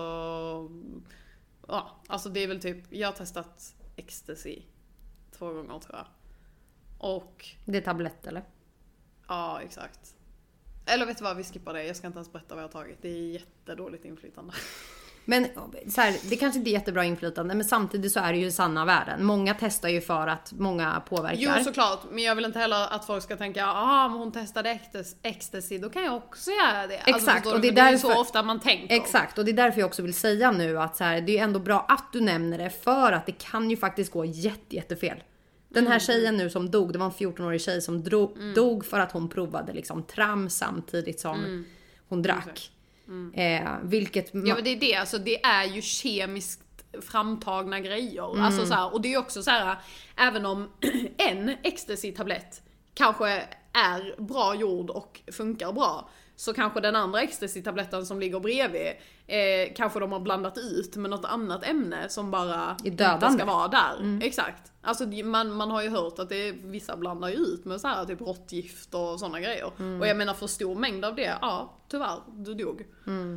ja, 1.71 2.01
alltså 2.07 2.29
det 2.29 2.39
är 2.43 2.47
väl 2.47 2.61
typ, 2.61 2.93
jag 2.93 3.07
har 3.07 3.13
testat 3.13 3.75
ecstasy 3.95 4.61
två 5.31 5.53
gånger 5.53 5.79
tror 5.79 5.95
jag. 5.97 6.05
Och, 6.97 7.45
Det 7.65 7.77
är 7.77 7.81
tablett 7.81 8.27
eller? 8.27 8.43
ja 9.27 9.61
exakt. 9.61 10.15
Eller 10.85 11.05
vet 11.05 11.17
du 11.17 11.23
vad, 11.23 11.37
vi 11.37 11.43
skippar 11.43 11.73
det. 11.73 11.83
Jag 11.83 11.95
ska 11.95 12.07
inte 12.07 12.17
ens 12.17 12.31
berätta 12.31 12.55
vad 12.55 12.63
jag 12.63 12.67
har 12.67 12.71
tagit. 12.71 13.01
Det 13.01 13.09
är 13.09 13.31
jättedåligt 13.31 14.05
inflytande. 14.05 14.53
Men 15.25 15.47
så 15.89 16.01
här, 16.01 16.15
det 16.29 16.35
kanske 16.35 16.57
inte 16.59 16.69
är 16.69 16.73
jättebra 16.73 17.05
inflytande 17.05 17.55
men 17.55 17.65
samtidigt 17.65 18.11
så 18.11 18.19
är 18.19 18.33
det 18.33 18.39
ju 18.39 18.51
sanna 18.51 18.85
världen. 18.85 19.25
Många 19.25 19.55
testar 19.59 19.89
ju 19.89 20.01
för 20.01 20.27
att 20.27 20.51
många 20.53 21.03
påverkar. 21.09 21.37
Jo 21.57 21.63
såklart, 21.63 21.99
men 22.11 22.23
jag 22.23 22.35
vill 22.35 22.45
inte 22.45 22.59
heller 22.59 22.93
att 22.95 23.05
folk 23.05 23.23
ska 23.23 23.37
tänka 23.37 23.65
ah 23.67 24.07
men 24.09 24.17
hon 24.17 24.31
testade 24.31 24.79
ecstasy, 25.23 25.77
då 25.77 25.89
kan 25.89 26.03
jag 26.03 26.15
också 26.15 26.51
göra 26.51 26.87
det. 26.87 26.97
Alltså, 26.99 27.09
Exakt, 27.15 27.35
förstår 27.37 27.53
och 27.55 27.61
det 27.61 27.67
är 27.67 27.69
För 27.71 27.75
det 27.75 27.81
är 27.81 27.91
därför- 27.91 28.07
så 28.13 28.21
ofta 28.21 28.43
man 28.43 28.59
tänker. 28.59 28.95
Exakt, 28.95 29.37
och 29.37 29.45
det 29.45 29.51
är 29.51 29.53
därför 29.53 29.79
jag 29.79 29.87
också 29.87 30.01
vill 30.01 30.13
säga 30.13 30.51
nu 30.51 30.79
att 30.79 30.97
så 30.97 31.03
här, 31.03 31.21
det 31.21 31.37
är 31.37 31.43
ändå 31.43 31.59
bra 31.59 31.85
att 31.89 32.13
du 32.13 32.21
nämner 32.21 32.57
det 32.57 32.69
för 32.69 33.11
att 33.11 33.25
det 33.25 33.31
kan 33.31 33.69
ju 33.69 33.77
faktiskt 33.77 34.11
gå 34.11 34.25
jätte, 34.25 34.75
jättefel. 34.75 35.23
Den 35.69 35.83
Mm. 35.83 35.91
här 35.91 35.99
tjejen 35.99 36.37
nu 36.37 36.49
som 36.49 36.71
dog, 36.71 36.93
det 36.93 36.99
var 36.99 37.05
en 37.05 37.11
14-årig 37.11 37.61
tjej 37.61 37.81
som 37.81 38.03
dro, 38.03 38.35
dog 38.55 38.85
för 38.85 38.99
att 38.99 39.11
hon 39.11 39.29
provade 39.29 39.73
liksom 39.73 40.03
tram 40.03 40.49
samtidigt 40.49 41.19
som 41.19 41.65
hon 42.09 42.21
drack. 42.21 42.71
Eh, 43.33 43.69
vilket... 43.83 44.33
Mm. 44.33 44.47
Ja 44.47 44.55
men 44.55 44.63
det 44.63 44.69
är 44.69 44.79
det, 44.79 44.95
alltså 44.95 45.17
det 45.17 45.45
är 45.45 45.65
ju 45.65 45.81
kemiskt 45.81 46.61
framtagna 47.01 47.79
grejer. 47.79 48.41
Alltså 48.41 48.65
så 48.65 48.73
här, 48.73 48.93
och 48.93 49.01
det 49.01 49.13
är 49.13 49.17
också 49.17 49.43
så 49.43 49.51
här, 49.51 49.75
även 50.17 50.45
om 50.45 50.69
en 51.17 51.49
ecstasy-tablett 51.63 52.61
kanske 52.93 53.43
är 53.73 54.21
bra 54.21 54.55
gjord 54.55 54.89
och 54.89 55.21
funkar 55.31 55.71
bra, 55.71 56.09
så 56.35 56.53
kanske 56.53 56.81
den 56.81 56.95
andra 56.95 57.21
ecstasy-tabletten 57.21 58.05
som 58.05 58.19
ligger 58.19 58.39
bredvid, 58.39 58.87
eh, 59.27 59.73
kanske 59.75 59.99
de 59.99 60.11
har 60.11 60.19
blandat 60.19 60.57
ut 60.57 60.95
med 60.95 61.09
något 61.11 61.25
annat 61.25 61.63
ämne 61.67 62.09
som 62.09 62.31
bara 62.31 62.77
inte 62.83 63.03
ska 63.31 63.45
vara 63.45 63.67
där. 63.67 64.19
Exakt. 64.23 64.71
Alltså 64.83 65.07
man, 65.07 65.53
man 65.53 65.71
har 65.71 65.81
ju 65.83 65.89
hört 65.89 66.19
att 66.19 66.29
det 66.29 66.47
är, 66.47 66.53
vissa 66.53 66.97
blandar 66.97 67.29
ju 67.29 67.35
ut 67.35 67.65
med 67.65 67.81
så 67.81 67.87
här 67.87 68.05
typ 68.05 68.21
råttgift 68.21 68.93
och 68.93 69.19
sådana 69.19 69.39
grejer. 69.39 69.65
Och 70.01 70.07
jag 70.07 70.17
menar 70.17 70.33
för 70.33 70.47
stor 70.47 70.75
mängd 70.75 71.05
av 71.05 71.15
det, 71.15 71.37
ja 71.41 71.77
tyvärr, 71.87 72.19
du 72.27 72.53
dog. 72.53 72.85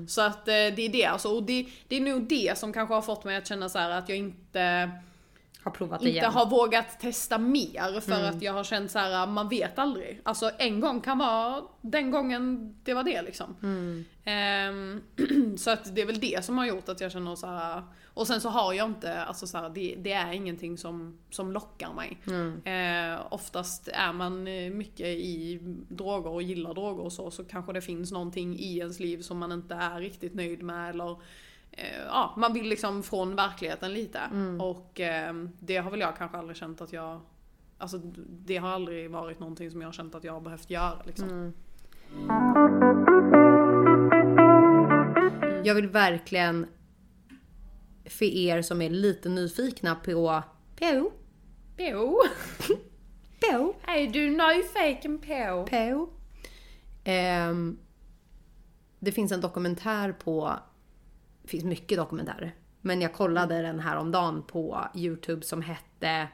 Så 0.08 0.20
att 0.22 0.48
eh, 0.48 0.52
det 0.52 0.82
är 0.82 0.88
det 0.88 1.04
alltså, 1.04 1.28
och 1.28 1.42
det, 1.42 1.66
det 1.88 1.96
är 1.96 2.00
nog 2.00 2.28
det 2.28 2.58
som 2.58 2.72
kanske 2.72 2.94
har 2.94 3.02
fått 3.02 3.24
mig 3.24 3.36
att 3.36 3.46
känna 3.46 3.68
så 3.68 3.78
här 3.78 3.90
att 3.90 4.08
jag 4.08 4.18
inte 4.18 4.90
har 5.64 5.70
provat 5.70 6.00
inte 6.00 6.10
igen. 6.10 6.32
har 6.32 6.46
vågat 6.46 7.00
testa 7.00 7.38
mer 7.38 8.00
för 8.00 8.24
att 8.24 8.42
jag 8.42 8.52
har 8.52 8.64
känt 8.64 8.90
så 8.90 8.98
här, 8.98 9.26
man 9.26 9.48
vet 9.48 9.78
aldrig. 9.78 10.20
Alltså 10.22 10.50
en 10.58 10.80
gång 10.80 11.00
kan 11.00 11.18
vara 11.18 11.62
den 11.80 12.10
gången 12.10 12.74
det 12.84 12.94
var 12.94 13.02
det 13.04 13.22
liksom. 13.22 13.56
Ehm, 14.24 15.02
så 15.58 15.70
att 15.70 15.94
det 15.94 16.02
är 16.02 16.06
väl 16.06 16.20
det 16.20 16.44
som 16.44 16.58
har 16.58 16.66
gjort 16.66 16.88
att 16.88 17.00
jag 17.00 17.12
känner 17.12 17.34
så 17.34 17.46
här. 17.46 17.82
och 18.14 18.26
sen 18.26 18.40
så 18.40 18.48
har 18.48 18.72
jag 18.72 18.88
inte, 18.88 19.24
alltså 19.24 19.46
så 19.46 19.58
här, 19.58 19.68
det, 19.68 19.94
det 19.98 20.12
är 20.12 20.32
ingenting 20.32 20.78
som, 20.78 21.18
som 21.30 21.52
lockar 21.52 21.92
mig. 21.92 22.18
Eh, 22.64 23.20
oftast 23.30 23.88
är 23.88 24.12
man 24.12 24.46
eh, 24.48 24.70
mycket 24.70 25.06
i 25.06 25.58
droger 25.88 26.30
och 26.30 26.42
gillar 26.42 26.74
droger 26.74 27.04
och 27.04 27.12
så, 27.12 27.30
så 27.30 27.44
kanske 27.44 27.72
det 27.72 27.82
finns 27.82 28.12
någonting 28.12 28.58
i 28.58 28.78
ens 28.78 29.00
liv 29.00 29.22
som 29.22 29.38
man 29.38 29.52
inte 29.52 29.74
är 29.74 30.00
riktigt 30.00 30.34
nöjd 30.34 30.62
med 30.62 30.90
eller 30.90 31.16
ja, 32.06 32.34
man 32.36 32.52
vill 32.52 32.68
liksom 32.68 33.02
från 33.02 33.36
verkligheten 33.36 33.92
lite. 33.92 34.20
Och 34.60 35.00
eh, 35.00 35.34
det 35.60 35.76
har 35.76 35.90
väl 35.90 36.00
jag 36.00 36.16
kanske 36.16 36.38
aldrig 36.38 36.56
känt 36.56 36.80
att 36.80 36.92
jag 36.92 37.20
Alltså 37.78 37.98
det 38.28 38.56
har 38.56 38.68
aldrig 38.68 39.10
varit 39.10 39.40
någonting 39.40 39.70
som 39.70 39.80
jag 39.80 39.88
har 39.88 39.92
känt 39.92 40.14
att 40.14 40.24
jag 40.24 40.32
har 40.32 40.40
behövt 40.40 40.70
göra 40.70 40.98
liksom. 41.04 41.52
Jag 45.64 45.74
vill 45.74 45.88
verkligen 45.88 46.66
för 48.04 48.24
er 48.24 48.62
som 48.62 48.82
är 48.82 48.90
lite 48.90 49.28
nyfikna 49.28 49.94
på 49.94 50.42
PO. 50.76 51.12
Jo, 51.76 52.20
PO. 53.40 53.74
är 53.86 54.06
du 54.06 54.30
nyfiken 54.30 55.18
på? 55.18 55.66
PO. 55.70 56.08
Ehm, 57.04 57.78
det 58.98 59.12
finns 59.12 59.32
en 59.32 59.40
dokumentär 59.40 60.12
på... 60.12 60.52
Det 61.44 61.48
finns 61.48 61.64
mycket 61.64 61.98
dokumentärer. 61.98 62.54
Men 62.80 63.00
jag 63.00 63.12
kollade 63.12 63.62
den 63.62 63.80
här 63.80 63.96
om 63.96 64.10
dagen 64.10 64.42
på 64.42 64.88
Youtube 64.94 65.42
som 65.42 65.62
hette 65.62 66.28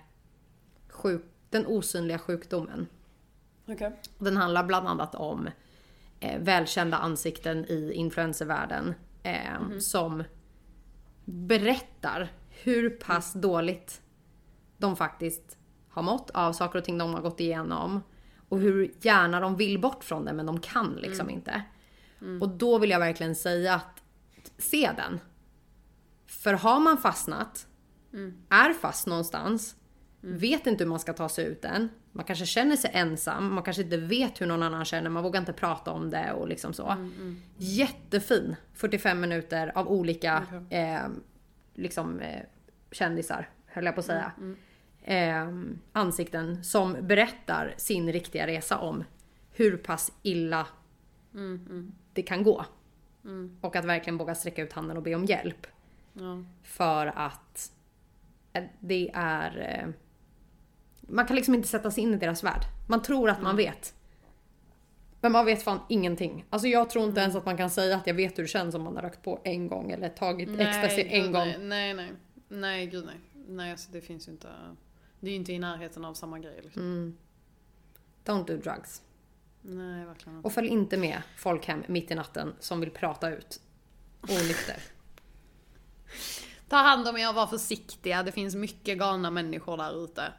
sjuk, 0.89 1.23
Den 1.51 1.67
osynliga 1.67 2.19
sjukdomen. 2.19 2.87
Okej. 3.69 4.01
Den 4.19 4.37
handlar 4.37 4.65
bland 4.65 4.89
annat 4.89 5.15
om 5.15 5.49
eh, 6.21 6.41
välkända 6.41 6.97
ansikten 6.97 7.65
i 7.65 7.93
influencervärlden 7.93 8.95
eh, 9.23 9.79
som 9.79 10.25
berättar 11.25 12.33
hur 12.63 12.91
pass 12.91 13.33
dåligt 13.33 14.03
de 14.79 14.97
faktiskt 14.97 15.59
har 15.89 16.03
mått 16.03 16.31
av 16.31 16.53
saker 16.53 16.79
och 16.79 16.85
ting 16.85 16.99
de 16.99 17.15
har 17.15 17.21
gått 17.21 17.41
igenom. 17.41 18.01
Och 18.49 18.59
hur 18.59 18.93
gärna 19.01 19.41
de 19.41 19.57
vill 19.57 19.81
bort 19.81 20.05
från 20.05 20.25
det 20.25 20.33
men 20.33 20.47
de 20.47 20.61
kan 20.61 20.93
liksom 20.93 21.31
inte. 21.31 21.63
Och 22.41 22.49
då 22.49 22.79
vill 22.79 22.91
jag 22.91 22.99
verkligen 22.99 23.35
säga 23.35 23.75
att 23.75 24.00
se 24.61 24.91
den. 24.97 25.21
För 26.27 26.55
har 26.55 26.81
man 26.81 26.99
fastnat, 26.99 27.67
är 28.49 28.73
fast 28.73 29.07
någonstans, 29.07 29.77
vet 30.21 30.67
inte 30.67 30.85
hur 30.85 30.89
man 30.89 31.01
ska 31.01 31.13
ta 31.13 31.29
sig 31.29 31.45
ut 31.47 31.65
än. 31.65 31.89
Man 32.13 32.25
kanske 32.25 32.47
känner 32.47 32.77
sig 32.77 32.91
ensam, 32.95 33.55
man 33.55 33.65
kanske 33.65 33.83
inte 33.83 33.97
vet 33.97 34.41
hur 34.41 34.47
någon 34.47 34.63
annan 34.63 34.85
känner, 34.85 35.11
man 35.11 35.23
vågar 35.23 35.41
inte 35.41 35.53
prata 35.53 35.91
om 35.91 36.11
det 36.11 36.33
och 36.33 36.49
liksom 36.49 36.73
så. 36.73 37.11
Jättefin 37.57 38.57
45 38.75 39.21
minuter 39.21 39.73
av 39.75 39.89
olika 39.89 40.47
eh, 40.71 41.01
liksom, 41.75 42.21
eh, 42.21 42.43
kändisar, 42.91 43.49
höll 43.67 43.85
jag 43.85 43.95
på 43.95 44.01
att 44.01 44.07
säga. 44.07 44.33
Eh, 45.03 45.49
ansikten 45.93 46.65
som 46.65 46.97
berättar 47.01 47.75
sin 47.77 48.13
riktiga 48.13 48.47
resa 48.47 48.79
om 48.79 49.05
hur 49.51 49.77
pass 49.77 50.13
illa 50.23 50.67
det 52.13 52.23
kan 52.23 52.43
gå. 52.43 52.65
Och 53.61 53.77
att 53.77 53.85
verkligen 53.85 54.17
våga 54.19 54.35
sträcka 54.35 54.63
ut 54.63 54.73
handen 54.73 54.97
och 54.97 55.03
be 55.03 55.15
om 55.15 55.25
hjälp. 55.25 55.67
Ja. 56.13 56.45
För 56.63 57.07
att 57.07 57.73
eh, 58.53 58.65
det 58.81 59.11
är... 59.15 59.81
eh, 59.85 59.89
Man 61.01 61.27
kan 61.27 61.37
liksom 61.37 61.55
inte 61.55 61.69
sätta 61.69 61.91
sig 61.91 62.03
in 62.03 62.15
i 62.15 62.17
deras 62.17 62.45
värld. 62.45 62.63
Man 62.89 63.03
tror 63.03 63.31
att 63.31 63.43
man 63.43 63.57
vet. 63.57 63.95
Men 65.21 65.33
man 65.33 65.47
vet 65.47 65.63
fan 65.63 65.79
ingenting. 65.89 66.45
Alltså 66.51 66.69
jag 66.69 66.91
tror 66.91 67.05
inte 67.05 67.21
ens 67.21 67.35
att 67.35 67.45
man 67.47 67.57
kan 67.57 67.71
säga 67.71 67.97
att 67.97 68.07
jag 68.07 68.15
vet 68.15 68.39
hur 68.39 68.43
det 68.43 68.49
känns 68.49 68.75
om 68.75 68.83
man 68.83 68.95
har 68.97 69.03
rökt 69.03 69.23
på 69.23 69.41
en 69.45 69.69
gång 69.69 69.91
eller 69.91 70.09
tagit 70.09 70.61
ecstasy 70.61 71.03
en 71.03 71.23
gud, 71.23 71.33
gång. 71.33 71.47
Nej, 71.49 71.59
nej, 71.59 71.95
nej. 71.95 72.13
Nej, 72.49 72.87
gud 72.87 73.05
nej. 73.07 73.21
Nej, 73.49 73.71
alltså 73.71 73.93
det 73.93 74.01
finns 74.01 74.29
ju 74.29 74.33
inte. 74.33 74.49
Det 75.21 75.27
är 75.27 75.31
ju 75.31 75.37
inte 75.37 75.53
i 75.53 75.59
närheten 75.59 76.05
av 76.05 76.15
samma 76.15 76.39
grej 76.39 76.61
liksom. 76.63 76.83
Mm. 76.83 77.17
Don't 78.25 78.47
do 78.47 78.57
drugs. 78.57 79.03
Nej, 79.63 80.05
verkligen 80.05 80.37
inte. 80.37 80.47
Och 80.47 80.53
följ 80.53 80.69
inte 80.69 80.97
med 80.97 81.23
folk 81.37 81.67
hem 81.67 81.83
mitt 81.87 82.11
i 82.11 82.15
natten 82.15 82.55
som 82.61 82.81
vill 82.81 82.91
prata 82.91 83.31
ut 83.31 83.61
onykter. 84.23 84.77
Ta 86.69 86.77
hand 86.77 87.09
om 87.09 87.17
er 87.17 87.29
och 87.29 87.35
var 87.35 87.47
försiktiga. 87.47 88.23
Det 88.23 88.33
finns 88.33 88.55
mycket 88.55 88.99
galna 88.99 89.31
människor 89.31 89.77
där 89.77 90.05
ute. 90.05 90.33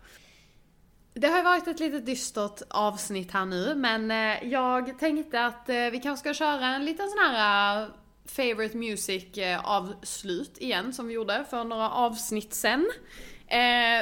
Det 1.14 1.28
har 1.28 1.38
ju 1.38 1.44
varit 1.44 1.68
ett 1.68 1.80
litet 1.80 2.06
dystert 2.06 2.62
avsnitt 2.70 3.32
här 3.32 3.46
nu, 3.46 3.76
men 3.76 4.12
eh, 4.12 4.52
jag 4.52 5.00
tänkte 5.00 5.46
att 5.46 5.70
eh, 5.70 5.76
vi 5.76 6.00
kanske 6.04 6.30
ska 6.30 6.34
köra 6.34 6.68
en 6.68 6.86
liten 6.86 7.10
sån 7.10 7.20
här 7.20 7.82
eh, 7.82 7.90
favorite 8.26 8.78
music 8.78 9.26
avslut 9.64 10.58
igen, 10.58 10.94
som 10.94 11.08
vi 11.08 11.14
gjorde 11.14 11.46
för 11.50 11.64
några 11.64 11.90
avsnitt 11.90 12.54
sen. 12.54 12.90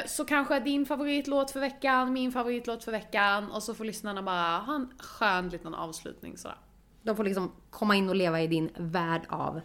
Så 0.06 0.24
kanske 0.24 0.60
din 0.60 0.86
favoritlåt 0.86 1.50
för 1.50 1.60
veckan, 1.60 2.12
min 2.12 2.32
favoritlåt 2.32 2.84
för 2.84 2.92
veckan, 2.92 3.50
och 3.50 3.62
så 3.62 3.74
får 3.74 3.84
lyssnarna 3.84 4.22
bara 4.22 4.58
ha 4.58 4.74
en 4.74 4.92
skön 4.98 5.48
liten 5.48 5.74
avslutning 5.74 6.38
sådär. 6.38 6.56
De 7.02 7.16
får 7.16 7.24
liksom 7.24 7.52
komma 7.70 7.96
in 7.96 8.08
och 8.08 8.14
leva 8.14 8.40
i 8.40 8.46
din 8.46 8.70
värld 8.76 9.22
av... 9.28 9.60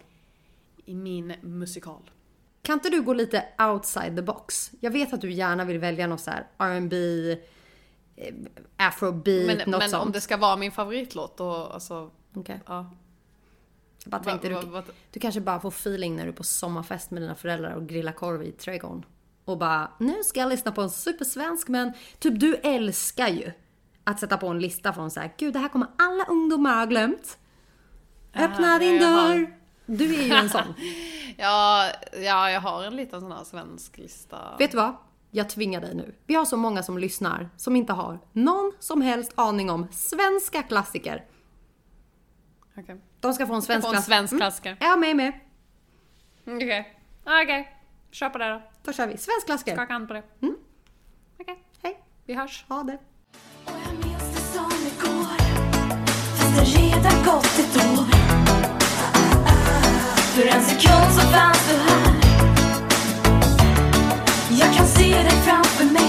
I 0.88 0.94
min 0.94 1.34
musikal. 1.42 2.10
Kan 2.62 2.72
inte 2.72 2.90
du 2.90 3.02
gå 3.02 3.12
lite 3.12 3.44
outside 3.58 4.16
the 4.16 4.22
box? 4.22 4.70
Jag 4.80 4.90
vet 4.90 5.12
att 5.12 5.20
du 5.20 5.32
gärna 5.32 5.64
vill 5.64 5.78
välja 5.78 6.06
något 6.06 6.20
så 6.20 6.30
här 6.30 6.46
R&B, 6.58 6.96
eh, 8.16 8.34
afrobeat, 8.76 9.46
men, 9.46 9.70
något 9.70 9.80
men 9.80 9.90
sånt. 9.90 10.02
om 10.02 10.12
det 10.12 10.20
ska 10.20 10.36
vara 10.36 10.56
min 10.56 10.72
favoritlåt 10.72 11.36
då, 11.36 11.50
alltså... 11.50 12.10
Okej. 12.30 12.40
Okay. 12.40 12.58
Ja. 12.66 12.90
Jag 14.04 14.10
bara 14.10 14.22
tänkte, 14.22 14.48
va, 14.48 14.60
va, 14.60 14.70
va, 14.70 14.82
du, 14.86 14.92
du 15.10 15.20
kanske 15.20 15.40
bara 15.40 15.60
får 15.60 15.68
feeling 15.68 16.16
när 16.16 16.24
du 16.24 16.28
är 16.28 16.34
på 16.34 16.44
sommarfest 16.44 17.10
med 17.10 17.22
dina 17.22 17.34
föräldrar 17.34 17.74
och 17.74 17.88
grillar 17.88 18.12
korv 18.12 18.42
i 18.42 18.52
trädgården. 18.52 19.04
Och 19.46 19.58
bara, 19.58 19.90
nu 19.98 20.24
ska 20.24 20.40
jag 20.40 20.48
lyssna 20.48 20.72
på 20.72 20.82
en 20.82 20.90
supersvensk 20.90 21.68
men 21.68 21.92
typ 22.18 22.40
du 22.40 22.54
älskar 22.54 23.28
ju 23.28 23.52
att 24.04 24.20
sätta 24.20 24.36
på 24.36 24.48
en 24.48 24.58
lista 24.60 24.92
från 24.92 25.10
så 25.10 25.20
här, 25.20 25.32
gud 25.36 25.52
det 25.52 25.58
här 25.58 25.68
kommer 25.68 25.88
alla 25.98 26.24
ungdomar 26.24 26.78
ha 26.78 26.84
glömt. 26.84 27.38
Öppna 28.34 28.72
uh, 28.74 28.78
din 28.78 29.00
dörr. 29.00 29.56
Du 29.86 30.14
är 30.14 30.22
ju 30.22 30.32
en 30.32 30.50
sån. 30.50 30.74
ja, 31.36 31.90
ja, 32.12 32.50
jag 32.50 32.60
har 32.60 32.84
en 32.84 32.96
liten 32.96 33.20
sån 33.20 33.32
här 33.32 33.44
svensk 33.44 33.98
lista. 33.98 34.56
Vet 34.58 34.70
du 34.70 34.76
vad? 34.76 34.96
Jag 35.30 35.48
tvingar 35.48 35.80
dig 35.80 35.94
nu. 35.94 36.14
Vi 36.26 36.34
har 36.34 36.44
så 36.44 36.56
många 36.56 36.82
som 36.82 36.98
lyssnar 36.98 37.48
som 37.56 37.76
inte 37.76 37.92
har 37.92 38.18
någon 38.32 38.72
som 38.78 39.02
helst 39.02 39.32
aning 39.34 39.70
om 39.70 39.86
svenska 39.90 40.62
klassiker. 40.62 41.24
Okay. 42.76 42.96
De 43.20 43.32
ska 43.32 43.46
få 43.46 43.54
en 43.54 43.62
svensk, 43.62 43.88
klass... 43.88 43.96
en 43.96 44.02
svensk 44.02 44.32
mm. 44.32 44.40
klassiker. 44.40 44.70
Mm. 44.70 44.78
Ja, 44.80 44.96
med 44.96 45.16
med. 45.16 45.32
Okej. 46.46 46.56
Okay. 46.56 46.84
Okej. 47.24 47.60
Okay. 47.60 47.64
Kör 48.10 48.30
på 48.30 48.38
det 48.38 48.48
då. 48.48 48.62
Då 48.86 48.92
kör 48.92 49.06
vi. 49.06 49.16
Svensk 49.16 49.46
klassiker. 49.46 49.74
Skaka 49.74 49.92
hand 49.92 50.08
på 50.08 50.14
det. 50.14 50.22
Mm. 50.42 50.54
Okej. 51.40 51.54
Okay. 51.54 51.54
Hej. 51.82 52.04
Vi 52.26 52.34
hörs. 52.34 52.64
Ha 52.68 52.82
det. 52.82 52.98
Och 53.64 53.72
jag 53.86 53.94
minns 53.94 54.34
det 54.34 54.40
som 54.40 54.72
igår. 54.72 55.38
Fast 56.36 56.56
det 56.56 56.64
redan 56.80 57.24
gått 57.24 57.58
ett 57.58 57.76
år. 57.76 58.04
För 60.34 60.46
en 60.46 60.62
sekund 60.62 61.12
så 61.14 61.20
fanns 61.20 61.68
du 61.68 61.76
här. 61.76 62.14
Jag 64.60 64.74
kan 64.74 64.86
se 64.86 65.22
dig 65.22 65.30
framför 65.30 65.84
mig. 65.84 66.05